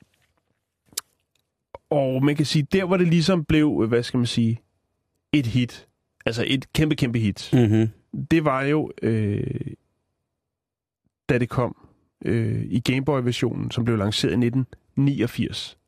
og 1.91 2.25
man 2.25 2.37
kan 2.37 2.47
sige, 2.47 2.67
der 2.73 2.85
hvor 2.85 2.97
det 2.97 3.09
ligesom 3.09 3.45
blev, 3.45 3.81
øh, 3.83 3.89
hvad 3.89 4.03
skal 4.03 4.19
man 4.19 4.27
sige, 4.27 4.61
et 5.33 5.47
hit. 5.47 5.89
Altså 6.27 6.45
et 6.47 6.73
kæmpe, 6.73 6.97
kæmpe 6.97 7.19
hit. 7.19 7.51
Mm-hmm. 7.53 7.89
Det 8.31 8.45
var 8.45 8.63
jo, 8.63 8.93
øh, 9.03 9.61
da 11.29 11.39
det 11.39 11.49
kom 11.49 11.77
øh, 12.25 12.65
i 12.65 12.81
Gameboy-versionen, 12.81 13.71
som 13.71 13.85
blev 13.85 13.97
lanceret 13.97 14.31
i 14.31 14.35
1989. 14.35 15.79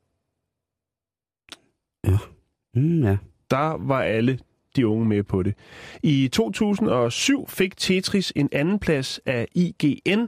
Mm, 2.75 3.03
ja. 3.03 3.17
Der 3.51 3.77
var 3.87 4.03
alle 4.03 4.39
de 4.77 4.87
unge 4.87 5.05
med 5.07 5.23
på 5.23 5.43
det. 5.43 5.55
I 6.03 6.29
2007 6.29 7.49
fik 7.49 7.77
Tetris 7.77 8.33
en 8.37 8.49
anden 8.53 8.79
plads 8.79 9.21
af 9.27 9.49
IGN 9.55 10.27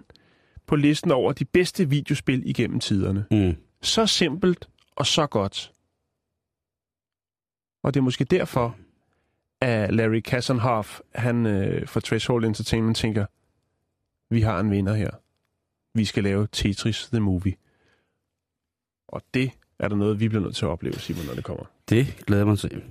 på 0.67 0.77
listen 0.77 1.11
over 1.11 1.33
de 1.33 1.45
bedste 1.45 1.89
videospil 1.89 2.43
igennem 2.51 2.81
tiderne. 2.81 3.25
Mm. 3.31 3.57
Så 3.83 4.07
simpelt 4.07 4.69
og 4.97 5.07
så 5.07 5.27
godt. 5.27 5.73
Og 7.83 7.95
det 7.95 8.01
er 8.01 8.05
måske 8.05 8.25
derfor, 8.25 8.77
at 9.61 9.95
Larry 9.95 10.21
Kassenhoff, 10.21 11.01
han 11.15 11.47
øh, 11.47 11.89
fra 11.89 12.01
Threshold 12.05 12.45
Entertainment, 12.45 12.97
tænker, 12.97 13.27
vi 14.35 14.41
har 14.41 14.61
en 14.61 14.71
vinder 14.71 14.95
her. 14.95 15.11
Vi 15.95 16.05
skal 16.05 16.23
lave 16.25 16.49
Tetris 16.53 17.09
The 17.13 17.21
Movie. 17.21 17.55
Og 19.09 19.23
det 19.35 19.51
er 19.79 19.89
der 19.89 19.97
noget, 19.97 20.21
vi 20.21 20.29
bliver 20.29 20.43
nødt 20.45 20.57
til 20.57 20.65
at 20.65 20.69
opleve, 20.69 20.95
Simon, 20.95 21.27
når 21.27 21.35
det 21.35 21.45
kommer. 21.45 21.65
Det 21.89 22.07
glæder 22.27 22.45
man 22.45 22.57
til. 22.57 22.83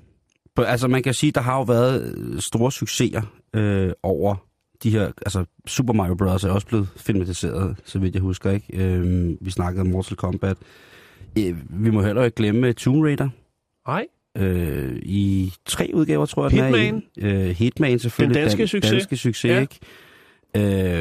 På- 0.55 0.61
Altså 0.61 0.87
man 0.87 1.03
kan 1.03 1.13
sige, 1.13 1.31
der 1.31 1.41
har 1.41 1.55
jo 1.57 1.63
været 1.63 2.17
øh, 2.17 2.39
store 2.39 2.71
succeser 2.71 3.21
øh, 3.53 3.91
over 4.03 4.35
de 4.83 4.89
her, 4.91 5.11
altså 5.21 5.45
Super 5.67 5.93
Mario 5.93 6.15
Bros. 6.15 6.43
er 6.43 6.49
også 6.51 6.67
blevet 6.67 6.87
filmatiseret, 6.97 7.75
så 7.85 7.99
vidt 7.99 8.13
jeg 8.15 8.21
husker, 8.21 8.51
ikke? 8.51 8.67
Øh, 8.73 9.29
vi 9.41 9.51
snakkede 9.51 9.81
om 9.81 9.87
Mortal 9.87 10.17
Kombat. 10.17 10.57
Øh, 11.37 11.55
vi 11.69 11.89
må 11.89 12.01
heller 12.03 12.23
ikke 12.23 12.35
glemme 12.35 12.73
Tomb 12.73 13.03
Raider. 13.03 13.29
Nej. 13.87 14.07
Øh, 14.37 14.95
I 15.03 15.53
tre 15.65 15.91
udgaver, 15.93 16.25
tror 16.25 16.43
jeg, 16.43 16.51
den 16.51 16.63
Hitman. 16.63 17.03
er 17.21 17.27
i. 17.27 17.47
Øh, 17.49 17.55
Hitman 17.55 17.99
selvfølgelig. 17.99 18.35
Den 18.35 18.43
danske 18.43 18.67
succes. 18.67 18.91
danske 18.91 19.17
succes, 19.17 19.51
ja. 19.51 19.59
ikke? 19.59 19.79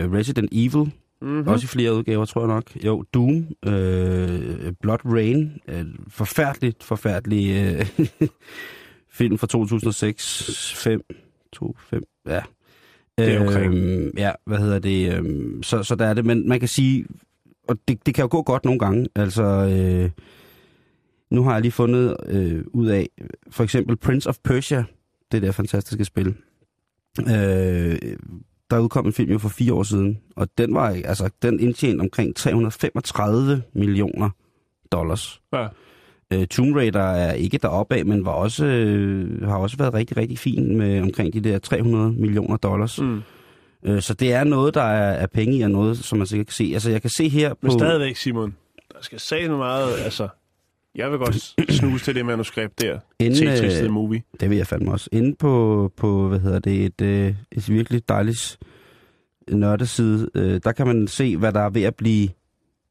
Øh, 0.04 0.12
Resident 0.12 0.48
Evil, 0.52 0.92
Mm-hmm. 1.22 1.48
også 1.48 1.64
i 1.64 1.66
flere 1.66 1.94
udgaver, 1.94 2.24
tror 2.24 2.40
jeg 2.40 2.48
nok. 2.48 2.84
Jo, 2.84 3.04
Doom, 3.14 3.46
øh, 3.66 4.72
Blood 4.82 4.98
Rain, 5.04 5.52
øh, 5.68 5.84
forfærdeligt, 6.08 6.84
forfærdelig 6.84 7.50
øh, 7.50 8.08
film 9.18 9.38
fra 9.38 9.46
2006, 9.46 10.72
5, 10.76 11.00
2, 11.52 11.76
5, 11.90 12.02
ja. 12.28 12.40
Det 13.26 13.34
er 13.34 13.40
omkring. 13.40 13.74
Øhm, 13.74 14.10
ja, 14.16 14.32
hvad 14.46 14.58
hedder 14.58 14.78
det? 14.78 15.14
Øhm, 15.14 15.62
så, 15.62 15.82
så 15.82 15.94
der 15.94 16.06
er 16.06 16.14
det, 16.14 16.24
men 16.24 16.48
man 16.48 16.60
kan 16.60 16.68
sige, 16.68 17.04
og 17.68 17.76
det, 17.88 18.06
det 18.06 18.14
kan 18.14 18.22
jo 18.22 18.28
gå 18.30 18.42
godt 18.42 18.64
nogle 18.64 18.78
gange, 18.78 19.08
altså... 19.16 19.42
Øh, 19.42 20.10
nu 21.30 21.42
har 21.42 21.52
jeg 21.52 21.60
lige 21.60 21.72
fundet 21.72 22.16
øh, 22.26 22.64
ud 22.72 22.86
af, 22.86 23.08
for 23.50 23.64
eksempel 23.64 23.96
Prince 23.96 24.28
of 24.28 24.36
Persia, 24.44 24.84
det 25.32 25.42
der 25.42 25.52
fantastiske 25.52 26.04
spil. 26.04 26.34
Øh, 27.20 27.98
der 28.70 28.78
udkom 28.78 29.06
en 29.06 29.12
film 29.12 29.32
jo 29.32 29.38
for 29.38 29.48
fire 29.48 29.74
år 29.74 29.82
siden, 29.82 30.18
og 30.36 30.48
den 30.58 30.74
var 30.74 30.88
altså 31.04 31.30
den 31.42 31.60
indtjente 31.60 32.00
omkring 32.00 32.36
335 32.36 33.62
millioner 33.72 34.30
dollars. 34.92 35.40
Ja. 35.52 35.66
Øh, 36.32 36.46
Tomb 36.46 36.76
Raider 36.76 37.00
er 37.00 37.32
ikke 37.32 37.58
deroppe 37.58 37.94
af, 37.94 38.06
men 38.06 38.24
var 38.24 38.32
også, 38.32 38.64
øh, 38.64 39.42
har 39.48 39.56
også 39.56 39.76
været 39.76 39.94
rigtig, 39.94 40.16
rigtig 40.16 40.38
fin 40.38 40.76
med 40.76 41.00
omkring 41.00 41.32
de 41.32 41.40
der 41.40 41.58
300 41.58 42.12
millioner 42.12 42.56
dollars. 42.56 43.00
Mm. 43.00 43.22
Øh, 43.84 44.02
så 44.02 44.14
det 44.14 44.32
er 44.32 44.44
noget, 44.44 44.74
der 44.74 44.82
er, 44.82 45.12
er 45.12 45.26
penge 45.26 45.56
i, 45.56 45.60
og 45.60 45.70
noget, 45.70 45.98
som 45.98 46.18
man 46.18 46.26
sikkert 46.26 46.46
kan 46.46 46.54
se. 46.54 46.70
Altså, 46.72 46.90
jeg 46.90 47.00
kan 47.00 47.10
se 47.10 47.28
her 47.28 47.48
på... 47.48 47.58
Men 47.62 47.72
stadigvæk, 47.72 48.16
Simon, 48.16 48.54
der 48.92 48.98
skal 49.00 49.20
sige 49.20 49.48
meget, 49.48 49.98
altså... 50.04 50.28
Jeg 50.94 51.10
vil 51.10 51.18
godt 51.18 51.54
snuse 51.72 52.04
til 52.04 52.14
det 52.14 52.26
manuskript 52.26 52.80
der. 52.80 52.98
Inden, 53.18 53.34
til 53.34 53.48
øh, 53.48 53.58
Twisted 53.58 53.88
Movie. 53.88 54.22
Det 54.40 54.50
vil 54.50 54.56
jeg 54.56 54.66
fandme 54.66 54.92
også. 54.92 55.08
Inde 55.12 55.36
på, 55.38 55.92
på 55.96 56.28
hvad 56.28 56.38
hedder 56.38 56.58
det, 56.58 56.84
et, 56.84 57.00
øh, 57.00 57.34
et 57.52 57.70
virkelig 57.70 58.08
dejligt 58.08 58.58
nørdeside, 59.48 60.30
øh, 60.34 60.60
der 60.64 60.72
kan 60.72 60.86
man 60.86 61.08
se, 61.08 61.36
hvad 61.36 61.52
der 61.52 61.60
er 61.60 61.70
ved 61.70 61.82
at 61.82 61.94
blive 61.94 62.28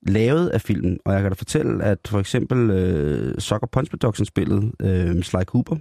lavet 0.08 0.50
af 0.50 0.62
filmen. 0.62 1.00
Og 1.06 1.14
jeg 1.14 1.22
kan 1.22 1.32
da 1.32 1.36
fortælle, 1.36 1.84
at 1.84 2.00
for 2.08 2.20
eksempel 2.20 2.70
øh, 2.70 3.38
Sucker 3.38 3.68
Punch 3.68 3.92
Production-spillet 3.92 4.72
øh, 4.80 5.24
Sly 5.24 5.44
Cooper 5.44 5.76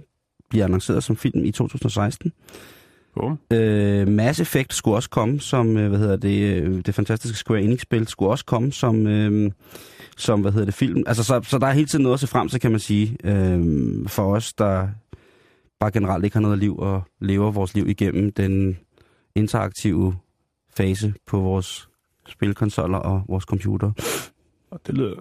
bliver 0.49 0.65
annonceret 0.65 1.03
som 1.03 1.15
film 1.15 1.45
i 1.45 1.51
2016. 1.51 2.31
Bum. 3.15 3.39
Øh, 3.53 4.07
Mass 4.07 4.39
Effect 4.39 4.73
skulle 4.73 4.95
også 4.95 5.09
komme 5.09 5.39
som, 5.39 5.77
øh, 5.77 5.89
hvad 5.89 5.99
hedder 5.99 6.15
det, 6.15 6.63
øh, 6.63 6.81
det 6.85 6.95
fantastiske 6.95 7.37
Square 7.37 7.61
Enix-spil 7.61 8.07
skulle 8.07 8.31
også 8.31 8.45
komme 8.45 8.71
som, 8.71 9.07
øh, 9.07 9.51
som, 10.17 10.41
hvad 10.41 10.51
hedder 10.51 10.65
det, 10.65 10.73
film. 10.73 11.03
Altså, 11.07 11.23
så, 11.23 11.41
så 11.43 11.57
der 11.57 11.67
er 11.67 11.71
hele 11.71 11.87
tiden 11.87 12.03
noget 12.03 12.13
at 12.13 12.19
se 12.19 12.27
frem 12.27 12.49
til, 12.49 12.59
kan 12.59 12.71
man 12.71 12.79
sige, 12.79 13.17
øh, 13.23 13.59
for 14.07 14.35
os, 14.35 14.53
der 14.53 14.87
bare 15.79 15.91
generelt 15.91 16.25
ikke 16.25 16.35
har 16.35 16.41
noget 16.41 16.57
liv 16.57 16.77
og 16.77 17.03
lever 17.21 17.51
vores 17.51 17.75
liv 17.75 17.87
igennem 17.87 18.31
den 18.31 18.77
interaktive 19.35 20.15
fase 20.77 21.13
på 21.27 21.39
vores 21.39 21.88
spilkonsoller 22.29 22.97
og 22.97 23.21
vores 23.27 23.43
computer. 23.43 23.91
Og 24.71 24.79
det 24.87 24.95
lyder 24.95 25.15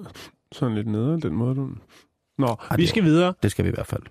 sådan 0.53 0.75
lidt 0.75 0.87
nede, 0.87 1.21
den 1.21 1.33
måde, 1.35 1.55
du... 1.55 1.68
Nå, 2.38 2.47
Ej, 2.47 2.77
vi 2.77 2.83
det- 2.83 2.88
skal 2.88 3.05
videre. 3.05 3.35
Det 3.42 3.51
skal 3.51 3.64
vi 3.64 3.71
i 3.71 3.73
hvert 3.75 3.87
fald. 3.87 4.03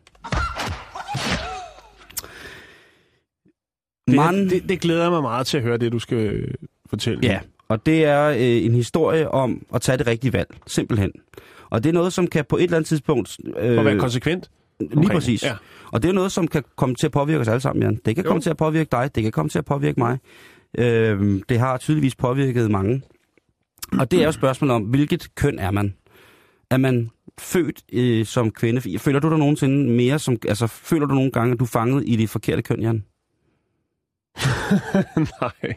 Det, 4.08 4.16
Man, 4.16 4.50
det, 4.50 4.70
det 4.70 4.80
glæder 4.80 5.10
mig 5.10 5.22
meget 5.22 5.48
til 5.48 5.58
at 5.58 5.64
høre 5.64 5.78
det, 5.78 5.92
du 5.92 6.00
skal 6.00 6.18
øh, 6.18 6.54
fortælle. 6.90 7.20
Ja, 7.24 7.40
og 7.68 7.86
det 7.86 8.06
er 8.06 8.28
øh, 8.30 8.66
en 8.66 8.74
historie 8.74 9.32
om 9.32 9.66
at 9.74 9.82
tage 9.82 9.98
det 9.98 10.08
rigtige 10.08 10.34
valg, 10.34 10.58
simpelthen. 10.68 11.12
Og 11.70 11.84
det 11.84 11.90
er 11.90 11.94
noget, 11.94 12.14
som 12.14 12.28
kan 12.28 12.46
på 12.46 12.58
et 12.58 12.64
eller 12.64 12.78
andet 12.78 12.88
tidspunkt... 12.88 13.38
Øh, 13.58 13.78
Og 13.80 13.86
være 13.86 14.00
konsekvent. 14.00 14.50
Lige 14.80 14.92
omkring 14.98 15.12
præcis. 15.12 15.44
Ja. 15.44 15.56
Og 15.92 16.04
det 16.04 16.10
er 16.10 16.14
noget, 16.14 16.32
som 16.32 16.48
kan 16.48 16.64
komme 16.76 16.96
til 16.96 17.06
at 17.08 17.12
påvirke 17.12 17.40
os 17.42 17.48
alle 17.48 17.60
sammen, 17.62 17.84
Jan. 17.84 18.00
Det 18.06 18.16
kan 18.16 18.24
Jo. 18.24 18.30
komme 18.30 18.42
til 18.42 18.50
at 18.50 18.58
påvirke 18.58 18.88
dig, 18.92 19.16
det 19.16 19.24
kan 19.24 19.32
komme 19.32 19.50
til 19.50 19.60
at 19.60 19.66
påvirke 19.66 20.00
mig. 20.00 20.18
Øh, 20.78 21.42
det 21.50 21.60
har 21.60 21.78
tydeligvis 21.78 22.16
påvirket 22.16 22.72
mange. 22.72 23.02
Og 24.00 24.12
det 24.12 24.22
er 24.22 24.26
jo 24.26 24.32
spørgsmålet 24.32 24.76
om, 24.76 24.84
hvilket 24.84 25.36
køn 25.36 25.60
er 25.60 25.72
man? 25.72 25.94
Er 26.70 26.78
man 26.78 27.10
født 27.40 27.82
øh, 27.94 28.26
som 28.26 28.52
kvinde? 28.52 29.00
Føler 29.00 29.20
du 29.20 29.30
dig 29.30 29.38
nogensinde 29.38 29.92
mere 29.92 30.20
som... 30.20 30.38
Altså, 30.48 30.68
føler 30.68 31.06
du 31.06 31.14
nogle 31.14 31.32
gange, 31.32 31.54
at 31.54 31.60
du 31.60 31.64
er 31.64 31.68
fanget 31.68 32.04
i 32.08 32.16
det 32.16 32.30
forkerte 32.30 32.62
køn, 32.62 32.82
Jan? 32.82 33.04
Nej. 35.42 35.76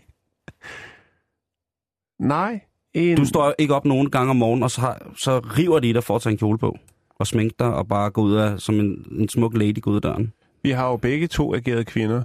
Nej. 2.19 2.61
En... 2.95 3.17
Du 3.17 3.25
står 3.25 3.55
ikke 3.59 3.75
op 3.75 3.85
nogle 3.85 4.11
gange 4.11 4.31
om 4.31 4.37
morgenen, 4.37 4.63
og 4.63 4.71
så, 4.71 4.81
har, 4.81 5.13
så 5.17 5.39
river 5.39 5.79
de 5.79 5.89
i 5.89 5.93
dig 5.93 6.05
for 6.05 6.17
at 6.17 6.23
tage 6.23 6.33
en 6.33 6.39
kjole 6.39 6.59
på. 6.59 6.79
Og 7.19 7.27
sminke 7.27 7.55
dig, 7.59 7.75
og 7.75 7.89
bare 7.89 8.11
gå 8.11 8.23
ud 8.23 8.35
af, 8.35 8.61
som 8.61 8.75
en, 8.81 9.07
en 9.11 9.29
smuk 9.29 9.57
lady 9.57 9.81
gå 9.81 9.91
ud 9.91 9.97
af 9.97 10.03
døren. 10.03 10.33
Vi 10.63 10.71
har 10.71 10.89
jo 10.89 10.97
begge 10.97 11.27
to 11.27 11.55
ageret 11.55 11.87
kvinder. 11.87 12.23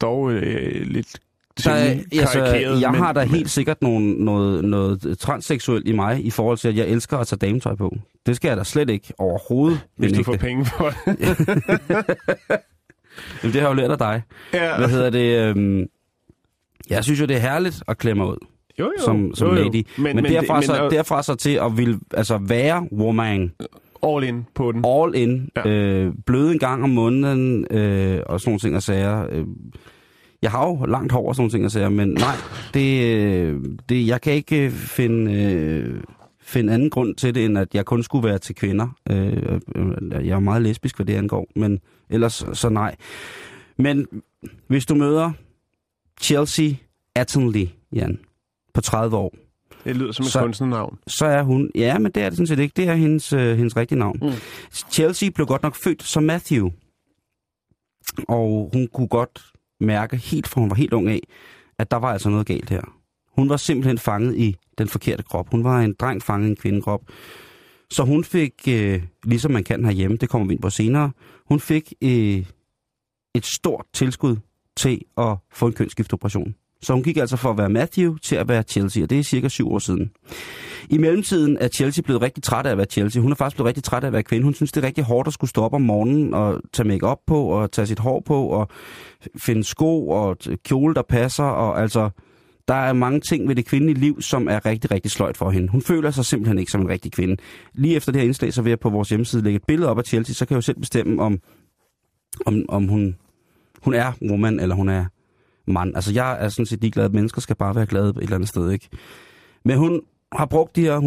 Dog 0.00 0.32
øh, 0.32 0.86
lidt 0.86 1.20
Der 1.64 1.86
temmelig 1.86 2.20
altså, 2.20 2.38
karikeret, 2.38 2.80
jeg 2.80 2.90
men- 2.90 3.00
har 3.00 3.12
da 3.12 3.24
helt 3.24 3.50
sikkert 3.50 3.82
nogle, 3.82 4.12
noget, 4.24 4.64
noget 4.64 5.18
transseksuelt 5.18 5.88
i 5.88 5.92
mig, 5.92 6.24
i 6.26 6.30
forhold 6.30 6.58
til, 6.58 6.68
at 6.68 6.76
jeg 6.76 6.86
elsker 6.88 7.18
at 7.18 7.26
tage 7.26 7.38
dametøj 7.38 7.74
på. 7.74 7.96
Det 8.26 8.36
skal 8.36 8.48
jeg 8.48 8.56
da 8.56 8.64
slet 8.64 8.90
ikke 8.90 9.12
overhovedet 9.18 9.80
Hvis 9.96 10.12
du 10.12 10.22
benægte. 10.22 10.24
får 10.24 10.36
penge 10.36 10.64
for 10.64 10.92
det. 11.06 11.18
Jamen, 13.42 13.52
det 13.54 13.60
har 13.62 13.68
jeg 13.68 13.68
jo 13.68 13.72
lært 13.74 13.90
af 13.90 13.98
dig. 13.98 14.22
ja. 14.54 14.78
Hvad 14.78 14.88
hedder 14.88 15.10
det? 15.10 15.38
Øhm, 15.56 15.86
jeg 16.90 17.04
synes 17.04 17.20
jo, 17.20 17.26
det 17.26 17.36
er 17.36 17.40
herligt 17.40 17.82
at 17.88 17.98
klemme 17.98 18.22
mig 18.24 18.32
ud 18.32 18.36
Jo, 18.78 18.84
jo. 18.84 19.04
som, 19.04 19.34
som 19.34 19.48
jo, 19.48 19.54
jo. 19.54 19.62
lady. 19.62 19.86
Men, 19.98 20.16
men, 20.16 20.24
derfra, 20.24 20.56
det, 20.56 20.64
så, 20.64 20.82
men, 20.82 20.90
derfra 20.90 21.22
så 21.22 21.34
til 21.34 21.50
at 21.62 21.76
vil, 21.76 21.98
altså 22.14 22.38
være 22.38 22.88
woman, 22.92 23.52
all 24.02 24.24
in 24.24 24.46
på 24.54 24.72
den. 24.72 24.84
all 24.86 25.14
in, 25.14 25.48
ja. 25.56 25.68
øh, 25.68 26.12
bløde 26.26 26.52
en 26.52 26.58
gang 26.58 26.82
om 26.82 26.90
måneden, 26.90 27.66
øh, 27.70 28.20
og 28.26 28.40
sådan 28.40 28.50
nogle 28.50 28.58
ting 28.60 28.76
og 28.76 28.82
sager. 28.82 29.26
Øh, 29.30 29.44
jeg 30.44 30.52
har 30.52 30.66
jo 30.68 30.84
langt 30.84 31.12
hår 31.12 31.28
og 31.28 31.34
sådan 31.34 31.42
nogle 31.42 31.50
ting 31.58 31.72
sager, 31.72 31.88
men 31.88 32.08
nej, 32.08 32.34
det, 32.74 33.04
øh, 33.16 33.60
det, 33.88 34.06
jeg 34.06 34.20
kan 34.20 34.32
ikke 34.32 34.64
øh, 34.64 34.70
finde, 34.72 35.32
øh, 35.42 36.00
finde 36.40 36.72
anden 36.74 36.90
grund 36.90 37.14
til 37.14 37.34
det, 37.34 37.44
end 37.44 37.58
at 37.58 37.74
jeg 37.74 37.84
kun 37.84 38.02
skulle 38.02 38.28
være 38.28 38.38
til 38.38 38.54
kvinder. 38.54 38.88
Øh, 39.10 39.60
øh, 39.76 40.26
jeg 40.26 40.34
er 40.34 40.40
meget 40.40 40.62
lesbisk, 40.62 40.96
hvad 40.96 41.06
det 41.06 41.14
angår, 41.14 41.46
men 41.56 41.80
ellers 42.10 42.44
så 42.52 42.68
nej. 42.68 42.96
Men 43.76 44.06
hvis 44.66 44.86
du 44.86 44.94
møder 44.94 45.32
Chelsea 46.22 46.70
Attenley, 47.14 47.66
Jan, 47.92 48.18
på 48.74 48.80
30 48.80 49.16
år, 49.16 49.34
Det 49.84 49.96
lyder 49.96 50.12
som 50.12 50.24
et 50.24 50.32
Så- 50.32 50.40
kunstnernavn. 50.40 50.98
så 51.06 51.26
er 51.26 51.42
hun... 51.42 51.70
Ja, 51.74 51.98
men 51.98 52.12
det 52.12 52.22
er 52.22 52.28
det 52.28 52.36
sådan 52.36 52.46
set 52.46 52.58
ikke. 52.58 52.72
Det 52.76 52.88
er 52.88 52.94
hendes, 52.94 53.32
øh, 53.32 53.56
hendes 53.56 53.76
rigtige 53.76 53.98
navn. 53.98 54.18
Mm. 54.22 54.30
Chelsea 54.92 55.28
blev 55.34 55.46
godt 55.46 55.62
nok 55.62 55.76
født 55.84 56.02
som 56.02 56.22
Matthew. 56.22 56.68
Og 58.28 58.70
hun 58.72 58.88
kunne 58.94 59.08
godt 59.08 59.42
mærke, 59.80 60.16
helt 60.16 60.48
fra 60.48 60.60
hun 60.60 60.70
var 60.70 60.76
helt 60.76 60.92
ung 60.92 61.08
af, 61.08 61.20
at 61.78 61.90
der 61.90 61.96
var 61.96 62.12
altså 62.12 62.30
noget 62.30 62.46
galt 62.46 62.70
her. 62.70 62.82
Hun 63.28 63.48
var 63.48 63.56
simpelthen 63.56 63.98
fanget 63.98 64.36
i 64.36 64.56
den 64.78 64.88
forkerte 64.88 65.22
krop. 65.22 65.50
Hun 65.50 65.64
var 65.64 65.80
en 65.80 65.94
dreng 66.00 66.22
fanget 66.22 66.46
i 66.46 66.50
en 66.50 66.56
kvindekrop. 66.56 67.00
Så 67.90 68.02
hun 68.02 68.24
fik, 68.24 68.52
øh, 68.68 69.02
ligesom 69.24 69.50
man 69.50 69.64
kan 69.64 69.84
herhjemme, 69.84 70.16
det 70.16 70.28
kommer 70.28 70.48
vi 70.48 70.54
ind 70.54 70.62
på 70.62 70.70
senere, 70.70 71.10
hun 71.48 71.60
fik 71.60 71.92
øh, 72.02 72.46
et 73.34 73.46
stort 73.46 73.86
tilskud 73.92 74.36
til 74.76 75.02
at 75.18 75.36
få 75.52 75.66
en 75.66 75.72
kønsskiftoperation. 75.72 76.54
Så 76.84 76.92
hun 76.92 77.02
gik 77.02 77.16
altså 77.16 77.36
fra 77.36 77.50
at 77.50 77.58
være 77.58 77.68
Matthew 77.68 78.16
til 78.16 78.36
at 78.36 78.48
være 78.48 78.62
Chelsea, 78.62 79.02
og 79.02 79.10
det 79.10 79.18
er 79.18 79.22
cirka 79.22 79.48
syv 79.48 79.72
år 79.72 79.78
siden. 79.78 80.10
I 80.90 80.98
mellemtiden 80.98 81.58
er 81.60 81.68
Chelsea 81.68 82.02
blevet 82.02 82.22
rigtig 82.22 82.42
træt 82.42 82.66
af 82.66 82.70
at 82.70 82.76
være 82.76 82.86
Chelsea. 82.86 83.22
Hun 83.22 83.30
er 83.30 83.36
faktisk 83.36 83.56
blevet 83.56 83.68
rigtig 83.68 83.84
træt 83.84 84.02
af 84.02 84.06
at 84.06 84.12
være 84.12 84.22
kvinde. 84.22 84.44
Hun 84.44 84.54
synes, 84.54 84.72
det 84.72 84.82
er 84.84 84.86
rigtig 84.86 85.04
hårdt 85.04 85.26
at 85.26 85.34
skulle 85.34 85.50
stå 85.50 85.62
op 85.62 85.74
om 85.74 85.82
morgenen 85.82 86.34
og 86.34 86.60
tage 86.72 86.88
make 86.88 87.06
op 87.06 87.18
på 87.26 87.44
og 87.44 87.72
tage 87.72 87.86
sit 87.86 87.98
hår 87.98 88.22
på 88.26 88.46
og 88.46 88.68
finde 89.36 89.64
sko 89.64 90.08
og 90.08 90.36
kjole, 90.64 90.94
der 90.94 91.02
passer. 91.08 91.44
Og 91.44 91.82
altså, 91.82 92.10
der 92.68 92.74
er 92.74 92.92
mange 92.92 93.20
ting 93.20 93.48
ved 93.48 93.54
det 93.54 93.66
kvindelige 93.66 93.98
liv, 93.98 94.22
som 94.22 94.48
er 94.48 94.66
rigtig, 94.66 94.90
rigtig 94.90 95.10
sløjt 95.10 95.36
for 95.36 95.50
hende. 95.50 95.68
Hun 95.68 95.82
føler 95.82 96.10
sig 96.10 96.24
simpelthen 96.24 96.58
ikke 96.58 96.72
som 96.72 96.80
en 96.80 96.88
rigtig 96.88 97.12
kvinde. 97.12 97.36
Lige 97.74 97.96
efter 97.96 98.12
det 98.12 98.20
her 98.20 98.26
indslag, 98.26 98.52
så 98.52 98.62
vil 98.62 98.70
jeg 98.70 98.80
på 98.80 98.90
vores 98.90 99.08
hjemmeside 99.08 99.42
lægge 99.42 99.56
et 99.56 99.64
billede 99.68 99.90
op 99.90 99.98
af 99.98 100.04
Chelsea, 100.04 100.34
så 100.34 100.46
kan 100.46 100.54
jeg 100.54 100.56
jo 100.56 100.62
selv 100.62 100.80
bestemme, 100.80 101.22
om, 101.22 101.38
om, 102.46 102.64
om 102.68 102.88
hun, 102.88 103.16
hun 103.82 103.94
er 103.94 104.12
woman 104.30 104.60
eller 104.60 104.74
hun 104.74 104.88
er 104.88 105.04
mand. 105.66 105.94
Altså, 105.94 106.12
jeg 106.12 106.44
er 106.44 106.48
sådan 106.48 106.66
set 106.66 106.80
ligeglad. 106.80 107.08
Mennesker 107.08 107.40
skal 107.40 107.56
bare 107.56 107.74
være 107.74 107.86
glade 107.86 108.08
et 108.08 108.16
eller 108.22 108.34
andet 108.34 108.48
sted, 108.48 108.70
ikke? 108.70 108.88
Men 109.64 109.78
hun 109.78 110.00
har 110.32 110.46
brugt 110.46 110.76
de 110.76 110.80
her 110.80 111.00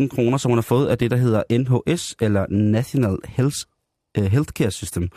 100.000 0.00 0.08
kroner, 0.08 0.38
som 0.38 0.50
hun 0.50 0.58
har 0.58 0.62
fået 0.62 0.86
af 0.86 0.98
det, 0.98 1.10
der 1.10 1.16
hedder 1.16 1.42
NHS, 1.50 2.16
eller 2.20 2.46
National 2.50 3.16
Health, 3.28 3.56
uh, 4.18 4.24
Healthcare 4.24 4.70
System. 4.70 5.08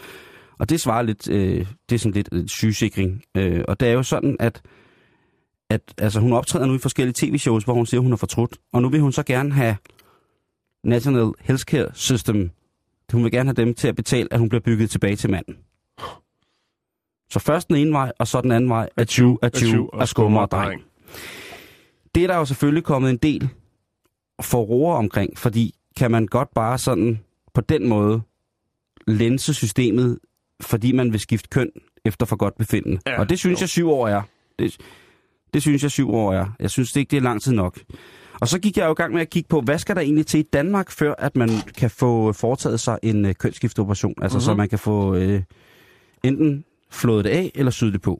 Og 0.59 0.69
det 0.69 0.81
svarer 0.81 1.01
lidt, 1.01 1.29
øh, 1.29 1.65
det 1.89 1.95
er 1.95 1.99
sådan 1.99 2.13
lidt 2.13 2.29
øh, 2.31 2.47
sygesikring. 2.47 3.23
Øh, 3.37 3.63
og 3.67 3.79
det 3.79 3.87
er 3.87 3.91
jo 3.91 4.03
sådan, 4.03 4.37
at, 4.39 4.61
at 5.69 5.81
altså, 5.97 6.19
hun 6.19 6.33
optræder 6.33 6.65
nu 6.65 6.75
i 6.75 6.79
forskellige 6.79 7.15
tv-shows, 7.17 7.63
hvor 7.63 7.73
hun 7.73 7.85
siger, 7.85 8.01
hun 8.01 8.11
har 8.11 8.17
fortrudt. 8.17 8.57
Og 8.73 8.81
nu 8.81 8.89
vil 8.89 8.99
hun 8.99 9.11
så 9.11 9.23
gerne 9.23 9.53
have 9.53 9.75
National 10.83 11.31
Healthcare 11.39 11.89
System. 11.93 12.51
Hun 13.11 13.23
vil 13.23 13.31
gerne 13.31 13.49
have 13.49 13.65
dem 13.65 13.73
til 13.73 13.87
at 13.87 13.95
betale, 13.95 14.33
at 14.33 14.39
hun 14.39 14.49
bliver 14.49 14.61
bygget 14.61 14.89
tilbage 14.89 15.15
til 15.15 15.29
manden. 15.29 15.55
Så 17.29 17.39
først 17.39 17.67
den 17.67 17.75
ene 17.75 17.91
vej, 17.91 18.11
og 18.19 18.27
så 18.27 18.41
den 18.41 18.51
anden 18.51 18.69
vej. 18.69 18.89
Atju, 18.97 19.39
atju, 19.41 19.89
og 19.93 20.07
skummer 20.07 20.41
og 20.41 20.51
dreng. 20.51 20.81
Det 22.15 22.23
er 22.23 22.27
der 22.27 22.35
jo 22.35 22.45
selvfølgelig 22.45 22.83
kommet 22.83 23.09
en 23.09 23.17
del 23.17 23.49
forroer 24.41 24.95
omkring, 24.95 25.37
fordi 25.37 25.75
kan 25.97 26.11
man 26.11 26.25
godt 26.25 26.53
bare 26.55 26.77
sådan 26.77 27.19
på 27.53 27.61
den 27.61 27.87
måde 27.87 28.21
lense 29.07 29.53
systemet, 29.53 30.19
fordi 30.61 30.91
man 30.91 31.11
vil 31.11 31.19
skifte 31.19 31.49
køn 31.49 31.69
efter 32.05 32.25
for 32.25 32.35
godt 32.35 32.57
befindende. 32.57 32.99
Ja, 33.07 33.19
og 33.19 33.29
det 33.29 33.39
synes 33.39 33.61
jo. 33.61 33.63
jeg 33.63 33.69
syv 33.69 33.89
år 33.89 34.07
er. 34.07 34.21
Det, 34.59 34.77
det 35.53 35.61
synes 35.61 35.83
jeg 35.83 35.91
syv 35.91 36.13
år 36.13 36.33
er. 36.33 36.45
Jeg 36.59 36.71
synes 36.71 36.91
det 36.91 36.99
ikke, 36.99 37.11
det 37.11 37.17
er 37.17 37.21
lang 37.21 37.41
tid 37.41 37.53
nok. 37.53 37.79
Og 38.39 38.47
så 38.47 38.59
gik 38.59 38.77
jeg 38.77 38.85
jo 38.85 38.91
i 38.91 38.95
gang 38.95 39.13
med 39.13 39.21
at 39.21 39.29
kigge 39.29 39.47
på, 39.47 39.61
hvad 39.61 39.77
skal 39.77 39.95
der 39.95 40.01
egentlig 40.01 40.25
til 40.25 40.39
i 40.39 40.43
Danmark, 40.43 40.91
før 40.91 41.13
at 41.17 41.35
man 41.35 41.49
kan 41.77 41.89
få 41.89 42.33
foretaget 42.33 42.79
sig 42.79 42.99
en 43.03 43.25
øh, 43.25 43.35
kønsskifteoperation? 43.35 44.13
Altså 44.21 44.37
mm-hmm. 44.37 44.45
så 44.45 44.53
man 44.53 44.69
kan 44.69 44.79
få 44.79 45.15
øh, 45.15 45.41
enten 46.23 46.65
flået 46.91 47.25
det 47.25 47.29
af 47.29 47.51
eller 47.55 47.71
syet 47.71 47.93
det 47.93 48.01
på. 48.01 48.19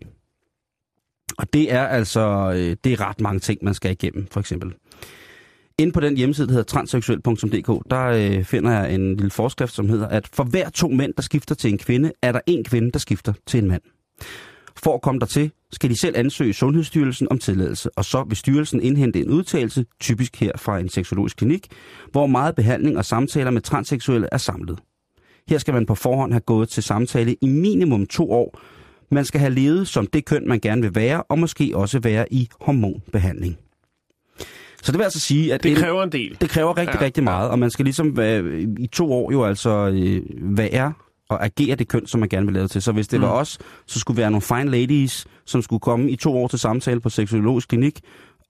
Og 1.37 1.53
det 1.53 1.73
er 1.73 1.87
altså 1.87 2.51
øh, 2.55 2.75
det 2.83 2.93
er 2.93 3.09
ret 3.09 3.21
mange 3.21 3.39
ting, 3.39 3.59
man 3.63 3.73
skal 3.73 3.91
igennem, 3.91 4.27
for 4.31 4.39
eksempel. 4.39 4.73
Inde 5.79 5.91
på 5.91 5.99
den 5.99 6.17
hjemmeside, 6.17 6.47
der 6.47 6.53
hedder 6.53 6.65
transseksuel.dk, 6.65 7.89
der 7.89 8.05
øh, 8.05 8.43
finder 8.43 8.71
jeg 8.71 8.93
en 8.95 9.15
lille 9.15 9.31
forskrift, 9.31 9.73
som 9.73 9.89
hedder, 9.89 10.07
at 10.07 10.29
for 10.33 10.43
hver 10.43 10.69
to 10.69 10.87
mænd, 10.87 11.13
der 11.13 11.21
skifter 11.21 11.55
til 11.55 11.71
en 11.71 11.77
kvinde, 11.77 12.11
er 12.21 12.31
der 12.31 12.39
en 12.47 12.63
kvinde, 12.63 12.91
der 12.91 12.99
skifter 12.99 13.33
til 13.45 13.61
en 13.63 13.67
mand. 13.67 13.81
For 14.75 14.95
at 14.95 15.01
komme 15.01 15.19
dertil, 15.19 15.51
skal 15.71 15.89
de 15.89 15.99
selv 15.99 16.17
ansøge 16.17 16.53
Sundhedsstyrelsen 16.53 17.27
om 17.31 17.39
tilladelse, 17.39 17.89
og 17.95 18.05
så 18.05 18.23
vil 18.27 18.37
styrelsen 18.37 18.81
indhente 18.81 19.19
en 19.19 19.29
udtalelse, 19.29 19.85
typisk 19.99 20.39
her 20.39 20.51
fra 20.55 20.79
en 20.79 20.89
seksologisk 20.89 21.37
klinik, 21.37 21.67
hvor 22.11 22.27
meget 22.27 22.55
behandling 22.55 22.97
og 22.97 23.05
samtaler 23.05 23.51
med 23.51 23.61
transseksuelle 23.61 24.27
er 24.31 24.37
samlet. 24.37 24.79
Her 25.47 25.57
skal 25.57 25.73
man 25.73 25.85
på 25.85 25.95
forhånd 25.95 26.31
have 26.31 26.41
gået 26.41 26.69
til 26.69 26.83
samtale 26.83 27.35
i 27.41 27.47
minimum 27.47 28.05
to 28.05 28.31
år. 28.31 28.59
Man 29.11 29.25
skal 29.25 29.39
have 29.39 29.53
levet 29.53 29.87
som 29.87 30.07
det 30.07 30.25
køn, 30.25 30.47
man 30.47 30.59
gerne 30.59 30.81
vil 30.81 30.95
være, 30.95 31.23
og 31.23 31.39
måske 31.39 31.71
også 31.75 31.99
være 31.99 32.33
i 32.33 32.49
hormonbehandling. 32.61 33.57
Så 34.83 34.91
det 34.91 34.97
vil 34.97 35.03
altså 35.03 35.19
sige, 35.19 35.53
at 35.53 35.63
Det 35.63 35.77
kræver 35.77 36.03
en 36.03 36.11
del. 36.11 36.37
det 36.41 36.49
kræver 36.49 36.77
rigtig, 36.77 36.95
Ja, 36.95 37.05
rigtig 37.05 37.23
meget, 37.23 37.49
og 37.49 37.59
man 37.59 37.69
skal 37.69 37.85
ligesom 37.85 38.17
være, 38.17 38.61
i 38.79 38.87
to 38.87 39.13
år 39.13 39.31
jo 39.31 39.43
altså 39.45 39.69
øh, 39.93 40.21
være 40.57 40.93
og 41.29 41.45
agere 41.45 41.75
det 41.75 41.87
køn, 41.87 42.07
som 42.07 42.19
man 42.19 42.29
gerne 42.29 42.45
vil 42.45 42.53
lave 42.53 42.67
til. 42.67 42.81
Så 42.81 42.91
hvis 42.91 43.07
det 43.07 43.19
mm. 43.19 43.25
var 43.25 43.31
os, 43.31 43.57
så 43.85 43.99
skulle 43.99 44.17
være 44.17 44.31
nogle 44.31 44.41
fine 44.41 44.69
ladies, 44.71 45.25
som 45.45 45.61
skulle 45.61 45.79
komme 45.79 46.11
i 46.11 46.15
to 46.15 46.37
år 46.37 46.47
til 46.47 46.59
samtale 46.59 46.99
på 46.99 47.09
seksologisk 47.09 47.69
klinik, 47.69 47.99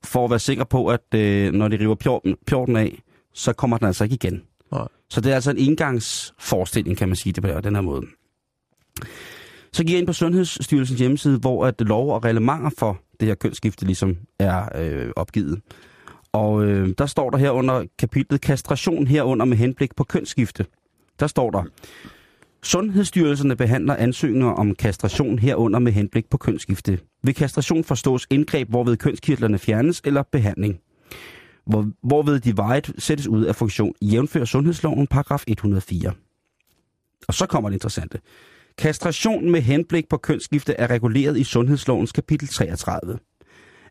for 0.06 0.24
at 0.26 0.30
være 0.30 0.40
sikker 0.40 0.64
på, 0.64 0.88
at 0.88 1.14
øh, 1.16 1.52
når 1.54 1.68
de 1.68 1.80
river 1.80 1.96
pjorten, 1.96 2.36
pjorten 2.48 2.76
af, 2.76 3.02
så 3.34 3.54
kommer 3.54 3.78
den 3.78 3.88
altså 3.88 4.04
ikke 4.04 4.14
igen. 4.14 4.42
Nej. 4.72 4.88
Så 5.10 5.22
det 5.22 5.32
er 5.32 5.36
altså 5.36 5.52
en 5.52 5.58
engangsforestilling, 5.58 6.98
kan 6.98 7.10
man 7.10 7.16
sige 7.16 7.34
det 7.34 7.44
på 7.44 7.62
den 7.62 7.76
her 7.76 7.82
måde. 7.82 8.06
Så 9.74 9.84
giver 9.84 9.96
jeg 9.96 10.00
ind 10.00 10.08
på 10.08 10.14
Sundhedsstyrelsens 10.14 11.00
hjemmeside, 11.00 11.40
hvor 11.40 11.66
at 11.66 11.82
lov 11.82 12.14
og 12.14 12.24
reglementer 12.24 12.70
for 12.78 13.00
det 13.20 13.28
her 13.28 13.36
kønsskifte 13.36 13.86
ligesom 13.86 14.18
er 14.40 14.70
øh, 14.76 15.12
opgivet. 15.16 15.62
Og 16.32 16.66
øh, 16.66 16.90
der 16.98 17.06
står 17.06 17.30
der 17.30 17.38
her 17.38 17.52
under 17.52 17.84
kapitlet 18.00 18.42
kastration 18.42 19.08
herunder 19.08 19.46
med 19.46 19.58
henblik 19.58 19.96
på 19.96 20.04
kønsskifte. 20.04 20.66
Der 21.20 21.28
står 21.28 21.52
der, 21.52 21.64
Sundhedsstyrelserne 22.64 23.56
behandler 23.56 23.96
ansøgninger 23.96 24.52
om 24.52 24.76
kastration 24.76 25.40
herunder 25.40 25.80
med 25.80 25.92
henblik 25.92 26.30
på 26.30 26.38
kønsskifte. 26.38 27.00
Ved 27.24 27.34
kastration 27.34 27.84
forstås 27.84 28.28
indgreb, 28.30 28.70
hvorved 28.70 28.98
kønskirtlerne 28.98 29.60
fjernes 29.60 30.02
eller 30.06 30.24
behandling. 30.32 30.80
Hvor, 31.68 31.92
hvorved 32.04 32.40
de 32.40 32.58
vejet 32.58 32.94
sættes 32.98 33.28
ud 33.28 33.44
af 33.44 33.56
funktion, 33.56 33.94
jævnfør 34.02 34.46
Sundhedsloven 34.46 35.08
paragraf 35.08 35.44
104. 35.48 36.12
Og 37.28 37.34
så 37.34 37.46
kommer 37.46 37.70
det 37.70 37.76
interessante. 37.76 38.20
Kastration 38.78 39.52
med 39.52 39.62
henblik 39.62 40.10
på 40.10 40.18
kønsskifte 40.18 40.74
er 40.74 40.90
reguleret 40.90 41.38
i 41.38 41.44
Sundhedslovens 41.44 42.12
kapitel 42.12 42.48
33. 42.48 43.20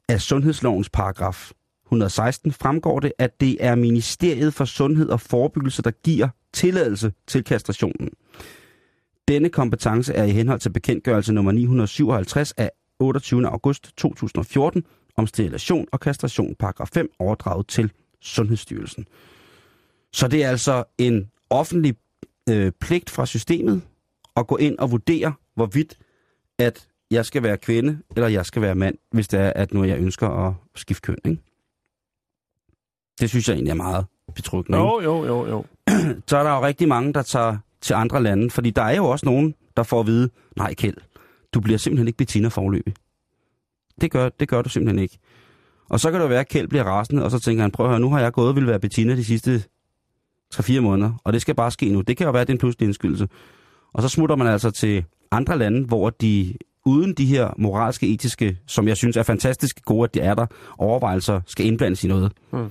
Af 0.09 0.21
Sundhedslovens 0.21 0.91
paragraf 0.91 1.53
116 1.87 2.53
fremgår 2.53 3.01
det, 3.01 3.13
at 3.19 3.41
det 3.41 3.57
er 3.61 3.75
Ministeriet 3.75 4.55
for 4.55 4.65
Sundhed 4.65 5.09
og 5.09 5.21
Forebyggelse, 5.21 5.83
der 5.83 5.91
giver 5.91 6.29
tilladelse 6.53 7.13
til 7.27 7.45
kastrationen. 7.45 8.11
Denne 9.29 9.49
kompetence 9.49 10.15
er 10.15 10.25
i 10.25 10.31
henhold 10.31 10.61
til 10.61 10.71
bekendtgørelse 10.71 11.33
nummer 11.33 11.53
957 11.53 12.53
af 12.53 12.71
28. 13.01 13.49
august 13.49 13.97
2014 13.97 14.85
om 15.17 15.27
sterilisation 15.27 15.87
og 15.93 16.01
kastration, 16.01 16.55
paragraf 16.55 16.89
5, 16.93 17.11
overdraget 17.19 17.67
til 17.67 17.93
Sundhedsstyrelsen. 18.21 19.07
Så 20.13 20.29
det 20.29 20.45
er 20.45 20.49
altså 20.49 20.85
en 20.99 21.31
offentlig 21.51 21.95
øh, 22.51 22.73
pligt 22.81 23.11
fra 23.11 23.27
systemet 23.27 23.83
at 24.37 24.47
gå 24.47 24.57
ind 24.57 24.79
og 24.79 24.91
vurdere, 24.91 25.35
hvorvidt 25.55 25.99
at 26.59 26.89
jeg 27.11 27.27
skal 27.27 27.43
være 27.43 27.57
kvinde, 27.57 27.99
eller 28.17 28.29
jeg 28.29 28.47
skal 28.47 28.63
være 28.63 28.75
mand, 28.75 28.99
hvis 29.11 29.29
det 29.29 29.41
er, 29.41 29.53
at 29.57 29.75
nu 29.75 29.85
jeg 29.85 29.99
ønsker 29.99 30.29
at 30.29 30.55
skifte 30.75 31.03
køn. 31.03 31.17
Ikke? 31.25 31.43
Det 33.21 33.31
synes 33.31 33.49
jeg 33.49 33.55
egentlig 33.55 33.71
er 33.71 33.75
meget 33.75 34.07
betryggende. 34.35 34.79
Jo, 34.79 35.01
jo, 35.01 35.25
jo, 35.27 35.47
jo. 35.47 35.65
så 36.29 36.37
er 36.37 36.43
der 36.43 36.51
jo 36.51 36.63
rigtig 36.63 36.89
mange, 36.89 37.13
der 37.13 37.23
tager 37.23 37.57
til 37.81 37.95
andre 37.95 38.23
lande. 38.23 38.51
Fordi 38.51 38.71
der 38.71 38.83
er 38.83 38.97
jo 38.97 39.05
også 39.05 39.27
nogen, 39.27 39.55
der 39.77 39.83
får 39.83 40.01
at 40.01 40.07
vide, 40.07 40.31
nej 40.57 40.75
Kjeld, 40.75 40.97
du 41.55 41.61
bliver 41.61 41.79
simpelthen 41.79 42.07
ikke 42.07 42.17
Bettina 42.17 42.49
forløbig. 42.49 42.95
Det 44.01 44.11
gør, 44.11 44.29
det 44.29 44.49
gør 44.49 44.63
du 44.63 44.69
simpelthen 44.69 44.99
ikke. 44.99 45.19
Og 45.89 46.01
så 46.01 46.11
kan 46.11 46.21
det 46.21 46.31
være, 46.31 46.41
at 46.41 46.49
Kjeld 46.49 46.69
bliver 46.69 46.85
rasende, 46.85 47.25
og 47.25 47.31
så 47.31 47.39
tænker 47.39 47.63
han, 47.63 47.71
prøv 47.71 47.87
at 47.87 47.91
høre, 47.91 48.01
nu 48.01 48.11
har 48.11 48.21
jeg 48.21 48.33
gået 48.33 48.49
og 48.49 48.55
ville 48.55 48.69
være 48.69 48.81
Bettina 48.81 49.17
de 49.17 49.25
sidste 49.25 49.63
3-4 50.55 50.81
måneder, 50.81 51.13
og 51.25 51.33
det 51.33 51.43
skal 51.43 51.55
bare 51.55 51.71
ske 51.71 51.89
nu. 51.89 52.01
Det 52.01 52.17
kan 52.17 52.27
jo 52.27 52.31
være, 52.31 52.41
at 52.41 52.47
det 52.47 52.53
er 52.53 52.55
en 52.55 52.59
pludselig 52.59 52.87
indskydelse. 52.87 53.29
Og 53.93 54.03
så 54.03 54.09
smutter 54.09 54.37
man 54.37 54.47
altså 54.47 54.71
til 54.71 55.05
andre 55.31 55.59
lande, 55.59 55.87
hvor 55.87 56.11
de 56.11 56.55
uden 56.85 57.15
de 57.15 57.27
her 57.27 57.55
moralske, 57.59 58.09
etiske, 58.09 58.59
som 58.67 58.89
jeg 58.89 58.97
synes 58.97 59.17
er 59.17 59.23
fantastisk 59.23 59.85
gode, 59.85 60.05
at 60.05 60.15
de 60.15 60.21
er 60.21 60.35
der, 60.35 60.47
overvejelser 60.79 61.41
skal 61.47 61.67
indblandes 61.67 62.05
i 62.05 62.09
noget. 62.09 62.33
Mm. 62.53 62.71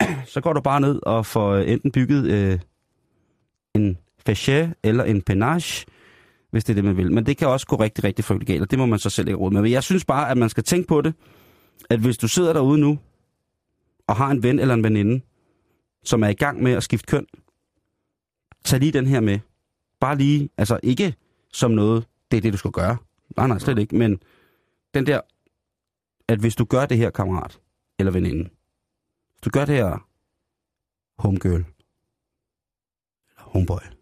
Så 0.32 0.40
går 0.40 0.52
du 0.52 0.60
bare 0.60 0.80
ned 0.80 1.00
og 1.02 1.26
får 1.26 1.56
enten 1.56 1.92
bygget 1.92 2.30
øh, 2.30 2.58
en 3.74 3.98
fachet 4.26 4.74
eller 4.82 5.04
en 5.04 5.22
penage, 5.22 5.86
hvis 6.50 6.64
det 6.64 6.72
er 6.72 6.74
det, 6.74 6.84
man 6.84 6.96
vil. 6.96 7.12
Men 7.12 7.26
det 7.26 7.36
kan 7.36 7.48
også 7.48 7.66
gå 7.66 7.76
rigtig, 7.76 8.04
rigtig 8.04 8.24
frygtelig 8.24 8.46
galt, 8.46 8.62
og 8.62 8.70
det 8.70 8.78
må 8.78 8.86
man 8.86 8.98
så 8.98 9.10
selv 9.10 9.28
ikke 9.28 9.38
råd 9.38 9.50
med. 9.50 9.62
Men 9.62 9.72
jeg 9.72 9.82
synes 9.82 10.04
bare, 10.04 10.30
at 10.30 10.38
man 10.38 10.48
skal 10.48 10.64
tænke 10.64 10.88
på 10.88 11.00
det, 11.00 11.14
at 11.90 12.00
hvis 12.00 12.18
du 12.18 12.28
sidder 12.28 12.52
derude 12.52 12.78
nu, 12.78 12.98
og 14.06 14.16
har 14.16 14.30
en 14.30 14.42
ven 14.42 14.58
eller 14.58 14.74
en 14.74 14.84
veninde, 14.84 15.20
som 16.04 16.22
er 16.22 16.28
i 16.28 16.34
gang 16.34 16.62
med 16.62 16.72
at 16.72 16.82
skifte 16.82 17.06
køn, 17.06 17.26
tag 18.64 18.80
lige 18.80 18.92
den 18.92 19.06
her 19.06 19.20
med. 19.20 19.38
Bare 20.00 20.16
lige, 20.16 20.48
altså 20.56 20.80
ikke 20.82 21.14
som 21.52 21.70
noget, 21.70 22.06
det 22.30 22.36
er 22.36 22.40
det, 22.40 22.52
du 22.52 22.58
skal 22.58 22.70
gøre. 22.70 22.96
Nej, 23.36 23.46
nej, 23.46 23.58
slet 23.58 23.78
ikke. 23.78 23.96
Men 23.96 24.20
den 24.94 25.06
der, 25.06 25.20
at 26.28 26.38
hvis 26.38 26.56
du 26.56 26.64
gør 26.64 26.86
det 26.86 26.96
her, 26.96 27.10
kammerat 27.10 27.60
eller 27.98 28.12
veninde, 28.12 28.42
hvis 29.32 29.40
du 29.44 29.50
gør 29.50 29.64
det 29.64 29.74
her 29.74 30.08
homegirl, 31.22 31.64
eller 33.30 33.42
homeboy, 33.42 33.97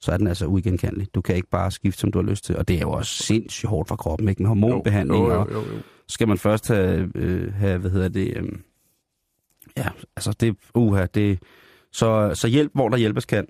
så 0.00 0.12
er 0.12 0.16
den 0.16 0.26
altså 0.26 0.46
uigenkendelig. 0.46 1.14
Du 1.14 1.20
kan 1.20 1.36
ikke 1.36 1.48
bare 1.48 1.70
skifte, 1.70 2.00
som 2.00 2.12
du 2.12 2.18
har 2.18 2.26
lyst 2.26 2.44
til. 2.44 2.56
Og 2.56 2.68
det 2.68 2.76
er 2.76 2.80
jo 2.80 2.90
også 2.90 3.22
sindssygt 3.22 3.70
hårdt 3.70 3.88
for 3.88 3.96
kroppen, 3.96 4.28
ikke? 4.28 4.42
Med 4.42 4.48
hormonbehandling. 4.48 5.24
Jo, 5.24 5.32
jo, 5.32 5.40
og 5.40 5.48
jo, 5.52 5.58
jo. 5.58 5.78
skal 6.08 6.28
man 6.28 6.38
først 6.38 6.68
have, 6.68 7.10
øh, 7.14 7.54
have 7.54 7.78
hvad 7.78 7.90
hedder 7.90 8.08
det, 8.08 8.36
øh, 8.36 8.48
ja, 9.76 9.88
altså 10.16 10.32
det, 10.40 10.56
uha, 10.74 11.06
det, 11.06 11.42
så, 11.92 12.34
så 12.34 12.48
hjælp, 12.48 12.72
hvor 12.74 12.88
der 12.88 12.96
hjælpes 12.96 13.24
kan. 13.24 13.46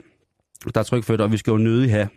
Der 0.74 0.80
er 0.80 0.84
tryk 0.84 1.04
for 1.04 1.12
det, 1.12 1.20
og 1.20 1.32
vi 1.32 1.36
skal 1.36 1.50
jo 1.50 1.56
nødig 1.56 1.90
have, 1.90 2.08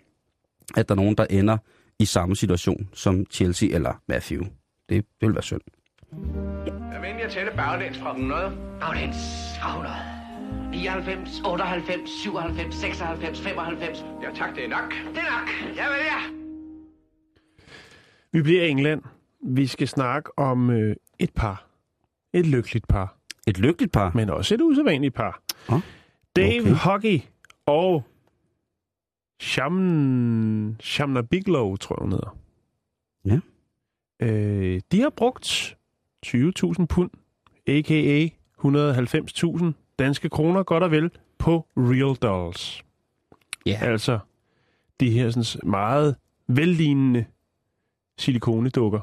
at 0.76 0.90
der 0.90 0.96
er 0.96 0.98
nogen, 0.98 1.16
der 1.16 1.26
ender 1.30 1.58
i 2.00 2.06
samme 2.06 2.36
situation 2.36 2.90
som 2.94 3.26
Chelsea 3.32 3.70
eller 3.76 4.02
Matthew. 4.08 4.44
Det 4.90 5.06
vil 5.22 5.34
være 5.34 5.44
synd. 5.44 5.62
Jeg 6.66 7.02
venlig 7.02 7.24
at 7.24 7.32
tælle 7.32 7.52
baglæns 7.56 7.98
fra 7.98 8.12
100. 8.12 8.52
Baglæns 8.80 9.16
fra 9.62 9.70
100. 9.70 10.21
99, 10.72 11.42
98, 11.46 12.10
97, 12.10 12.76
96, 12.76 13.40
95. 13.42 14.06
Ja 14.24 14.32
tak, 14.36 14.56
det 14.56 14.66
er 14.66 14.70
nok. 14.70 14.90
Det 14.90 15.18
er 15.18 15.40
nok. 15.40 15.76
Ja, 15.78 15.88
vel 15.90 16.00
ja. 16.06 16.20
Vi 18.32 18.42
bliver 18.42 18.64
i 18.64 18.70
England. 18.70 19.02
Vi 19.44 19.68
skal 19.68 19.88
snakke 19.88 20.40
om 20.40 20.70
øh, 20.70 20.96
et 21.20 21.34
par. 21.36 21.68
Et 22.34 22.46
lykkeligt 22.46 22.88
par. 22.88 23.18
Et 23.48 23.60
lykkeligt 23.60 23.92
par. 23.92 24.12
Men 24.16 24.30
også 24.30 24.54
et 24.54 24.62
usædvanligt 24.62 25.16
par. 25.16 25.42
Åh, 25.70 25.80
Dave 26.36 26.62
okay. 26.62 26.74
Hockey 26.74 27.20
og 27.66 28.04
Sham... 29.42 30.76
Shamna 30.80 31.22
Biglow, 31.22 31.76
tror 31.76 31.96
jeg, 31.96 32.02
hun 32.02 32.12
hedder. 32.12 32.38
Ja. 33.26 33.40
Øh, 34.28 34.82
de 34.92 35.02
har 35.02 35.10
brugt 35.10 35.76
20.000 36.26 36.86
pund, 36.86 37.10
a.k.a. 37.68 38.28
190.000 38.66 39.81
danske 40.02 40.30
kroner, 40.30 40.64
godt 40.64 40.84
og 40.84 40.92
vel, 40.92 41.12
på 41.38 41.68
Real 41.78 42.16
Dolls. 42.16 42.84
Ja. 43.66 43.80
Altså 43.82 44.20
de 45.00 45.12
her 45.12 45.30
sådan, 45.30 45.70
meget 45.70 46.16
vellignende 46.48 47.26
silikonedukker. 48.18 49.00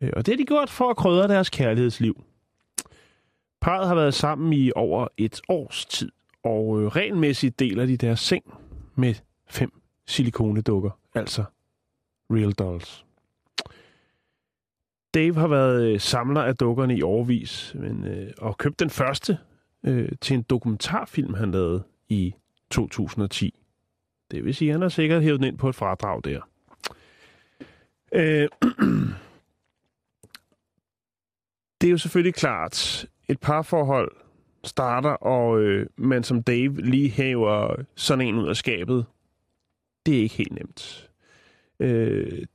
Øh, 0.00 0.10
Og 0.16 0.26
det 0.26 0.34
har 0.34 0.36
de 0.36 0.44
gjort 0.44 0.70
for 0.70 0.90
at 0.90 0.96
krydre 0.96 1.28
deres 1.28 1.50
kærlighedsliv. 1.50 2.24
Parret 3.60 3.88
har 3.88 3.94
været 3.94 4.14
sammen 4.14 4.52
i 4.52 4.72
over 4.76 5.08
et 5.16 5.40
års 5.48 5.86
tid, 5.86 6.12
og 6.44 6.80
øh, 6.80 6.86
regelmæssigt 6.86 7.58
deler 7.58 7.86
de 7.86 7.96
deres 7.96 8.20
seng 8.20 8.44
med 8.94 9.14
fem 9.48 9.72
silikonedukker, 10.06 10.90
altså 11.14 11.44
Real 12.30 12.52
Dolls. 12.52 13.06
Dave 15.14 15.34
har 15.34 15.48
været 15.48 15.82
øh, 15.82 16.00
samler 16.00 16.42
af 16.42 16.56
dukkerne 16.56 16.96
i 16.96 17.02
årvis, 17.02 17.76
men, 17.78 18.04
øh, 18.04 18.32
og 18.38 18.58
købt 18.58 18.80
den 18.80 18.90
første 18.90 19.38
øh, 19.84 20.08
til 20.20 20.34
en 20.34 20.42
dokumentarfilm, 20.42 21.34
han 21.34 21.50
lavede 21.50 21.82
i 22.08 22.34
2010. 22.70 23.54
Det 24.30 24.44
vil 24.44 24.54
sige, 24.54 24.68
at 24.68 24.74
han 24.74 24.82
har 24.82 24.88
sikkert 24.88 25.22
hævet 25.22 25.40
den 25.40 25.48
ind 25.48 25.58
på 25.58 25.68
et 25.68 25.74
fradrag 25.74 26.20
der. 26.24 26.40
Øh, 28.12 28.48
det 31.80 31.86
er 31.86 31.90
jo 31.90 31.98
selvfølgelig 31.98 32.34
klart, 32.34 33.06
et 33.28 33.40
parforhold 33.40 34.12
starter, 34.64 35.10
og 35.10 35.60
øh, 35.60 35.86
man 35.96 36.24
som 36.24 36.42
Dave 36.42 36.80
lige 36.80 37.10
hæver 37.10 37.74
sådan 37.94 38.26
en 38.26 38.34
ud 38.34 38.48
af 38.48 38.56
skabet. 38.56 39.06
Det 40.06 40.18
er 40.18 40.22
ikke 40.22 40.34
helt 40.34 40.52
nemt. 40.52 41.10
Øh, 41.80 42.46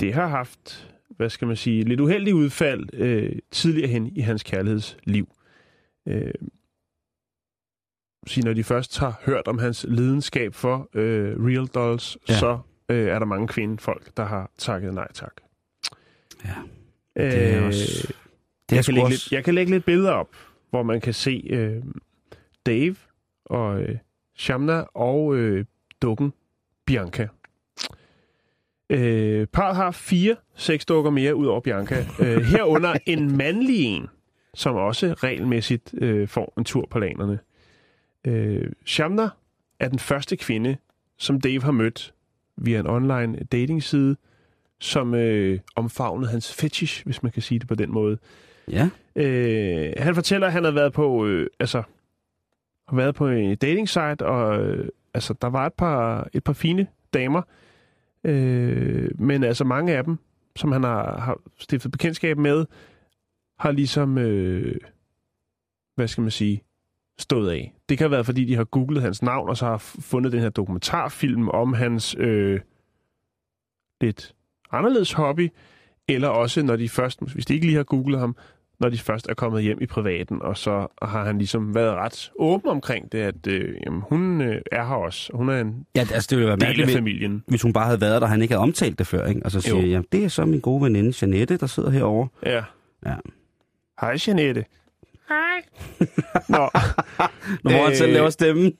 det 0.00 0.14
har 0.14 0.26
haft, 0.26 0.92
hvad 1.08 1.30
skal 1.30 1.48
man 1.48 1.56
sige, 1.56 1.84
lidt 1.84 2.00
uheldig 2.00 2.34
udfald 2.34 2.94
øh, 2.94 3.38
tidligere 3.50 3.88
hen 3.88 4.06
i 4.16 4.20
hans 4.20 4.42
kærlighedsliv. 4.42 5.28
Øh, 6.06 6.34
sige, 8.26 8.44
når 8.44 8.52
de 8.52 8.64
først 8.64 8.98
har 8.98 9.20
hørt 9.24 9.48
om 9.48 9.58
hans 9.58 9.86
lidenskab 9.88 10.54
for 10.54 10.88
øh, 10.94 11.44
Real 11.46 11.66
Dolls, 11.66 12.18
Ja. 12.28 12.38
så 12.38 12.58
øh, 12.88 13.06
er 13.08 13.18
der 13.18 13.26
mange 13.26 13.48
kvindefolk, 13.48 14.16
der 14.16 14.24
har 14.24 14.50
takket 14.58 14.94
nej 14.94 15.08
tak. 15.14 15.32
Ja. 16.44 16.50
Øh, 17.16 17.32
Det 17.32 17.54
er 17.54 17.66
også... 17.66 18.12
Det 18.70 18.76
er 18.76 18.76
jeg, 18.76 18.84
kan 18.84 18.98
også... 19.04 19.10
lidt, 19.12 19.32
jeg 19.32 19.44
kan 19.44 19.54
lægge 19.54 19.72
lidt 19.72 19.84
billeder 19.84 20.12
op, 20.12 20.28
hvor 20.70 20.82
man 20.82 21.00
kan 21.00 21.14
se 21.14 21.46
øh, 21.50 21.82
Dave 22.66 22.96
og 23.44 23.80
øh, 23.82 23.98
Shamna 24.36 24.84
og 24.94 25.36
øh, 25.36 25.64
dukken 26.02 26.32
Bianca. 26.86 27.28
Øh, 28.90 29.46
parret 29.46 29.76
har 29.76 29.90
fire 29.90 30.36
sexdukker 30.54 31.10
mere 31.10 31.34
ud 31.34 31.46
over 31.46 31.60
Bianca. 31.60 32.06
øh, 32.20 32.42
herunder 32.52 32.94
en 33.06 33.36
mandlig 33.36 33.84
en, 33.84 34.06
som 34.54 34.74
også 34.76 35.14
regelmæssigt 35.22 35.94
øh, 35.98 36.28
får 36.28 36.52
en 36.58 36.64
tur 36.64 36.86
på 36.90 36.98
lanerne. 36.98 37.38
Øh, 38.24 38.72
Shamna 38.86 39.28
er 39.80 39.88
den 39.88 39.98
første 39.98 40.36
kvinde, 40.36 40.76
som 41.18 41.40
Dave 41.40 41.62
har 41.62 41.72
mødt 41.72 42.14
via 42.56 42.80
en 42.80 42.86
online 42.86 43.38
datingside, 43.52 44.16
som 44.80 45.14
øh, 45.14 45.60
omfavnede 45.76 46.30
hans 46.30 46.54
fetish, 46.54 47.04
hvis 47.04 47.22
man 47.22 47.32
kan 47.32 47.42
sige 47.42 47.58
det 47.58 47.68
på 47.68 47.74
den 47.74 47.92
måde. 47.92 48.18
Ja. 48.70 48.90
Øh, 49.16 49.92
han 49.96 50.14
fortæller, 50.14 50.46
at 50.46 50.52
han 50.52 50.64
har 50.64 50.70
været 50.70 50.92
på, 50.92 51.26
øh, 51.26 51.46
altså, 51.60 51.82
har 52.88 52.96
været 52.96 53.14
på 53.14 53.28
en 53.28 53.56
dating 53.56 53.88
site, 53.88 54.26
og 54.26 54.60
øh, 54.60 54.88
altså, 55.14 55.34
der 55.42 55.48
var 55.48 55.66
et 55.66 55.72
par, 55.72 56.28
et 56.32 56.44
par 56.44 56.52
fine 56.52 56.86
damer, 57.14 57.42
øh, 58.24 59.20
men 59.20 59.44
altså 59.44 59.64
mange 59.64 59.96
af 59.96 60.04
dem, 60.04 60.18
som 60.56 60.72
han 60.72 60.82
har, 60.82 61.20
har 61.20 61.38
stiftet 61.58 61.92
bekendtskab 61.92 62.38
med, 62.38 62.66
har 63.58 63.72
ligesom, 63.72 64.18
øh, 64.18 64.76
hvad 65.94 66.08
skal 66.08 66.22
man 66.22 66.30
sige, 66.30 66.62
stået 67.18 67.50
af. 67.50 67.72
Det 67.88 67.98
kan 67.98 68.04
have 68.04 68.10
været, 68.10 68.26
fordi 68.26 68.44
de 68.44 68.56
har 68.56 68.64
googlet 68.64 69.02
hans 69.02 69.22
navn, 69.22 69.48
og 69.48 69.56
så 69.56 69.66
har 69.66 69.76
fundet 69.78 70.32
den 70.32 70.40
her 70.40 70.48
dokumentarfilm 70.50 71.48
om 71.48 71.72
hans 71.72 72.16
øh, 72.18 72.60
lidt 74.00 74.34
anderledes 74.72 75.12
hobby, 75.12 75.48
eller 76.08 76.28
også, 76.28 76.62
når 76.62 76.76
de 76.76 76.88
først, 76.88 77.20
hvis 77.34 77.46
de 77.46 77.54
ikke 77.54 77.66
lige 77.66 77.76
har 77.76 77.82
googlet 77.82 78.20
ham, 78.20 78.36
når 78.80 78.88
de 78.88 78.98
først 78.98 79.26
er 79.28 79.34
kommet 79.34 79.62
hjem 79.62 79.78
i 79.80 79.86
privaten, 79.86 80.42
og 80.42 80.56
så 80.56 80.86
har 81.02 81.24
han 81.24 81.38
ligesom 81.38 81.74
været 81.74 81.94
ret 81.94 82.30
åben 82.38 82.70
omkring 82.70 83.12
det, 83.12 83.18
at 83.18 83.46
øh, 83.46 83.74
jamen, 83.86 84.02
hun 84.08 84.40
øh, 84.40 84.62
er 84.72 84.84
her 84.86 84.94
også. 84.94 85.30
Hun 85.34 85.48
er 85.48 85.60
en 85.60 85.86
Ja, 85.94 86.00
altså, 86.00 86.26
det 86.30 86.38
ville 86.38 86.48
være 86.48 86.56
del 86.56 86.80
af 86.80 86.86
hvis- 86.86 86.96
familien. 86.96 87.44
hvis 87.46 87.62
hun 87.62 87.72
bare 87.72 87.84
havde 87.84 88.00
været 88.00 88.22
der, 88.22 88.28
han 88.28 88.42
ikke 88.42 88.54
havde 88.54 88.62
omtalt 88.62 88.98
det 88.98 89.06
før, 89.06 89.26
ikke? 89.26 89.40
Og 89.44 89.50
så 89.50 89.60
siger 89.60 89.82
Jo. 89.82 89.90
jeg, 89.90 90.02
det 90.12 90.24
er 90.24 90.28
så 90.28 90.44
min 90.44 90.60
gode 90.60 90.82
veninde, 90.82 91.12
Janette, 91.22 91.56
der 91.56 91.66
sidder 91.66 91.90
herovre. 91.90 92.28
Ja. 92.46 92.64
Ja. 93.06 93.14
Hej, 94.00 94.16
Jeanette. 94.28 94.64
Hej. 95.32 95.62
Nå, 96.48 96.70
Nu 97.64 97.70
må 97.70 97.78
øh... 97.78 97.84
han 97.84 97.96
selv 97.96 98.08
Øh, 98.08 98.14
lave 98.14 98.30
stemmen. 98.30 98.78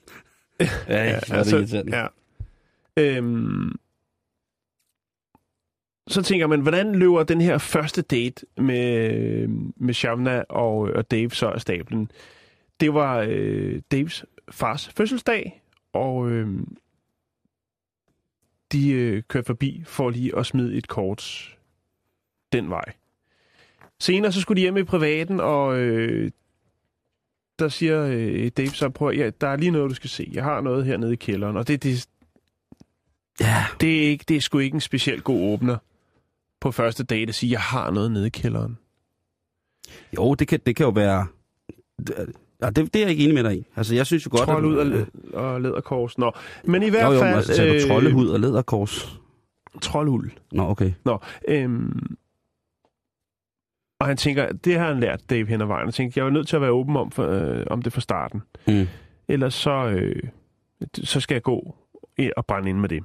Ja, 0.59 0.65
ja 0.87 1.19
altså, 1.31 1.57
det 1.57 1.83
ja. 1.91 2.07
Øhm, 2.97 3.71
så 6.07 6.21
tænker 6.21 6.47
man, 6.47 6.61
hvordan 6.61 6.95
løber 6.95 7.23
den 7.23 7.41
her 7.41 7.57
første 7.57 8.01
date 8.01 8.45
med, 8.57 9.47
med 9.75 9.93
Shavna 9.93 10.43
og, 10.49 10.77
og 10.77 11.11
Dave 11.11 11.29
så 11.29 11.49
af 11.49 11.61
stablen? 11.61 12.11
Det 12.79 12.93
var 12.93 13.25
øh, 13.29 13.81
Daves 13.91 14.25
fars 14.51 14.89
fødselsdag, 14.97 15.61
og 15.93 16.29
øh, 16.29 16.47
de 18.71 18.91
øh, 18.91 19.23
kørte 19.23 19.45
forbi 19.45 19.83
for 19.85 20.09
lige 20.09 20.37
at 20.37 20.45
smide 20.45 20.75
et 20.75 20.87
kort 20.87 21.55
den 22.53 22.69
vej. 22.69 22.93
Senere 23.99 24.31
så 24.31 24.41
skulle 24.41 24.55
de 24.55 24.61
hjem 24.61 24.77
i 24.77 24.83
privaten, 24.83 25.39
og 25.39 25.77
øh, 25.77 26.31
der 27.59 27.67
siger 27.67 28.05
øh, 28.11 28.51
Dave 28.57 28.67
så, 28.67 28.89
prøv, 28.89 29.09
at- 29.09 29.17
ja, 29.17 29.29
der 29.41 29.47
er 29.47 29.55
lige 29.55 29.71
noget, 29.71 29.89
du 29.89 29.95
skal 29.95 30.09
se. 30.09 30.29
Jeg 30.33 30.43
har 30.43 30.61
noget 30.61 30.85
hernede 30.85 31.13
i 31.13 31.15
kælderen, 31.15 31.57
og 31.57 31.67
det, 31.67 31.83
det, 31.83 32.07
Ja, 33.39 33.65
det, 33.81 33.97
er, 34.05 34.09
ikke, 34.09 34.25
det 34.27 34.37
er 34.37 34.41
sgu 34.41 34.57
ikke 34.59 34.75
en 34.75 34.81
specielt 34.81 35.23
god 35.23 35.53
åbner 35.53 35.77
på 36.61 36.71
første 36.71 37.03
date 37.03 37.29
at 37.29 37.35
sige, 37.35 37.51
jeg 37.51 37.61
har 37.61 37.91
noget 37.91 38.11
nede 38.11 38.27
i 38.27 38.29
kælderen. 38.29 38.77
jo, 40.17 40.33
det 40.33 40.47
kan, 40.47 40.59
det 40.65 40.75
kan 40.75 40.83
jo 40.83 40.89
være... 40.89 41.27
Ja, 42.61 42.69
det, 42.69 42.75
det 42.93 42.95
er 42.95 42.99
jeg 42.99 43.09
ikke 43.09 43.23
enig 43.23 43.33
med 43.33 43.43
dig 43.43 43.57
i. 43.57 43.65
Altså, 43.75 43.95
jeg 43.95 44.05
synes 44.05 44.25
jo 44.25 44.29
godt, 44.31 44.41
Trold 44.43 44.65
ud 44.65 44.75
og, 44.77 44.85
at... 44.99 45.07
og 45.33 45.61
læderkors. 45.61 46.17
Nå, 46.17 46.31
men 46.63 46.83
i 46.83 46.89
hvert 46.89 47.05
Jo, 47.07 47.11
jo, 47.11 47.19
fald... 47.19 47.29
men 47.29 47.37
altså, 47.37 47.65
du 47.83 47.87
troldehud 47.87 48.27
og 48.27 48.39
læderkors? 48.39 49.19
Trolduld. 49.81 50.31
Nå, 50.51 50.63
okay. 50.69 50.91
Nå, 51.05 51.19
øhm, 51.47 52.15
og 54.03 54.07
han 54.07 54.17
tænker, 54.17 54.51
det 54.51 54.79
har 54.79 54.87
han 54.87 54.99
lært 54.99 55.29
Dave 55.29 55.47
hen 55.47 55.61
ad 55.61 55.65
vejen. 55.65 55.85
Han 55.85 55.93
tænker, 55.93 56.21
jeg 56.21 56.27
er 56.27 56.31
nødt 56.31 56.47
til 56.47 56.55
at 56.55 56.61
være 56.61 56.71
åben 56.71 56.95
om, 56.95 57.11
for, 57.11 57.27
øh, 57.27 57.65
om 57.69 57.81
det 57.81 57.93
fra 57.93 58.01
starten. 58.01 58.41
Mm. 58.67 58.87
Ellers 59.27 59.53
så, 59.53 59.71
øh, 59.87 60.23
så 61.03 61.19
skal 61.19 61.35
jeg 61.35 61.43
gå 61.43 61.75
og 62.37 62.45
brænde 62.45 62.69
ind 62.69 62.79
med 62.79 62.89
det. 62.89 63.03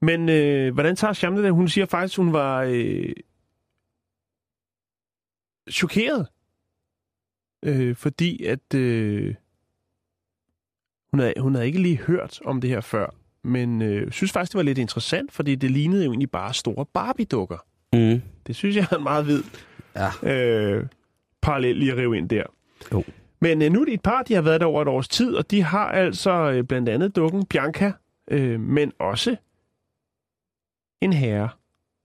Men 0.00 0.28
øh, 0.28 0.74
hvordan 0.74 0.96
tager 0.96 1.12
Shamne 1.12 1.42
det? 1.42 1.52
Hun 1.52 1.68
siger 1.68 1.86
faktisk, 1.86 2.16
hun 2.16 2.32
var 2.32 2.62
øh, 2.68 3.12
chokeret. 5.70 6.26
Øh, 7.64 7.96
fordi 7.96 8.44
at 8.44 8.74
øh, 8.74 9.34
hun, 11.10 11.20
havde, 11.20 11.34
hun 11.38 11.54
havde 11.54 11.66
ikke 11.66 11.82
lige 11.82 11.98
hørt 11.98 12.40
om 12.44 12.60
det 12.60 12.70
her 12.70 12.80
før. 12.80 13.14
Men 13.42 13.82
øh, 13.82 14.10
synes 14.10 14.32
faktisk, 14.32 14.52
det 14.52 14.58
var 14.58 14.64
lidt 14.64 14.78
interessant, 14.78 15.32
fordi 15.32 15.54
det 15.54 15.70
lignede 15.70 16.04
jo 16.04 16.10
egentlig 16.10 16.30
bare 16.30 16.54
store 16.54 16.86
Barbie-dukker. 16.86 17.58
Mm. 17.92 18.22
Det 18.46 18.56
synes 18.56 18.76
jeg 18.76 18.86
er 18.90 18.98
meget 18.98 19.26
vid 19.26 19.42
Ja. 19.96 20.32
øh, 20.32 20.86
parallel 21.42 21.76
lige 21.76 21.92
at 21.92 21.98
rive 21.98 22.18
ind 22.18 22.28
der. 22.28 22.44
Jo. 22.92 23.04
Men 23.40 23.62
øh, 23.62 23.72
nu 23.72 23.80
er 23.80 23.84
det 23.84 23.94
et 23.94 24.02
par, 24.02 24.22
de 24.22 24.34
har 24.34 24.42
været 24.42 24.60
der 24.60 24.66
over 24.66 24.82
et 24.82 24.88
års 24.88 25.08
tid, 25.08 25.34
og 25.34 25.50
de 25.50 25.62
har 25.62 25.88
altså 25.88 26.30
øh, 26.50 26.64
blandt 26.64 26.88
andet 26.88 27.16
dukken 27.16 27.46
Bianca, 27.46 27.92
øh, 28.30 28.60
men 28.60 28.92
også 28.98 29.36
en 31.00 31.12
herre. 31.12 31.48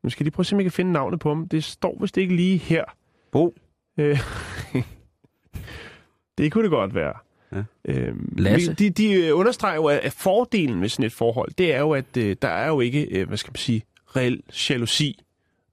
Nu 0.04 0.10
skal 0.10 0.24
lige 0.24 0.32
prøve 0.32 0.44
at 0.44 0.48
se, 0.48 0.56
om 0.56 0.60
jeg 0.60 0.66
kan 0.66 0.72
finde 0.72 0.92
navnet 0.92 1.20
på 1.20 1.30
ham. 1.30 1.48
Det 1.48 1.64
står 1.64 1.98
vist 2.02 2.18
ikke 2.18 2.36
lige 2.36 2.58
her. 2.58 2.84
Bo. 3.32 3.56
Øh, 3.98 4.20
det 6.38 6.52
kunne 6.52 6.64
det 6.64 6.72
godt 6.72 6.96
være. 6.96 7.14
Ja. 7.52 7.64
Øhm, 7.86 8.34
Lasse. 8.38 8.74
De, 8.74 8.89
de 8.89 9.14
øh, 9.14 9.38
understreger 9.38 9.76
jo, 9.76 9.86
at 9.86 10.00
at 10.00 10.14
fordelen 10.14 10.82
ved 10.82 10.89
sådan 10.89 11.06
et 11.06 11.12
forhold, 11.12 11.52
det 11.58 11.74
er 11.74 11.80
jo, 11.80 11.92
at 11.92 12.18
øh, 12.18 12.36
der 12.42 12.48
er 12.48 12.68
jo 12.68 12.80
ikke, 12.80 13.20
øh, 13.20 13.28
hvad 13.28 13.38
skal 13.38 13.52
man 13.52 13.56
sige, 13.56 13.84
reel 14.16 14.42
jalousi, 14.70 15.20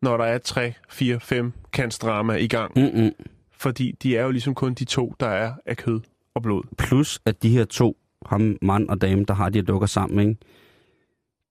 når 0.03 0.17
der 0.17 0.25
er 0.25 0.39
tre, 0.39 0.73
fire, 0.89 1.21
fem 1.21 1.53
kantsdrama 1.73 2.35
i 2.35 2.47
gang. 2.47 2.73
Mm-mm. 2.77 3.13
Fordi 3.53 3.93
de 4.03 4.17
er 4.17 4.23
jo 4.25 4.31
ligesom 4.31 4.55
kun 4.55 4.75
de 4.75 4.85
to, 4.85 5.15
der 5.21 5.29
er 5.29 5.53
af 5.67 5.77
kød 5.77 6.01
og 6.35 6.43
blod. 6.43 6.63
Plus, 6.79 7.21
at 7.25 7.43
de 7.43 7.49
her 7.49 7.65
to, 7.65 7.97
ham, 8.27 8.57
mand 8.63 8.89
og 8.89 9.01
dame, 9.01 9.25
der 9.29 9.35
har 9.35 9.49
de 9.49 9.59
her 9.59 9.65
dukker 9.65 9.87
sammen, 9.87 10.29
ikke? 10.29 10.41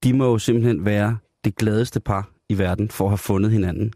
de 0.04 0.14
må 0.14 0.26
jo 0.26 0.38
simpelthen 0.38 0.86
være 0.86 1.18
det 1.44 1.56
gladeste 1.56 2.00
par 2.00 2.30
i 2.50 2.58
verden 2.58 2.90
for 2.90 3.06
at 3.06 3.12
have 3.12 3.18
fundet 3.18 3.52
hinanden. 3.52 3.94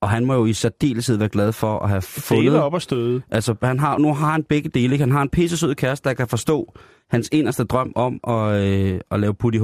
Og 0.00 0.08
han 0.08 0.24
må 0.24 0.34
jo 0.34 0.46
i 0.46 0.52
særdeleshed 0.52 1.16
være 1.16 1.28
glad 1.28 1.52
for 1.52 1.78
at 1.78 1.88
have 1.88 2.02
Fundet 2.02 2.44
fundet... 2.44 2.62
op 2.62 2.74
og 2.74 2.82
støde. 2.82 3.22
Altså, 3.30 3.54
han 3.62 3.78
har, 3.78 3.98
nu 3.98 4.14
har 4.14 4.32
han 4.32 4.42
begge 4.42 4.68
dele. 4.68 4.92
Ikke? 4.92 5.02
Han 5.02 5.12
har 5.12 5.22
en 5.22 5.28
pissesød 5.28 5.74
kæreste, 5.74 6.08
der 6.08 6.14
kan 6.14 6.28
forstå 6.28 6.74
hans 7.10 7.28
inderste 7.32 7.64
drøm 7.64 7.92
om 7.94 8.20
at, 8.28 8.66
øh, 8.66 9.00
at 9.10 9.20
lave 9.20 9.34
putti 9.34 9.58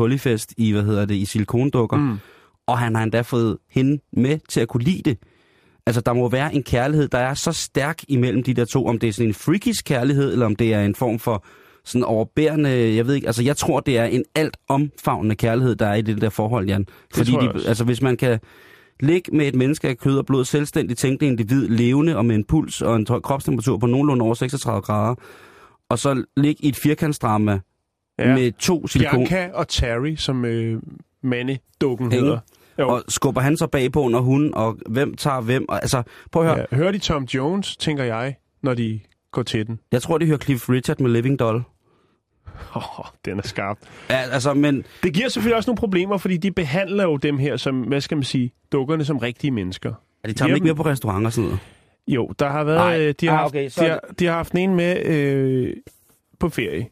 i, 0.56 0.72
hvad 0.72 0.82
hedder 0.82 1.04
det, 1.04 1.14
i 1.14 1.24
silikondukker. 1.24 1.96
Mm. 1.96 2.18
Og 2.66 2.78
han 2.78 2.94
har 2.94 3.02
endda 3.02 3.20
fået 3.20 3.58
hende 3.70 4.02
med 4.12 4.38
til 4.48 4.60
at 4.60 4.68
kunne 4.68 4.84
lide 4.84 5.10
det. 5.10 5.18
Altså, 5.86 6.00
der 6.00 6.12
må 6.12 6.28
være 6.28 6.54
en 6.54 6.62
kærlighed, 6.62 7.08
der 7.08 7.18
er 7.18 7.34
så 7.34 7.52
stærk 7.52 8.02
imellem 8.08 8.42
de 8.42 8.54
der 8.54 8.64
to. 8.64 8.86
Om 8.86 8.98
det 8.98 9.08
er 9.08 9.12
sådan 9.12 9.28
en 9.28 9.34
freakish 9.34 9.84
kærlighed, 9.84 10.32
eller 10.32 10.46
om 10.46 10.56
det 10.56 10.74
er 10.74 10.84
en 10.84 10.94
form 10.94 11.18
for 11.18 11.44
sådan 11.84 12.04
overbærende, 12.04 12.96
jeg 12.96 13.06
ved 13.06 13.14
ikke, 13.14 13.26
altså 13.26 13.42
jeg 13.42 13.56
tror, 13.56 13.80
det 13.80 13.98
er 13.98 14.04
en 14.04 14.24
alt 14.34 14.56
omfavnende 14.68 15.34
kærlighed, 15.34 15.76
der 15.76 15.86
er 15.86 15.94
i 15.94 16.02
det 16.02 16.20
der 16.20 16.30
forhold, 16.30 16.68
Jan. 16.68 16.86
Fordi 17.14 17.32
tror 17.32 17.42
jeg 17.42 17.54
de, 17.54 17.68
altså 17.68 17.84
hvis 17.84 18.02
man 18.02 18.16
kan 18.16 18.40
ligge 19.00 19.36
med 19.36 19.48
et 19.48 19.54
menneske 19.54 19.88
af 19.88 19.98
kød 19.98 20.18
og 20.18 20.26
blod, 20.26 20.44
selvstændigt 20.44 20.98
tænkende 20.98 21.30
individ, 21.30 21.68
levende 21.68 22.16
og 22.16 22.24
med 22.24 22.34
en 22.34 22.44
puls 22.44 22.82
og 22.82 22.96
en 22.96 23.06
kropstemperatur 23.06 23.78
på 23.78 23.86
nogenlunde 23.86 24.22
over 24.22 24.34
36 24.34 24.82
grader, 24.82 25.14
og 25.88 25.98
så 25.98 26.24
ligge 26.36 26.64
i 26.64 26.68
et 26.68 26.76
firkantsdrama 26.76 27.60
ja. 28.18 28.34
med 28.34 28.52
to 28.52 28.86
silikon... 28.86 29.26
Bianca 29.26 29.50
og 29.54 29.68
Terry, 29.68 30.14
som 30.16 30.44
øh, 30.44 30.82
mandedukken 31.24 32.12
Ikke? 32.12 32.24
hedder. 32.24 32.38
Jo. 32.78 32.88
Og 32.88 33.02
skubber 33.08 33.40
han 33.40 33.56
så 33.56 33.66
bagpå, 33.66 34.08
når 34.08 34.20
hun, 34.20 34.54
og 34.54 34.78
hvem 34.88 35.14
tager 35.14 35.40
hvem? 35.40 35.68
Og, 35.68 35.76
altså, 35.82 36.02
prøv 36.32 36.42
at 36.42 36.48
høre. 36.48 36.66
Ja, 36.72 36.76
hører 36.76 36.92
de 36.92 36.98
Tom 36.98 37.24
Jones, 37.24 37.76
tænker 37.76 38.04
jeg, 38.04 38.36
når 38.62 38.74
de 38.74 39.00
går 39.32 39.42
til 39.42 39.66
den? 39.66 39.78
Jeg 39.92 40.02
tror, 40.02 40.18
de 40.18 40.26
hører 40.26 40.38
Cliff 40.38 40.68
Richard 40.70 41.00
med 41.00 41.10
Living 41.10 41.38
Doll. 41.38 41.62
Oh, 42.74 43.04
den 43.24 43.38
er 43.38 43.42
skarp. 43.42 43.78
Ja, 44.10 44.16
altså, 44.32 44.54
men 44.54 44.84
Det 45.02 45.14
giver 45.14 45.28
selvfølgelig 45.28 45.56
også 45.56 45.68
nogle 45.70 45.78
problemer, 45.78 46.18
fordi 46.18 46.36
de 46.36 46.50
behandler 46.52 47.04
jo 47.04 47.16
dem 47.16 47.38
her 47.38 47.56
som, 47.56 47.80
hvad 47.80 48.00
skal 48.00 48.16
man 48.16 48.24
sige, 48.24 48.52
dukkerne 48.72 49.04
som 49.04 49.18
rigtige 49.18 49.50
mennesker. 49.50 49.92
er 50.24 50.28
de 50.28 50.34
tager 50.34 50.46
dem 50.46 50.54
ikke 50.56 50.66
med 50.66 50.74
på 50.74 50.82
restauranter 50.84 51.26
og 51.26 51.32
sådan 51.32 51.44
noget? 51.44 51.60
Jo, 52.08 52.30
der 52.38 52.48
har 52.48 52.64
været, 52.64 52.78
Nej. 52.78 53.00
øh, 53.00 53.14
de, 53.20 53.26
har 53.26 53.32
Ah, 53.34 53.38
haft, 53.40 53.50
okay, 53.54 53.68
så 53.68 53.84
de, 53.84 53.88
har, 53.88 54.00
de 54.18 54.26
har 54.26 54.32
haft 54.32 54.54
en 54.54 54.74
med 54.74 55.06
øh, 55.06 55.72
på 56.40 56.48
ferie. 56.48 56.86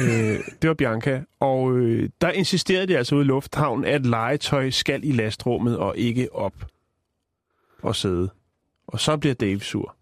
Øh, 0.00 0.38
det 0.62 0.68
var 0.68 0.74
Bianca, 0.74 1.24
og 1.40 1.76
øh, 1.76 2.08
der 2.20 2.30
insisterede 2.30 2.86
de 2.86 2.98
altså 2.98 3.14
ude 3.14 3.24
i 3.24 3.26
lufthavnen, 3.26 3.84
at 3.84 4.06
legetøj 4.06 4.70
skal 4.70 5.04
i 5.04 5.12
lastrummet 5.12 5.78
og 5.78 5.98
ikke 5.98 6.34
op 6.34 6.64
og 7.82 7.96
sidde. 7.96 8.30
Og 8.86 9.00
så 9.00 9.16
bliver 9.16 9.34
Dave 9.34 9.60
sur. 9.60 9.96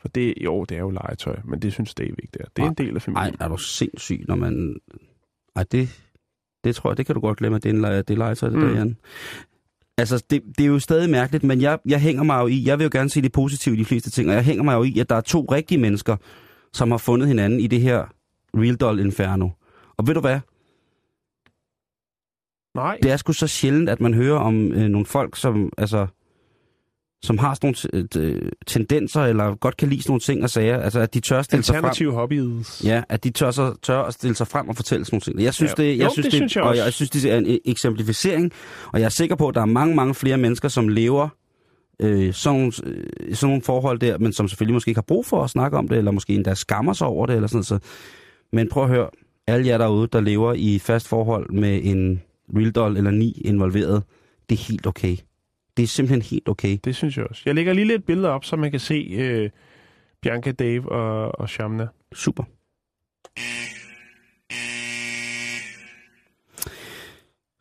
For 0.00 0.08
det, 0.08 0.34
jo, 0.44 0.64
det 0.64 0.74
er 0.76 0.80
jo 0.80 0.90
legetøj, 0.90 1.36
men 1.44 1.62
det 1.62 1.72
synes 1.72 1.94
Dave 1.94 2.08
ikke, 2.08 2.28
det 2.32 2.40
er. 2.40 2.46
Det 2.56 2.62
er 2.64 2.68
en 2.68 2.74
del 2.74 2.86
af 2.86 2.92
Nej, 2.92 3.00
familien. 3.00 3.36
er 3.40 3.48
du 3.48 3.56
sindssyg, 3.56 4.24
når 4.28 4.34
man... 4.34 4.76
Ej, 5.56 5.64
det, 5.72 5.88
det 6.64 6.74
tror 6.74 6.90
jeg, 6.90 6.96
det 6.96 7.06
kan 7.06 7.14
du 7.14 7.20
godt 7.20 7.38
glemme, 7.38 7.56
at 7.56 7.62
det 7.62 7.68
er, 7.68 7.74
en 7.74 7.84
det 7.84 8.10
er 8.10 8.16
legetøj, 8.16 8.48
det 8.48 8.58
mm. 8.58 8.64
der, 8.64 8.76
Jan. 8.76 8.96
Altså, 9.98 10.24
det, 10.30 10.42
det 10.58 10.64
er 10.64 10.68
jo 10.68 10.78
stadig 10.78 11.10
mærkeligt, 11.10 11.44
men 11.44 11.60
jeg, 11.60 11.78
jeg 11.84 12.00
hænger 12.00 12.22
mig 12.22 12.40
jo 12.40 12.46
i, 12.46 12.62
jeg 12.66 12.78
vil 12.78 12.84
jo 12.84 12.90
gerne 12.92 13.10
se 13.10 13.22
det 13.22 13.32
positive 13.32 13.74
i 13.74 13.78
de 13.78 13.84
fleste 13.84 14.10
ting, 14.10 14.28
og 14.28 14.34
jeg 14.34 14.44
hænger 14.44 14.62
mig 14.62 14.74
jo 14.74 14.82
i, 14.82 14.98
at 14.98 15.10
der 15.10 15.16
er 15.16 15.20
to 15.20 15.46
rigtige 15.52 15.78
mennesker, 15.78 16.16
som 16.72 16.90
har 16.90 16.98
fundet 16.98 17.28
hinanden 17.28 17.60
i 17.60 17.66
det 17.66 17.80
her 17.80 18.04
Real 18.56 18.74
Doll 18.76 19.00
Inferno. 19.00 19.48
Og 19.98 20.06
ved 20.06 20.14
du 20.14 20.20
hvad? 20.20 20.40
Nej, 22.74 22.98
Det 23.02 23.10
er 23.10 23.16
sgu 23.16 23.32
så 23.32 23.46
sjældent, 23.46 23.88
at 23.88 24.00
man 24.00 24.14
hører 24.14 24.38
om 24.38 24.72
øh, 24.72 24.88
nogle 24.88 25.06
folk, 25.06 25.36
som, 25.36 25.72
altså, 25.78 26.06
som 27.22 27.38
har 27.38 27.54
sådan 27.54 27.74
nogle 27.92 28.08
øh, 28.16 28.52
tendenser, 28.66 29.22
eller 29.22 29.54
godt 29.54 29.76
kan 29.76 29.88
lide 29.88 30.02
sådan 30.02 30.10
nogle 30.10 30.20
ting 30.20 30.42
og 30.42 30.50
sager. 30.50 30.78
Altså, 30.78 31.00
at 31.00 31.14
de 31.14 31.20
tør 31.20 31.42
stille 31.42 31.62
sig 31.62 31.74
frem. 31.74 31.84
alternative 31.84 32.12
hobbies. 32.12 32.84
Ja, 32.84 33.02
at 33.08 33.24
de 33.24 33.30
tør, 33.30 33.50
så, 33.50 33.74
tør 33.82 34.02
at 34.02 34.14
stille 34.14 34.34
sig 34.36 34.46
frem 34.46 34.68
og 34.68 34.76
fortælle 34.76 35.04
sådan 35.04 35.14
nogle 35.14 35.20
ting. 35.20 35.42
Jeg 35.44 35.54
synes, 35.54 35.74
Ja. 35.78 35.82
det, 35.82 35.98
jeg 35.98 36.04
Jo, 36.04 36.10
synes, 36.12 36.24
det 36.26 36.32
synes 36.32 36.56
jeg 36.56 36.64
og 36.64 36.76
jeg, 36.76 36.84
jeg 36.84 36.92
synes, 36.92 37.10
det 37.10 37.24
er 37.32 37.38
en 37.38 37.46
e- 37.46 37.58
eksemplificering, 37.64 38.52
og 38.92 39.00
jeg 39.00 39.04
er 39.04 39.10
sikker 39.10 39.36
på, 39.36 39.48
at 39.48 39.54
der 39.54 39.60
er 39.60 39.64
mange, 39.66 39.94
mange 39.94 40.14
flere 40.14 40.36
mennesker, 40.36 40.68
som 40.68 40.88
lever 40.88 41.28
øh, 42.00 42.34
sådan, 42.34 42.58
nogle, 42.58 42.72
øh, 42.84 43.34
sådan 43.34 43.48
nogle 43.50 43.62
forhold 43.62 43.98
der, 43.98 44.18
men 44.18 44.32
som 44.32 44.48
selvfølgelig 44.48 44.74
måske 44.74 44.88
ikke 44.88 44.98
har 44.98 45.02
brug 45.08 45.26
for 45.26 45.44
at 45.44 45.50
snakke 45.50 45.76
om 45.76 45.88
det, 45.88 45.98
eller 45.98 46.10
måske 46.10 46.34
endda 46.34 46.54
skammer 46.54 46.92
sig 46.92 47.06
over 47.06 47.26
det, 47.26 47.34
eller 47.36 47.48
sådan 47.48 47.56
noget. 47.56 47.66
Så. 47.66 47.78
Men 48.52 48.68
prøv 48.68 48.82
at 48.82 48.88
høre, 48.90 49.10
alle 49.46 49.66
jer 49.66 49.78
derude, 49.78 50.06
der 50.06 50.20
lever 50.20 50.52
i 50.52 50.78
fast 50.78 51.08
forhold 51.08 51.50
med 51.52 51.80
en 51.84 52.22
real 52.56 52.70
doll 52.70 52.96
eller 52.96 53.10
ni 53.10 53.32
involveret, 53.44 54.02
det 54.48 54.58
er 54.58 54.64
helt 54.68 54.86
okay. 54.86 55.16
Det 55.76 55.82
er 55.82 55.86
simpelthen 55.86 56.22
helt 56.22 56.48
okay. 56.48 56.78
Det 56.84 56.96
synes 56.96 57.16
jeg 57.16 57.26
også. 57.26 57.42
Jeg 57.46 57.54
lægger 57.54 57.72
lige 57.72 57.86
lidt 57.86 58.06
billeder 58.06 58.28
op, 58.28 58.44
så 58.44 58.56
man 58.56 58.70
kan 58.70 58.80
se 58.80 58.94
øh, 58.94 59.50
Bianca, 60.22 60.52
Dave 60.52 60.92
og, 60.92 61.40
og 61.40 61.48
Shamna. 61.48 61.86
Super. 62.12 62.44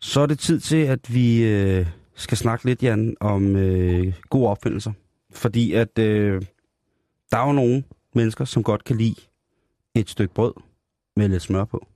Så 0.01 0.21
er 0.21 0.25
det 0.25 0.39
tid 0.39 0.59
til, 0.59 0.77
at 0.77 1.13
vi 1.13 1.43
øh, 1.43 1.85
skal 2.15 2.37
snakke 2.37 2.65
lidt, 2.65 2.83
Jan, 2.83 3.17
om 3.19 3.55
øh, 3.55 4.13
gode 4.29 4.47
opfindelser. 4.47 4.91
Fordi 5.31 5.73
at 5.73 5.99
øh, 5.99 6.41
der 7.31 7.37
er 7.37 7.47
jo 7.47 7.53
nogle 7.53 7.83
mennesker, 8.15 8.45
som 8.45 8.63
godt 8.63 8.83
kan 8.83 8.97
lide 8.97 9.15
et 9.95 10.09
stykke 10.09 10.33
brød 10.33 10.53
med 11.19 11.29
lidt 11.29 11.41
smør 11.41 11.65
på. 11.65 11.87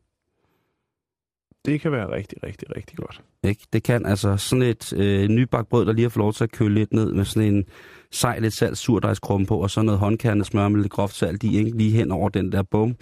Det 1.65 1.82
kan 1.82 1.91
være 1.91 2.11
rigtig, 2.11 2.43
rigtig, 2.43 2.76
rigtig 2.76 2.97
godt. 2.97 3.24
Ikke? 3.43 3.65
Det 3.74 3.84
kan 3.84 4.05
altså 4.05 4.38
sådan 4.38 4.63
et 4.63 4.93
øh, 4.93 5.28
nybagt 5.30 5.69
brød, 5.69 5.86
der 5.86 5.93
lige 5.93 6.03
har 6.03 6.09
fået 6.09 6.24
lov 6.24 6.34
til 6.34 6.43
at 6.43 6.51
køle 6.51 6.74
lidt 6.74 6.93
ned 6.93 7.13
med 7.13 7.26
sådan 7.26 7.53
en 7.53 7.65
sej 8.11 8.39
lidt 8.39 8.53
salt 8.53 8.78
surdejskrumme 8.78 9.47
på, 9.47 9.57
og 9.57 9.69
så 9.69 9.82
noget 9.82 9.99
håndkernet 9.99 10.45
smør 10.45 10.67
med 10.67 10.82
lidt 10.82 10.91
groft 10.91 11.15
salt 11.15 11.43
i, 11.43 11.57
ikke? 11.57 11.78
lige 11.78 11.91
hen 11.91 12.11
over 12.11 12.30
den 12.30 12.51
der 12.51 12.63
bum. 12.63 12.95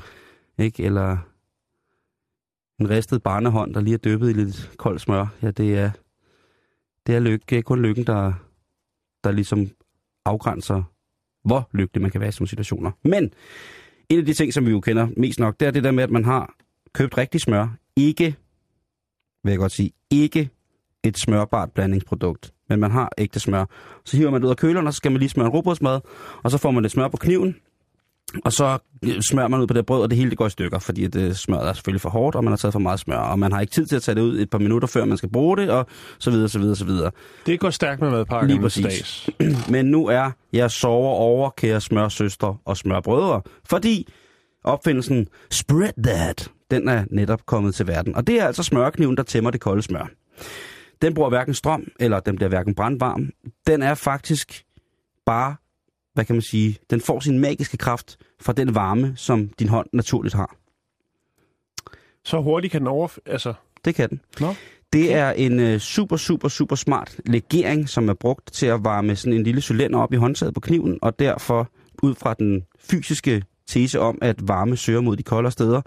Ikke? 0.60 0.84
Eller 0.84 1.18
en 2.80 2.90
ristet 2.90 3.24
barnehånd, 3.24 3.74
der 3.74 3.82
lige 3.82 3.94
er 3.94 3.98
dyppet 3.98 4.30
i 4.30 4.34
lidt 4.34 4.72
koldt 4.78 5.02
smør. 5.02 5.28
Ja, 5.42 5.52
det 5.52 5.78
er, 5.78 5.92
det 7.08 7.16
er, 7.16 7.20
lykke, 7.20 7.46
det 7.50 7.58
er 7.58 7.62
kun 7.62 7.82
lykken, 7.82 8.08
der, 8.08 8.34
der 9.24 9.32
ligesom 9.32 9.70
afgrænser, 10.26 10.84
hvor 11.44 11.70
lykkelig 11.72 12.02
man 12.02 12.12
kan 12.12 12.22
være 12.22 12.30
i 12.30 12.32
sådan 12.32 12.48
situationer. 12.48 12.92
Men 13.04 13.34
en 14.12 14.20
af 14.20 14.26
de 14.26 14.34
ting, 14.34 14.54
som 14.54 14.66
vi 14.66 14.72
jo 14.72 14.80
kender 14.80 15.08
mest 15.18 15.40
nok, 15.40 15.60
det 15.60 15.68
er 15.68 15.72
det 15.72 15.84
der 15.84 15.92
med, 15.92 16.04
at 16.04 16.12
man 16.12 16.26
har 16.26 16.56
købt 16.94 17.18
rigtig 17.18 17.42
smør. 17.42 17.68
Ikke 17.96 18.36
vil 19.44 19.52
jeg 19.52 19.60
godt 19.60 19.72
sige, 19.72 19.92
ikke 20.10 20.50
et 21.04 21.18
smørbart 21.18 21.72
blandingsprodukt, 21.72 22.54
men 22.70 22.80
man 22.80 22.92
har 22.92 23.12
ægte 23.18 23.40
smør. 23.40 23.66
Så 24.06 24.18
hiver 24.18 24.32
man 24.32 24.42
det 24.42 24.46
ud 24.46 24.52
af 24.52 24.58
køleren, 24.58 24.88
og 24.88 24.94
så 24.94 24.98
skal 24.98 25.12
man 25.12 25.20
lige 25.20 25.30
smøre 25.30 25.48
en 25.48 25.54
robotsmad, 25.54 26.00
og 26.44 26.52
så 26.52 26.58
får 26.58 26.72
man 26.72 26.84
lidt 26.84 26.94
smør 26.94 27.08
på 27.08 27.18
kniven, 27.18 27.56
og 28.46 28.54
så 28.54 28.78
øh, 29.04 29.22
smører 29.22 29.48
man 29.48 29.60
ud 29.60 29.68
på 29.68 29.74
det 29.74 29.86
brød, 29.86 30.02
og 30.02 30.10
det 30.10 30.18
hele 30.18 30.30
det 30.30 30.38
går 30.38 30.48
i 30.48 30.50
stykker, 30.50 30.80
fordi 30.80 31.08
det 31.08 31.38
smøret 31.38 31.70
er 31.70 31.74
selvfølgelig 31.74 32.02
for 32.02 32.10
hårdt, 32.10 32.36
og 32.36 32.44
man 32.44 32.52
har 32.52 32.58
taget 32.58 32.74
for 32.74 32.80
meget 32.80 33.00
smør, 33.00 33.18
og 33.18 33.40
man 33.40 33.52
har 33.52 33.62
ikke 33.62 33.74
tid 33.74 33.86
til 33.86 33.96
at 33.96 34.02
tage 34.02 34.16
det 34.16 34.22
ud 34.22 34.40
et 34.40 34.50
par 34.50 34.58
minutter, 34.58 34.88
før 34.88 35.06
man 35.06 35.18
skal 35.18 35.30
bruge 35.30 35.58
det, 35.58 35.70
og 35.70 35.88
så 36.20 36.32
videre, 36.32 36.50
så 36.50 36.60
videre, 36.60 36.76
så 36.76 36.86
videre. 36.86 37.12
Det 37.46 37.60
går 37.60 37.70
stærkt 37.70 38.02
med 38.02 38.12
madpakker. 38.12 38.48
Lige 38.48 38.62
præcis. 38.62 38.84
dags. 38.84 39.30
Men 39.72 39.86
nu 39.86 40.08
er 40.08 40.32
jeg 40.54 40.72
sover 40.72 41.14
over, 41.14 41.50
kære 41.50 41.82
smørsøstre 41.82 42.58
og 42.66 42.78
smørbrødre, 42.78 43.42
fordi 43.70 44.08
opfindelsen 44.64 45.28
Spread 45.52 46.04
That, 46.04 46.52
den 46.72 46.88
er 46.88 47.06
netop 47.12 47.46
kommet 47.46 47.76
til 47.76 47.88
verden. 47.88 48.16
Og 48.16 48.28
det 48.28 48.42
er 48.42 48.46
altså 48.46 48.64
smørkniven, 48.64 49.18
der 49.18 49.24
tæmmer 49.24 49.52
det 49.52 49.62
kolde 49.62 49.82
smør. 49.82 50.12
Den 51.02 51.14
bruger 51.14 51.30
hverken 51.30 51.54
strøm, 51.54 51.88
eller 52.00 52.20
den 52.20 52.36
bliver 52.36 52.50
hverken 52.50 52.76
brandvarm. 52.76 53.30
Den 53.68 53.82
er 53.82 53.94
faktisk 53.94 54.64
bare, 55.26 55.56
hvad 56.14 56.26
kan 56.26 56.36
man 56.36 56.42
sige, 56.42 56.78
den 56.90 57.02
får 57.02 57.20
sin 57.20 57.40
magiske 57.40 57.78
kraft 57.78 58.18
fra 58.42 58.54
den 58.54 58.76
varme, 58.76 59.14
som 59.16 59.50
din 59.60 59.70
hånd 59.70 59.88
naturligt 59.94 60.36
har. 60.36 60.56
Så 62.26 62.42
hurtigt 62.42 62.72
kan 62.72 62.82
den 62.82 62.88
over... 62.88 63.18
Altså, 63.26 63.54
Det 63.86 63.96
kan 63.96 64.10
den. 64.10 64.22
Nå. 64.40 64.54
Det 64.94 65.14
er 65.14 65.32
en 65.32 65.60
øh, 65.60 65.80
super, 65.80 66.18
super, 66.18 66.48
super 66.48 66.76
smart 66.76 67.20
legering, 67.26 67.90
som 67.90 68.10
er 68.10 68.14
brugt 68.14 68.54
til 68.54 68.66
at 68.66 68.84
varme 68.84 69.16
sådan 69.16 69.34
en 69.34 69.44
lille 69.44 69.62
cylinder 69.62 70.00
op 70.00 70.14
i 70.14 70.16
håndtaget 70.16 70.54
på 70.54 70.60
kniven, 70.60 71.00
og 71.02 71.20
derfor 71.20 71.70
ud 72.04 72.16
fra 72.16 72.34
den 72.34 72.64
fysiske 72.80 73.44
tese 73.68 74.00
om, 74.00 74.18
at 74.22 74.48
varme 74.48 74.78
søger 74.78 75.02
mod 75.02 75.18
de 75.18 75.24
koldere 75.24 75.52
steder, 75.52 75.82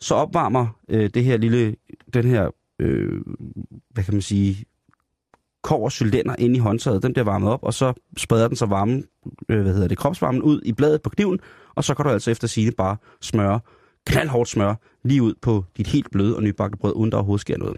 så 0.00 0.14
opvarmer 0.14 0.66
øh, 0.88 1.10
det 1.14 1.24
her 1.24 1.36
lille, 1.36 1.76
den 2.14 2.24
her, 2.24 2.50
øh, 2.78 3.20
hvad 3.90 4.04
kan 4.04 4.14
man 4.14 4.22
sige, 4.22 4.64
kover 5.62 5.90
cylinder 5.90 6.34
ind 6.38 6.56
i 6.56 6.58
håndtaget, 6.58 7.02
den 7.02 7.12
bliver 7.12 7.24
varmet 7.24 7.50
op, 7.50 7.62
og 7.62 7.74
så 7.74 7.92
spreder 8.16 8.48
den 8.48 8.56
så 8.56 8.66
varmen, 8.66 9.04
øh, 9.48 9.62
hvad 9.62 9.72
hedder 9.72 9.88
det, 9.88 9.98
kropsvarmen 9.98 10.42
ud 10.42 10.60
i 10.64 10.72
bladet 10.72 11.02
på 11.02 11.10
kniven, 11.10 11.40
og 11.74 11.84
så 11.84 11.94
kan 11.94 12.04
du 12.04 12.10
altså 12.10 12.30
efter 12.30 12.48
sine 12.48 12.72
bare 12.72 12.96
smøre, 13.20 13.60
knaldhårdt 14.06 14.48
smør, 14.48 14.74
lige 15.04 15.22
ud 15.22 15.34
på 15.42 15.64
dit 15.76 15.86
helt 15.86 16.10
bløde 16.10 16.36
og 16.36 16.42
nybagte 16.42 16.78
brød, 16.78 16.92
uden 16.96 17.10
der 17.10 17.16
overhovedet 17.16 17.40
sker 17.40 17.58
noget. 17.58 17.76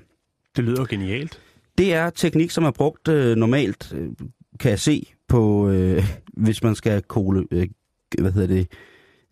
det 0.57 0.64
lyder 0.64 0.85
genialt. 0.85 1.41
Det 1.78 1.95
er 1.95 2.11
teknik, 2.11 2.51
som 2.51 2.64
er 2.64 2.70
brugt 2.70 3.09
øh, 3.09 3.37
normalt, 3.37 3.93
øh, 3.97 4.09
kan 4.61 4.70
jeg 4.70 4.80
se, 4.80 5.12
på 5.28 5.70
øh, 5.70 6.05
hvis 6.37 6.62
man 6.62 6.74
skal 6.74 7.03
kole, 7.03 7.47
øh, 7.51 7.68
hvad 8.18 8.33
hedder 8.33 8.55
det, 8.55 8.68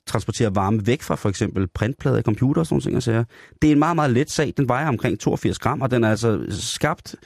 transportere 0.07 0.55
varme 0.55 0.87
væk 0.87 1.03
fra 1.03 1.15
for 1.15 1.29
eksempel 1.29 1.67
printplader 1.67 2.19
i 2.19 2.23
computer 2.23 2.61
og 2.61 2.67
sådan 2.67 2.75
nogle 2.75 2.83
ting. 2.83 2.97
og 2.97 3.03
sager. 3.03 3.25
Det 3.63 3.69
er 3.69 3.73
en 3.73 3.79
meget, 3.79 3.97
meget 3.97 4.11
let 4.11 4.31
sag. 4.31 4.53
Den 4.57 4.69
vejer 4.69 4.89
omkring 4.89 5.21
82 5.21 5.59
gram, 5.59 5.81
og 5.81 5.91
den 5.91 6.05
er 6.05 6.11
altså 6.11 6.47
skabt 6.49 7.17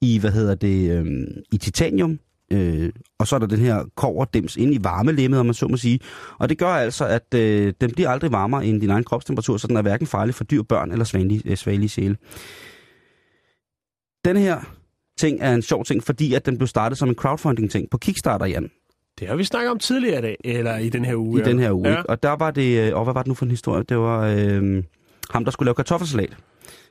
i, 0.00 0.18
hvad 0.18 0.30
hedder 0.30 0.54
det, 0.54 0.90
øh, 0.90 1.26
i 1.52 1.58
titanium. 1.58 2.18
Øh, 2.52 2.92
og 3.18 3.26
så 3.26 3.34
er 3.34 3.38
der 3.38 3.46
den 3.46 3.58
her 3.58 3.84
koverdims 3.96 4.56
ind 4.56 4.74
i 4.74 4.78
varmelemmet, 4.80 5.40
om 5.40 5.46
man 5.46 5.54
så 5.54 5.68
må 5.68 5.76
sige. 5.76 6.00
Og 6.38 6.48
det 6.48 6.58
gør 6.58 6.68
altså, 6.68 7.06
at 7.06 7.34
øh, 7.34 7.72
den 7.80 7.90
bliver 7.90 8.10
aldrig 8.10 8.32
varmere 8.32 8.66
end 8.66 8.80
din 8.80 8.90
egen 8.90 9.04
kropstemperatur, 9.04 9.56
så 9.56 9.66
den 9.66 9.76
er 9.76 9.82
hverken 9.82 10.06
farlig 10.06 10.34
for 10.34 10.44
dyr, 10.44 10.62
børn 10.62 10.92
eller 10.92 11.04
svagelige, 11.04 11.42
øh, 11.44 11.56
svagelige 11.56 11.88
sjæle. 11.88 12.16
Den 14.24 14.36
her 14.36 14.60
ting 15.18 15.38
er 15.40 15.54
en 15.54 15.62
sjov 15.62 15.84
ting, 15.84 16.04
fordi 16.04 16.34
at 16.34 16.46
den 16.46 16.58
blev 16.58 16.66
startet 16.68 16.98
som 16.98 17.08
en 17.08 17.14
crowdfunding-ting 17.14 17.90
på 17.90 17.98
Kickstarter, 17.98 18.46
Jan, 18.46 18.70
Det 19.18 19.28
har 19.28 19.36
vi 19.36 19.44
snakket 19.44 19.70
om 19.70 19.78
tidligere 19.78 20.18
i 20.18 20.22
dag, 20.22 20.36
eller 20.44 20.76
i 20.76 20.88
den 20.88 21.04
her 21.04 21.14
uge. 21.16 21.40
i 21.40 21.44
den 21.44 21.58
her 21.58 21.72
uge. 21.72 21.88
Ja. 21.88 21.94
Ja. 21.94 22.02
Og 22.02 22.22
der 22.22 22.32
var 22.36 22.50
det, 22.50 22.88
øh, 22.88 22.96
og 22.96 23.04
hvad 23.04 23.14
var 23.14 23.22
det 23.22 23.28
nu 23.28 23.34
for 23.34 23.44
en 23.44 23.50
historie? 23.50 23.82
Det 23.88 23.96
var 23.98 24.20
øh, 24.26 24.82
ham, 25.30 25.44
der 25.44 25.50
skulle 25.50 25.66
lave 25.66 25.74
kartoffelsalat. 25.74 26.36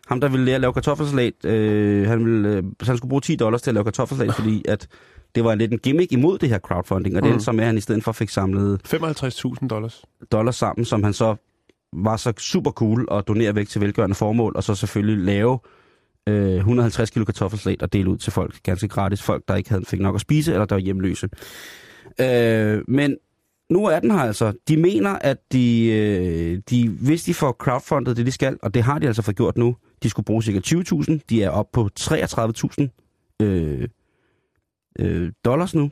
Ham, 0.08 0.22
der 0.22 0.28
ville 0.30 0.45
lære 0.45 0.56
at 0.56 0.62
lave 0.62 0.74
kartoffelsalat, 0.74 1.45
øh, 1.45 2.08
han, 2.08 2.26
ville, 2.26 2.49
øh, 2.49 2.64
han 2.82 2.97
skulle 2.97 3.10
bruge 3.10 3.22
10 3.22 3.36
dollars 3.36 3.62
til 3.62 3.70
at 3.70 3.74
lave 3.74 3.84
kartoffelsalat, 3.84 4.36
fordi 4.39 4.66
at 4.68 4.88
det 5.36 5.43
var 5.43 5.56
lidt 5.56 5.72
en 5.72 5.78
gimmick 5.80 6.12
imod 6.12 6.38
det 6.38 6.49
her 6.49 6.60
crowdfunding, 6.60 7.16
og 7.16 7.22
det 7.22 7.28
Mm. 7.30 7.34
endte 7.34 7.45
så 7.45 7.51
med, 7.51 7.60
at 7.64 7.66
han 7.68 7.78
i 7.78 7.82
stedet 7.82 8.03
for 8.03 8.12
fik 8.12 8.30
samlet 8.30 8.82
55.000 8.93 9.68
dollars. 9.68 10.06
dollars 10.32 10.56
sammen, 10.56 10.86
som 10.86 11.03
han 11.03 11.14
så 11.14 11.36
var 11.93 12.18
så 12.18 12.34
super 12.38 12.72
cool 12.72 13.08
at 13.12 13.28
donere 13.28 13.56
væk 13.56 13.68
til 13.68 13.82
velgørende 13.82 14.16
formål, 14.16 14.53
og 14.56 14.64
så 14.64 14.76
selvfølgelig 14.76 15.26
lave 15.26 15.60
øh, 16.30 16.56
150 16.56 17.10
kilo 17.10 17.26
kartoffelsalat 17.26 17.82
og 17.82 17.93
dele 17.93 18.10
ud 18.10 18.18
til 18.18 18.32
folk 18.32 18.64
ganske 18.64 18.88
gratis. 18.88 19.22
Folk, 19.24 19.43
der 19.47 19.56
ikke 19.56 19.70
havde, 19.70 19.86
fik 19.86 19.99
nok 19.99 20.16
at 20.16 20.22
spise, 20.22 20.51
eller 20.53 20.66
der 20.66 20.76
var 20.76 20.80
hjemløse. 20.82 21.30
Øh, 22.22 22.82
men 22.88 23.18
nu 23.70 23.86
er 23.86 23.99
den 23.99 24.12
her 24.12 24.18
altså. 24.20 24.53
De 24.68 24.78
mener, 24.78 25.18
at 25.22 25.38
de, 25.51 25.86
øh, 25.91 26.62
de, 26.70 26.89
hvis 26.89 27.24
de 27.24 27.34
får 27.34 27.51
crowdfundet 27.51 28.18
det, 28.18 28.26
de 28.26 28.32
skal, 28.32 28.58
og 28.62 28.74
det 28.74 28.84
har 28.84 28.99
de 28.99 29.08
altså 29.08 29.22
fået 29.22 29.38
gjort 29.38 29.58
nu, 29.58 29.76
de 30.03 30.09
skulle 30.09 30.25
bruge 30.25 30.43
cirka 30.43 30.59
20.000, 30.59 31.19
de 31.29 31.43
er 31.43 31.49
oppe 31.49 31.71
på 31.73 31.89
33.000 31.99 33.35
øh, 33.41 33.87
øh, 34.99 35.31
dollars 35.45 35.75
nu. 35.75 35.91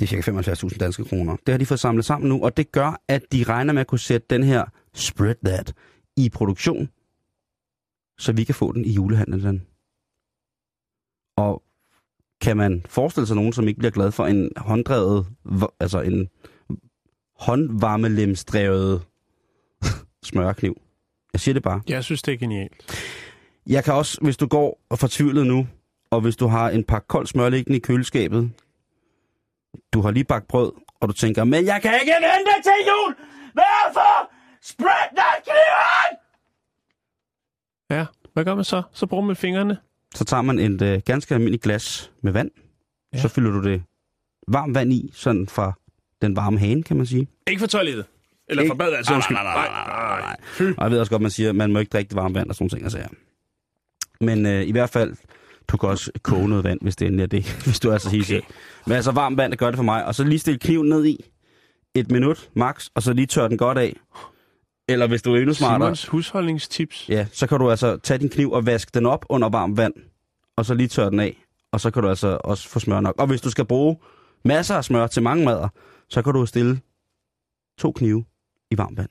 Det 0.00 0.06
er 0.12 0.22
cirka 0.22 0.40
75.000 0.52 0.78
danske 0.78 1.04
kroner. 1.04 1.36
Det 1.46 1.52
har 1.52 1.58
de 1.58 1.66
fået 1.66 1.80
samlet 1.80 2.04
sammen 2.04 2.28
nu, 2.28 2.44
og 2.44 2.56
det 2.56 2.72
gør, 2.72 3.02
at 3.08 3.22
de 3.32 3.42
regner 3.42 3.72
med 3.72 3.80
at 3.80 3.86
kunne 3.86 3.98
sætte 3.98 4.26
den 4.30 4.42
her 4.42 4.64
Spread 4.94 5.34
That 5.44 5.74
i 6.16 6.28
produktion, 6.28 6.88
så 8.18 8.32
vi 8.32 8.44
kan 8.44 8.54
få 8.54 8.72
den 8.72 8.84
i 8.84 8.92
julehandlen. 8.92 9.66
Og 11.36 11.62
kan 12.40 12.56
man 12.56 12.82
forestille 12.88 13.26
sig 13.26 13.36
nogen, 13.36 13.52
som 13.52 13.68
ikke 13.68 13.78
bliver 13.78 13.90
glad 13.90 14.12
for 14.12 14.26
en 14.26 14.50
hånddrevet, 14.56 15.26
altså 15.80 16.00
en 16.00 16.28
håndvarmelemsdrevet 17.36 19.02
smørkniv? 20.30 20.80
Jeg 21.32 21.40
siger 21.40 21.52
det 21.52 21.62
bare. 21.62 21.80
Jeg 21.88 22.04
synes, 22.04 22.22
det 22.22 22.34
er 22.34 22.38
genialt. 22.38 23.06
Jeg 23.66 23.84
kan 23.84 23.94
også, 23.94 24.18
hvis 24.22 24.36
du 24.36 24.46
går 24.46 24.80
og 24.90 24.98
fortvivlet 24.98 25.46
nu, 25.46 25.66
og 26.10 26.20
hvis 26.20 26.36
du 26.36 26.46
har 26.46 26.70
en 26.70 26.84
pakke 26.84 27.08
kold 27.08 27.26
smør 27.26 27.48
liggende 27.48 27.76
i 27.76 27.80
køleskabet, 27.80 28.50
du 29.92 30.00
har 30.00 30.10
lige 30.10 30.24
bagt 30.24 30.48
brød, 30.48 30.72
og 31.00 31.08
du 31.08 31.12
tænker, 31.12 31.44
men 31.44 31.66
jeg 31.66 31.82
kan 31.82 31.94
ikke 32.00 32.12
vente 32.12 32.62
til 32.62 32.72
jul! 32.88 33.14
Hvorfor? 33.52 34.30
Spread 34.62 35.08
that 35.16 35.42
kniven! 35.44 36.18
Ja, 37.90 38.06
hvad 38.32 38.44
gør 38.44 38.54
man 38.54 38.64
så? 38.64 38.82
Så 38.92 39.06
bruger 39.06 39.24
man 39.24 39.36
fingrene. 39.36 39.78
Så 40.14 40.24
tager 40.24 40.42
man 40.42 40.58
et 40.58 40.82
øh, 40.82 41.00
ganske 41.06 41.34
almindeligt 41.34 41.62
glas 41.62 42.12
med 42.22 42.32
vand. 42.32 42.50
Ja. 43.12 43.18
Så 43.20 43.28
fylder 43.28 43.50
du 43.50 43.62
det 43.62 43.82
varmt 44.48 44.74
vand 44.74 44.92
i, 44.92 45.10
sådan 45.14 45.46
fra 45.48 45.72
den 46.22 46.36
varme 46.36 46.58
hane, 46.58 46.82
kan 46.82 46.96
man 46.96 47.06
sige. 47.06 47.28
Ikke 47.46 47.60
for 47.60 47.66
toilettet. 47.66 48.06
Eller 48.50 48.66
for 48.66 48.74
badet, 48.74 48.96
altså. 48.96 49.14
Undskyld. 49.14 49.36
Nej, 49.36 49.44
nej, 49.44 50.20
nej. 50.20 50.36
Fy. 50.44 50.62
Og 50.62 50.82
jeg 50.84 50.90
ved 50.90 51.00
også 51.00 51.10
godt, 51.10 51.22
man 51.22 51.30
siger, 51.30 51.48
at 51.48 51.56
man 51.56 51.72
må 51.72 51.78
ikke 51.78 51.90
drikke 51.90 52.08
det 52.08 52.16
varme 52.16 52.34
vand 52.34 52.48
og 52.48 52.54
sådan 52.54 52.68
ting. 52.68 52.90
Sager. 52.90 53.08
Men 54.20 54.46
øh, 54.46 54.62
i 54.62 54.72
hvert 54.72 54.90
fald, 54.90 55.14
du 55.68 55.76
kan 55.76 55.88
også 55.88 56.10
koge 56.22 56.48
noget 56.48 56.64
vand, 56.64 56.78
hvis 56.82 56.96
det 56.96 57.06
endelig 57.06 57.22
er 57.22 57.26
det, 57.26 57.44
hvis 57.66 57.80
du 57.80 57.90
er 57.90 57.98
så. 57.98 58.08
Okay. 58.08 58.40
Men 58.86 58.96
altså 58.96 59.12
varmt 59.12 59.36
vand, 59.36 59.50
det 59.50 59.58
gør 59.58 59.66
det 59.66 59.76
for 59.76 59.82
mig. 59.82 60.04
Og 60.06 60.14
så 60.14 60.24
lige 60.24 60.38
stille 60.38 60.58
kniven 60.58 60.88
ned 60.88 61.06
i 61.06 61.24
et 61.94 62.10
minut 62.10 62.50
max, 62.56 62.88
og 62.94 63.02
så 63.02 63.12
lige 63.12 63.26
tør 63.26 63.48
den 63.48 63.58
godt 63.58 63.78
af. 63.78 63.96
Eller 64.88 65.06
hvis 65.06 65.22
du 65.22 65.34
er 65.34 65.38
endnu 65.38 65.54
smartere, 65.54 65.96
Simons 65.96 66.06
husholdningstips. 66.06 67.08
ja, 67.08 67.26
så 67.32 67.46
kan 67.46 67.58
du 67.58 67.70
altså 67.70 67.96
tage 67.96 68.18
din 68.18 68.28
kniv 68.28 68.50
og 68.52 68.66
vaske 68.66 68.90
den 68.94 69.06
op 69.06 69.26
under 69.28 69.48
varmt 69.48 69.76
vand, 69.76 69.94
og 70.56 70.64
så 70.66 70.74
lige 70.74 70.88
tør 70.88 71.10
den 71.10 71.20
af. 71.20 71.44
Og 71.72 71.80
så 71.80 71.90
kan 71.90 72.02
du 72.02 72.08
altså 72.08 72.38
også 72.44 72.68
få 72.68 72.78
smør 72.78 73.00
nok. 73.00 73.14
Og 73.18 73.26
hvis 73.26 73.40
du 73.40 73.50
skal 73.50 73.64
bruge 73.64 73.96
masser 74.44 74.74
af 74.74 74.84
smør 74.84 75.06
til 75.06 75.22
mange 75.22 75.44
mader, 75.44 75.68
så 76.08 76.22
kan 76.22 76.32
du 76.32 76.46
stille 76.46 76.80
to 77.78 77.92
knive 77.92 78.24
i 78.70 78.78
varmt 78.78 78.98
vand. 78.98 79.08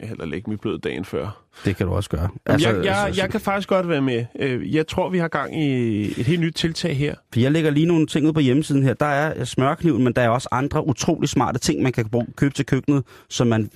Jeg 0.00 0.08
heller 0.08 0.26
lægge 0.26 0.50
mit 0.50 0.60
blød 0.60 0.78
dagen 0.78 1.04
før. 1.04 1.44
Det 1.64 1.76
kan 1.76 1.86
du 1.86 1.92
også 1.92 2.10
gøre. 2.10 2.28
Altså, 2.46 2.68
jeg, 2.70 2.84
jeg, 2.84 3.12
jeg 3.16 3.30
kan 3.30 3.40
faktisk 3.40 3.68
godt 3.68 3.88
være 3.88 4.02
med. 4.02 4.24
Øh, 4.38 4.74
Jeg 4.74 4.86
tror, 4.86 5.08
vi 5.10 5.18
har 5.18 5.28
gang 5.28 5.62
i 5.62 6.00
et 6.20 6.26
helt 6.26 6.40
nyt 6.40 6.54
tiltag 6.54 6.96
her. 6.96 7.14
For 7.32 7.40
jeg 7.40 7.52
lægger 7.52 7.70
lige 7.70 7.86
nogle 7.86 8.06
ting 8.06 8.26
ud 8.26 8.32
på 8.32 8.40
hjemmesiden 8.40 8.82
her. 8.82 8.94
Der 8.94 9.06
er 9.06 9.44
smørkniven, 9.44 10.04
men 10.04 10.12
der 10.12 10.22
er 10.22 10.28
også 10.28 10.48
andre 10.50 10.86
utrolig 10.86 11.28
smarte 11.28 11.58
ting, 11.58 11.82
man 11.82 11.92
kan 11.92 12.08
bruge, 12.08 12.26
købe 12.36 12.54
til 12.54 12.66
køkkenet, 12.66 13.04
som 13.28 13.46
man 13.46 13.70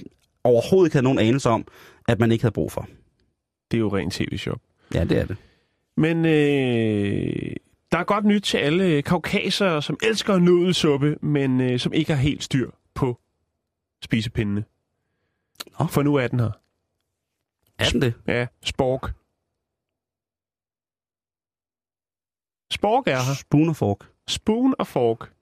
overhovedet 0.44 0.88
ikke 0.88 0.94
havde 0.94 1.04
nogen 1.04 1.18
anelse 1.18 1.48
om, 1.48 1.66
at 2.08 2.18
man 2.20 2.32
ikke 2.32 2.44
havde 2.44 2.52
brug 2.52 2.72
for. 2.72 2.88
Det 3.70 3.76
er 3.76 3.80
jo 3.80 3.96
rent 3.96 4.12
tv-shop. 4.14 4.58
Ja, 4.94 5.04
det 5.04 5.18
er 5.18 5.24
det. 5.26 5.36
Men 5.96 6.24
øh, 6.24 7.56
der 7.92 7.98
er 7.98 8.04
godt 8.04 8.24
nyt 8.24 8.42
til 8.42 8.58
alle 8.58 9.02
kaukasere, 9.02 9.82
som 9.82 9.98
elsker 10.02 10.38
nudelsuppe, 10.38 11.16
men 11.22 11.60
øh, 11.60 11.78
som 11.78 11.92
ikke 11.92 12.14
har 12.14 12.22
helt 12.22 12.42
styr 12.44 12.70
på 12.94 13.18
spisepindene. 14.04 14.64
Nå. 15.80 15.86
For 15.86 16.02
nu 16.02 16.14
er 16.14 16.28
den 16.28 16.40
her. 16.40 16.50
Er 17.78 17.88
den 17.92 18.02
det? 18.02 18.14
Ja, 18.26 18.46
spork. 18.64 19.12
Spork 22.72 23.06
er 23.06 23.16
her. 23.16 23.34
Spoon 23.34 23.68
og 23.68 23.76
fork. 23.76 24.10
Spoon 24.28 24.74
og 24.78 24.86
fork. 24.86 25.32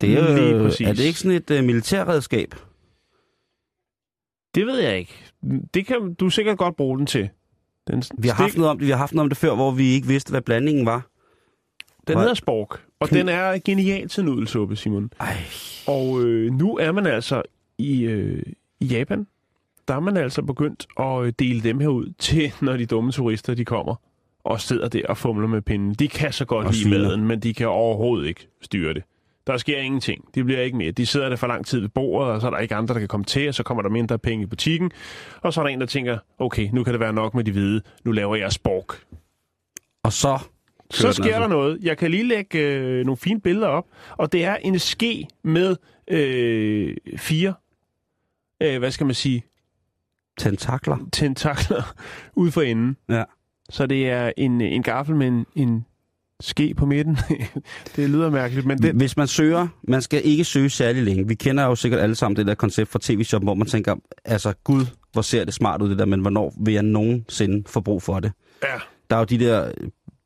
Det 0.00 0.18
er, 0.18 0.34
Lige 0.36 0.48
jo, 0.56 0.62
præcis. 0.62 0.86
er 0.88 0.92
det 0.92 1.02
ikke 1.04 1.18
sådan 1.18 1.36
et 1.36 1.50
uh, 1.50 1.64
militærredskab? 1.64 2.54
Det 4.54 4.66
ved 4.66 4.78
jeg 4.78 4.98
ikke. 4.98 5.14
Det 5.74 5.86
kan 5.86 6.14
du 6.14 6.30
sikkert 6.30 6.58
godt 6.58 6.76
bruge 6.76 6.98
den 6.98 7.06
til. 7.06 7.28
Den 7.88 8.02
Vi 8.18 8.28
har, 8.28 8.34
haft 8.34 8.56
noget 8.56 8.70
om 8.70 8.78
det, 8.78 8.86
vi 8.86 8.90
har 8.90 8.98
haft 8.98 9.12
noget 9.14 9.24
om 9.24 9.28
det 9.28 9.38
før, 9.38 9.54
hvor 9.54 9.70
vi 9.70 9.84
ikke 9.84 10.06
vidste, 10.06 10.30
hvad 10.30 10.40
blandingen 10.42 10.86
var. 10.86 11.10
Den 12.06 12.14
Hvor- 12.14 12.20
hedder 12.20 12.34
spork, 12.34 12.86
og 13.00 13.08
Kan- 13.08 13.18
den 13.18 13.28
er 13.28 13.58
genial 13.64 14.08
til 14.08 14.24
nudelsuppe, 14.24 14.76
Simon. 14.76 15.10
Ej, 15.20 15.36
Og 15.86 16.22
øh, 16.24 16.52
nu 16.52 16.76
er 16.76 16.92
man 16.92 17.06
altså 17.06 17.42
i, 17.78 18.00
øh, 18.02 18.42
i 18.80 18.86
Japan. 18.86 19.26
Der 19.88 19.94
er 19.94 20.00
man 20.00 20.16
altså 20.16 20.42
begyndt 20.42 20.86
at 21.00 21.24
øh, 21.24 21.32
dele 21.38 21.60
dem 21.60 21.80
her 21.80 21.88
ud 21.88 22.12
til, 22.18 22.52
når 22.62 22.76
de 22.76 22.86
dumme 22.86 23.12
turister 23.12 23.54
de 23.54 23.64
kommer 23.64 23.94
og 24.44 24.60
sidder 24.60 24.88
der 24.88 25.02
og 25.08 25.16
fumler 25.16 25.48
med 25.48 25.62
pinden. 25.62 25.94
De 25.94 26.08
kan 26.08 26.32
så 26.32 26.44
godt 26.44 26.76
lide 26.76 26.90
maden, 26.90 27.24
men 27.24 27.40
de 27.40 27.54
kan 27.54 27.68
overhovedet 27.68 28.28
ikke 28.28 28.48
styre 28.60 28.94
det. 28.94 29.02
Der 29.46 29.56
sker 29.56 29.78
ingenting. 29.78 30.24
De 30.34 30.44
bliver 30.44 30.60
ikke 30.60 30.76
mere. 30.76 30.90
De 30.90 31.06
sidder 31.06 31.28
der 31.28 31.36
for 31.36 31.46
lang 31.46 31.66
tid 31.66 31.80
ved 31.80 31.88
bordet, 31.88 32.32
og 32.32 32.40
så 32.40 32.46
er 32.46 32.50
der 32.50 32.58
ikke 32.58 32.74
andre, 32.74 32.94
der 32.94 33.00
kan 33.00 33.08
komme 33.08 33.24
til, 33.24 33.48
og 33.48 33.54
så 33.54 33.62
kommer 33.62 33.82
der 33.82 33.90
mindre 33.90 34.18
penge 34.18 34.42
i 34.42 34.46
butikken. 34.46 34.90
Og 35.40 35.52
så 35.52 35.60
er 35.60 35.64
der 35.64 35.68
en, 35.68 35.80
der 35.80 35.86
tænker, 35.86 36.18
okay, 36.38 36.68
nu 36.72 36.84
kan 36.84 36.92
det 36.92 37.00
være 37.00 37.12
nok 37.12 37.34
med 37.34 37.44
de 37.44 37.52
hvide. 37.52 37.82
Nu 38.04 38.12
laver 38.12 38.36
jeg 38.36 38.52
spork. 38.52 39.00
og 40.02 40.12
så... 40.12 40.38
Så 40.90 41.12
sker 41.12 41.24
altså. 41.24 41.40
der 41.40 41.48
noget. 41.48 41.78
Jeg 41.82 41.98
kan 41.98 42.10
lige 42.10 42.28
lægge 42.28 42.58
øh, 42.58 43.04
nogle 43.04 43.16
fine 43.16 43.40
billeder 43.40 43.66
op, 43.66 43.86
og 44.10 44.32
det 44.32 44.44
er 44.44 44.56
en 44.56 44.78
ske 44.78 45.28
med 45.42 45.76
øh, 46.10 46.96
fire, 47.16 47.54
øh, 48.62 48.78
hvad 48.78 48.90
skal 48.90 49.06
man 49.06 49.14
sige, 49.14 49.44
Tentakler. 50.38 50.96
tentakler 51.12 51.94
ud 52.36 52.50
for 52.50 52.62
enden. 52.62 52.96
Ja. 53.08 53.24
Så 53.70 53.86
det 53.86 54.10
er 54.10 54.32
en, 54.36 54.60
en 54.60 54.82
gaffel 54.82 55.16
med 55.16 55.26
en, 55.26 55.46
en 55.54 55.84
ske 56.40 56.74
på 56.74 56.86
midten. 56.86 57.18
det 57.96 58.10
lyder 58.10 58.30
mærkeligt, 58.30 58.66
men 58.66 58.78
det, 58.78 58.94
Hvis 58.94 59.16
man 59.16 59.28
søger, 59.28 59.68
man 59.82 60.02
skal 60.02 60.20
ikke 60.24 60.44
søge 60.44 60.70
særlig 60.70 61.02
længe. 61.02 61.28
Vi 61.28 61.34
kender 61.34 61.64
jo 61.64 61.74
sikkert 61.74 62.00
alle 62.00 62.14
sammen 62.14 62.36
det 62.36 62.46
der 62.46 62.54
koncept 62.54 62.90
fra 62.90 62.98
tv-shop, 63.02 63.42
hvor 63.42 63.54
man 63.54 63.66
tænker, 63.66 63.96
altså 64.24 64.52
gud, 64.64 64.86
hvor 65.12 65.22
ser 65.22 65.44
det 65.44 65.54
smart 65.54 65.82
ud 65.82 65.90
det 65.90 65.98
der, 65.98 66.04
men 66.04 66.20
hvornår 66.20 66.54
vil 66.64 66.74
jeg 66.74 66.82
nogensinde 66.82 67.68
få 67.68 67.80
brug 67.80 68.02
for 68.02 68.20
det? 68.20 68.32
ja, 68.62 68.78
Der 69.10 69.16
er 69.16 69.20
jo 69.20 69.24
de 69.24 69.38
der 69.38 69.72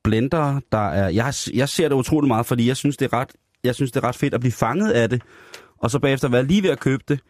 blender, 0.05 0.61
der 0.73 0.89
er... 0.91 1.09
Jeg, 1.09 1.35
jeg 1.55 1.69
ser 1.69 1.89
det 1.89 1.97
utrolig 1.97 2.29
meget, 2.29 2.47
fordi 2.47 2.69
jeg 2.69 2.77
synes, 2.77 2.97
det 2.97 3.13
er 3.13 3.17
ret, 3.19 3.31
jeg 3.65 3.75
synes, 3.75 3.93
det 3.93 4.05
er 4.05 4.09
ret 4.09 4.17
fedt 4.17 4.35
at 4.35 4.41
blive 4.41 4.53
fanget 4.53 4.91
af 4.91 5.09
det, 5.11 5.23
og 5.79 5.91
så 5.91 5.99
bagefter 5.99 6.29
være 6.29 6.45
lige 6.45 6.63
ved 6.63 6.71
at 6.71 6.81
købe 6.81 7.03
det, 7.09 7.21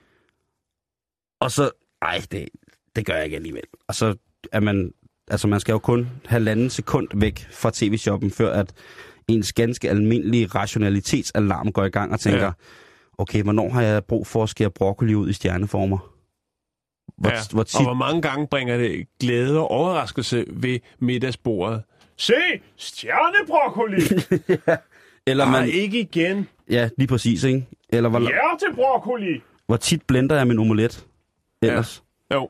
og 1.40 1.50
så... 1.50 1.70
Ej, 2.02 2.22
det, 2.32 2.48
det 2.96 3.06
gør 3.06 3.14
jeg 3.14 3.24
ikke 3.24 3.36
alligevel. 3.36 3.62
Og 3.88 3.94
så 3.94 4.14
er 4.52 4.60
man... 4.60 4.92
Altså, 5.30 5.48
man 5.48 5.60
skal 5.60 5.72
jo 5.72 5.78
kun 5.78 6.08
halvanden 6.26 6.70
sekund 6.70 7.08
væk 7.14 7.46
fra 7.52 7.70
tv-shoppen, 7.74 8.30
før 8.30 8.52
at 8.52 8.72
ens 9.28 9.52
ganske 9.52 9.90
almindelige 9.90 10.46
rationalitetsalarm 10.46 11.72
går 11.72 11.84
i 11.84 11.88
gang 11.88 12.12
og 12.12 12.20
tænker, 12.20 12.40
Ja. 12.40 12.44
ja. 12.46 12.52
okay, 13.18 13.42
hvornår 13.42 13.68
har 13.68 13.82
jeg 13.82 14.04
brug 14.04 14.26
for 14.26 14.42
at 14.42 14.48
skære 14.48 14.70
broccoli 14.70 15.14
ud 15.14 15.28
i 15.28 15.32
stjerneformer? 15.32 15.98
Hvor, 17.18 17.30
ja. 17.30 17.36
hvor 17.50 17.60
og 17.60 17.66
tit 17.66 17.82
hvor 17.82 17.94
mange 17.94 18.22
gange 18.22 18.46
bringer 18.46 18.76
det 18.76 19.06
glæde 19.20 19.58
og 19.58 19.70
overraskelse 19.70 20.44
ved 20.48 20.78
middagsbordet. 20.98 21.82
Se, 22.16 22.34
stjernebroccoli! 22.76 24.00
Eller 25.26 25.44
Nej, 25.44 25.60
man, 25.60 25.68
ikke 25.68 26.00
igen. 26.00 26.48
ja, 26.70 26.88
lige 26.98 27.08
præcis, 27.08 27.44
ikke? 27.44 27.66
Eller 27.88 28.08
hvor, 28.10 28.20
Hjertebroccoli! 28.20 29.40
hvor 29.66 29.76
tit 29.76 30.02
blender 30.02 30.36
jeg 30.36 30.46
min 30.46 30.58
omelet 30.58 31.06
ellers? 31.62 32.02
Jo, 32.34 32.48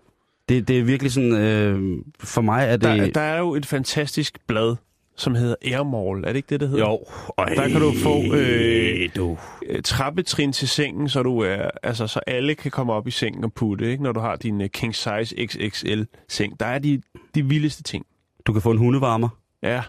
Det, 0.48 0.68
det 0.68 0.78
er 0.78 0.82
virkelig 0.82 1.12
sådan, 1.12 1.32
øh, 1.32 1.98
for 2.20 2.40
mig 2.40 2.64
er 2.66 2.76
det... 2.76 2.82
der, 2.82 3.10
der 3.10 3.20
er 3.20 3.38
jo 3.38 3.54
et 3.54 3.66
fantastisk 3.66 4.38
blad, 4.46 4.76
som 5.16 5.34
hedder 5.34 5.54
Airmall. 5.64 6.24
Er 6.24 6.28
det 6.28 6.36
ikke 6.36 6.46
det, 6.50 6.60
det 6.60 6.68
hedder? 6.68 6.84
jo, 6.88 7.04
Øj, 7.38 7.44
Der 7.54 7.68
kan 7.68 7.80
du 7.80 7.92
få, 8.02 8.34
øh, 8.34 9.08
du. 9.16 9.38
øh, 9.66 9.82
trappetrin 9.82 10.52
til 10.52 10.68
sengen, 10.68 11.08
så 11.08 11.22
du 11.22 11.38
er, 11.38 11.70
altså 11.82 12.06
så 12.06 12.20
alle 12.26 12.54
kan 12.54 12.70
komme 12.70 12.92
op 12.92 13.06
i 13.06 13.10
sengen 13.10 13.44
og 13.44 13.52
putte, 13.52 13.90
ikke? 13.90 14.02
når 14.02 14.12
du 14.12 14.20
har 14.20 14.36
din 14.36 14.60
uh, 14.60 14.66
king 14.66 14.94
size 14.94 15.46
XXL 15.46 16.02
seng. 16.28 16.60
Der 16.60 16.66
er 16.66 16.78
de, 16.78 17.02
de 17.34 17.42
vildeste 17.46 17.82
ting. 17.82 18.06
du 18.46 18.52
kan 18.52 18.62
få 18.62 18.70
en 18.70 18.78
hundevarmer. 18.78 19.28
Ja, 19.62 19.82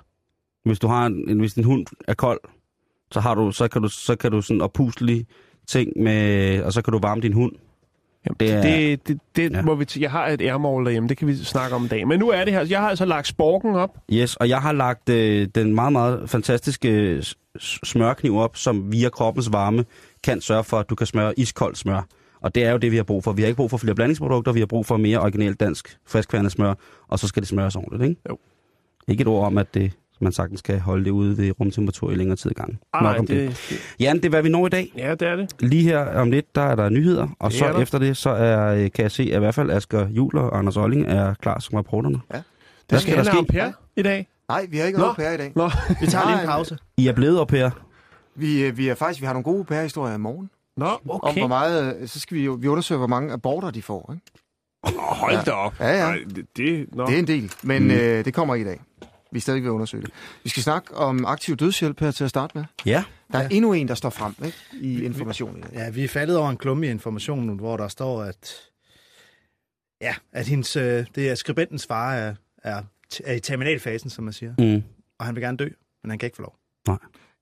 Hvis 0.66 0.80
du 0.80 0.88
har 0.88 1.06
en, 1.06 1.40
hvis 1.40 1.54
din 1.54 1.64
hund 1.64 1.86
er 2.08 2.14
kold, 2.14 2.40
så 3.12 3.20
har 3.20 3.36
du, 3.36 3.52
så 3.52 3.68
kan 3.68 3.82
du, 3.82 3.88
så 3.88 4.16
kan 4.16 4.32
du 4.32 4.42
sådan 4.42 4.62
oppuslige 4.62 5.26
ting 5.68 5.92
med, 6.04 6.62
og 6.64 6.74
så 6.74 6.82
kan 6.82 6.92
du 6.94 7.00
varme 7.00 7.22
din 7.22 7.34
hund. 7.34 7.52
Jamen, 8.26 8.36
Det 8.40 8.52
er- 8.52 8.62
det, 8.62 9.08
det, 9.08 9.20
det 9.36 9.52
Ja. 9.52 9.62
må 9.62 9.76
vi 9.76 9.86
t- 9.92 10.02
jeg 10.02 10.12
har 10.12 10.28
et 10.28 10.42
Airmall 10.42 10.86
derhjemme, 10.86 11.10
det 11.10 11.18
kan 11.18 11.28
vi 11.28 11.36
snakke 11.36 11.76
om 11.76 11.82
en 11.84 11.88
dag. 11.88 12.08
Men 12.08 12.20
nu 12.20 12.30
er 12.30 12.44
det 12.44 12.54
her. 12.54 12.66
Jeg 12.70 12.80
har 12.80 12.90
altså 12.90 13.06
lagt 13.06 13.28
sporken 13.28 13.76
op. 13.76 13.98
Yes, 14.14 14.36
og 14.36 14.50
jeg 14.50 14.62
har 14.62 14.72
lagt 14.72 15.10
øh, 15.10 15.48
den 15.56 15.76
meget, 15.76 15.92
meget 15.94 16.30
fantastiske 16.30 17.22
smørkniv 17.60 18.38
op, 18.38 18.58
som 18.58 18.92
via 18.92 19.10
kroppens 19.10 19.52
varme 19.54 19.86
kan 20.24 20.42
sørge 20.42 20.64
for, 20.64 20.80
at 20.80 20.90
du 20.90 20.96
kan 20.96 21.08
smøre 21.08 21.40
iskoldt 21.40 21.78
smør. 21.78 22.02
Og 22.42 22.56
det 22.56 22.64
er 22.66 22.72
jo 22.72 22.78
det, 22.78 22.92
vi 22.92 22.96
har 22.96 23.04
brug 23.04 23.24
for. 23.24 23.32
Vi 23.32 23.42
har 23.42 23.48
ikke 23.48 23.58
brug 23.58 23.70
for 23.70 23.78
flere 23.78 23.96
blandingsprodukter, 23.96 24.52
vi 24.52 24.60
har 24.60 24.66
brug 24.66 24.86
for 24.86 24.98
mere 24.98 25.20
originalt 25.20 25.60
dansk 25.60 25.98
friskværende 26.08 26.50
smør, 26.50 26.74
og 27.08 27.20
så 27.20 27.28
skal 27.28 27.42
det 27.42 27.50
smøres 27.50 27.76
ordentligt, 27.76 28.10
ikke? 28.10 28.22
Jo. 28.30 28.38
Ikke 29.08 29.22
et 29.22 29.28
ord 29.28 29.46
om, 29.46 29.58
at 29.58 29.74
det, 29.74 29.92
man 30.22 30.32
sagtens 30.32 30.62
kan 30.62 30.80
holde 30.80 31.06
det 31.06 31.12
ude 31.12 31.38
ved 31.38 31.60
rumtemperatur 31.60 32.12
i 32.12 32.16
længere 32.16 32.36
tid 32.38 32.52
i 32.52 32.54
gang. 32.54 32.80
Ah, 32.94 33.04
Nok 33.04 33.12
nej, 33.12 33.20
om 33.20 33.28
det, 33.28 33.50
det, 33.70 33.96
Jan, 34.00 34.16
det 34.18 34.26
er, 34.26 34.30
hvad 34.30 34.42
vi 34.44 34.50
når 34.50 34.66
i 34.66 34.70
dag. 34.70 34.94
ja, 34.98 35.12
det 35.12 35.22
er 35.28 35.36
det. 35.36 35.56
Lige 35.60 35.84
her 35.84 36.00
om 36.20 36.32
lidt, 36.32 36.56
der 36.56 36.62
er 36.62 36.76
der 36.76 36.90
nyheder, 36.90 37.28
og 37.40 37.52
Det 37.52 37.60
så 37.60 37.66
er 37.66 37.72
der. 37.74 37.80
efter 37.80 37.98
det, 38.00 38.18
så 38.18 38.30
er, 38.30 38.74
øh, 38.76 38.80
kan 38.92 39.04
jeg 39.04 39.12
se, 39.12 39.24
at 39.24 39.36
i 39.36 39.40
hvert 39.40 39.56
fald 39.56 39.72
Asger 39.72 40.08
Juhl 40.10 40.38
og 40.38 40.58
Anders 40.58 40.78
Olling 40.78 41.06
er 41.08 41.34
klar 41.34 41.60
som 41.60 41.76
reporterne. 41.78 42.16
Det 42.32 42.44
Hvad 42.90 43.00
skal 43.00 43.12
skal 43.14 43.26
der 43.26 43.40
om 43.40 43.46
ske? 43.46 43.54
Per 43.54 43.72
i 43.96 44.02
dag. 44.02 44.28
Nej, 44.50 44.66
vi 44.70 44.78
har 44.78 44.86
ikke 44.86 45.00
Nå. 45.00 45.04
noget 45.04 45.18
pære 45.18 45.34
i 45.34 45.38
dag. 45.38 45.52
Nå, 45.56 45.70
Vi 46.02 46.08
tager 46.08 46.30
lige 46.30 46.42
en 46.42 46.48
pause. 46.48 46.78
I 46.98 47.08
er 47.08 47.14
blevet 47.14 47.40
op 47.40 47.52
her. 47.52 47.72
Vi, 48.36 48.64
øh, 48.64 48.78
vi 48.78 48.88
er 48.88 48.96
faktisk, 48.96 49.22
vi 49.22 49.26
har 49.26 49.34
nogle 49.34 49.44
gode 49.44 49.64
pærehistorier 49.64 50.16
i 50.16 50.18
morgen. 50.18 50.50
Nå 50.78 50.86
Om 50.86 51.00
okay. 51.10 51.40
hvor 51.42 51.48
meget, 51.48 51.96
øh, 52.02 52.08
så 52.08 52.20
skal 52.20 52.38
vi 52.38 52.46
jo 52.46 52.58
vi 52.62 52.68
undersøge, 52.68 52.98
hvor 52.98 53.08
mange 53.08 53.34
aborter 53.34 53.72
de 53.72 53.82
får. 53.82 54.14
Ikke? 54.14 54.98
Hold 54.98 55.46
da 55.46 55.52
op. 55.52 55.80
Ja, 55.80 55.88
ja. 55.90 56.06
Ej, 56.06 56.18
det, 56.36 56.46
det, 56.58 56.86
nå. 56.96 57.06
Det 57.06 57.16
er 57.16 57.20
en 57.20 57.28
del, 57.28 57.52
men 57.64 57.84
mm. 57.84 57.92
øh, 57.92 58.26
det 58.26 58.34
kommer 58.34 58.56
ikke 58.56 58.66
i 58.66 58.70
dag. 58.70 58.82
Vi 59.34 59.38
er 59.38 59.42
stadig 59.42 59.62
ved 59.64 59.70
at 59.70 59.74
undersøge 59.74 60.04
det. 60.04 60.12
Vi 60.44 60.50
skal 60.50 60.64
snakke 60.64 60.96
om 60.96 61.26
aktiv 61.26 61.56
dødshjælp 61.56 62.00
her 62.00 62.12
til 62.12 62.24
at 62.24 62.30
starte 62.30 62.58
med. 62.58 62.66
Ja. 62.86 63.04
Der 63.32 63.38
er 63.40 63.44
Ja. 63.44 63.48
endnu 63.52 63.74
en, 63.74 63.88
der 63.88 63.96
står 63.96 64.10
frem 64.10 64.34
ikke? 64.46 64.58
i 64.74 65.04
informationen. 65.04 65.64
Ja, 65.74 65.90
vi 65.90 66.04
er 66.04 66.08
faldet 66.08 66.38
over 66.38 66.50
en 66.50 66.58
klumme 66.58 66.88
i 66.88 66.90
informationen, 66.90 67.56
hvor 67.58 67.78
der 67.78 67.88
står, 67.88 68.24
at, 68.24 68.54
ja, 70.02 70.16
at 70.32 70.48
hendes, 70.48 70.76
øh, 70.76 71.06
det 71.16 71.30
er 71.30 71.36
skribentens 71.36 71.86
far 71.88 72.14
er, 72.14 72.36
er, 72.64 72.82
er 73.24 73.34
i 73.34 73.40
terminalfasen, 73.40 74.10
som 74.10 74.24
man 74.24 74.34
siger. 74.34 74.54
Mm. 74.58 74.84
Og 75.20 75.26
han 75.26 75.36
vil 75.36 75.44
gerne 75.44 75.58
dø, 75.58 75.70
men 76.04 76.10
han 76.10 76.20
kan 76.20 76.28
ikke 76.28 76.36
få 76.36 76.42
lov. 76.42 76.56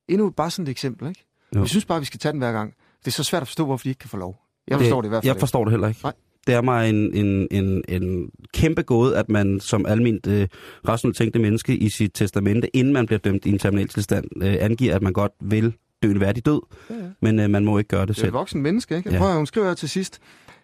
Endnu 0.07 0.29
bare 0.29 0.51
sådan 0.51 0.63
et 0.63 0.69
eksempel. 0.69 1.07
Ikke? 1.09 1.25
Jo. 1.55 1.61
Vi 1.61 1.67
synes 1.67 1.85
bare, 1.85 1.99
vi 1.99 2.05
skal 2.05 2.19
tage 2.19 2.31
den 2.31 2.39
hver 2.39 2.51
gang. 2.51 2.73
Det 2.99 3.07
er 3.07 3.11
så 3.11 3.23
svært 3.23 3.41
at 3.41 3.47
forstå, 3.47 3.65
hvorfor 3.65 3.83
de 3.83 3.89
ikke 3.89 3.99
kan 3.99 4.09
få 4.09 4.17
lov. 4.17 4.41
Jeg 4.67 4.79
forstår 4.79 5.01
det, 5.01 5.03
det 5.03 5.07
i 5.07 5.09
hvert 5.09 5.23
fald 5.23 5.33
Jeg 5.33 5.39
forstår 5.39 5.63
det 5.65 5.71
heller 5.71 5.87
ikke. 5.87 5.99
Nej. 6.03 6.13
Det 6.47 6.55
er 6.55 6.61
mig 6.61 6.89
en, 6.89 7.13
en, 7.13 7.47
en, 7.51 7.83
en 7.89 8.31
kæmpe 8.53 8.81
gåde, 8.81 9.17
at 9.17 9.29
man 9.29 9.59
som 9.59 9.85
almindeligt 9.85 10.27
øh, 10.41 10.47
rationelt 10.87 11.17
tænkte 11.17 11.39
menneske 11.39 11.77
i 11.77 11.89
sit 11.89 12.11
testamente, 12.13 12.75
inden 12.75 12.93
man 12.93 13.05
bliver 13.05 13.19
dømt 13.19 13.45
i 13.45 13.49
en 13.49 13.59
terminaltilstand, 13.59 14.25
øh, 14.43 14.55
angiver, 14.59 14.95
at 14.95 15.01
man 15.01 15.13
godt 15.13 15.31
vil 15.41 15.73
dø 16.03 16.11
en 16.11 16.19
værdig 16.19 16.45
død, 16.45 16.61
Ja, 16.89 16.95
ja. 16.95 17.01
men 17.21 17.39
øh, 17.39 17.49
man 17.49 17.65
må 17.65 17.77
ikke 17.77 17.87
gøre 17.87 18.01
det 18.01 18.07
Det 18.07 18.13
er 18.15 18.19
selv. 18.19 18.27
et 18.27 18.33
voksen 18.33 18.61
menneske, 18.61 18.97
ikke? 18.97 19.09
Ja. 19.09 19.13
Ja. 19.15 19.19
Prøv 19.19 19.27
at, 19.27 19.31
høre, 19.33 19.37
hun 19.39 19.45
skriver 19.45 19.67
her 19.67 19.73
til 19.73 19.89
sidst. 19.89 20.19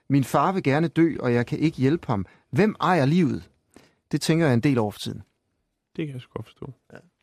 Min 0.10 0.24
far 0.24 0.52
vil 0.52 0.64
gerne 0.64 0.88
dø, 0.88 1.16
og 1.20 1.34
jeg 1.34 1.46
kan 1.46 1.60
ikke 1.60 1.78
hjælpe 1.78 2.08
ham. 2.08 2.26
Hvem 2.52 2.76
ejer 2.82 3.06
livet? 3.06 3.50
Det 4.12 4.22
tænker 4.22 4.46
jeg 4.46 4.54
en 4.54 4.60
del 4.60 4.78
over 4.78 4.92
for 4.92 5.00
tiden. 5.00 5.22
Det 5.96 6.06
kan 6.08 6.14
jeg 6.14 6.22
så 6.22 6.28
godt 6.36 6.46
forstå. 6.46 6.72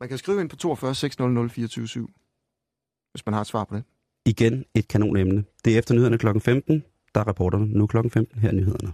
Man 0.01 0.09
kan 0.09 0.19
skrive 0.19 0.41
ind 0.41 0.49
på 0.49 0.57
42 0.57 0.95
600 0.95 1.49
24 1.49 2.09
hvis 3.13 3.27
man 3.27 3.33
har 3.33 3.41
et 3.41 3.47
svar 3.47 3.65
på 3.65 3.77
det. 3.77 3.85
Igen 4.27 4.65
et 4.75 4.89
kanonemne. 4.89 5.45
Det 5.65 5.75
er 5.75 5.79
efter 5.79 5.95
nyhederne 5.95 6.19
kl. 6.19 6.27
15. 6.41 6.83
Der 7.15 7.21
er 7.21 7.29
reporterne 7.29 7.67
nu 7.67 7.87
klokken 7.87 8.11
15 8.11 8.41
her 8.41 8.51
i 8.51 8.55
nyhederne. 8.55 8.93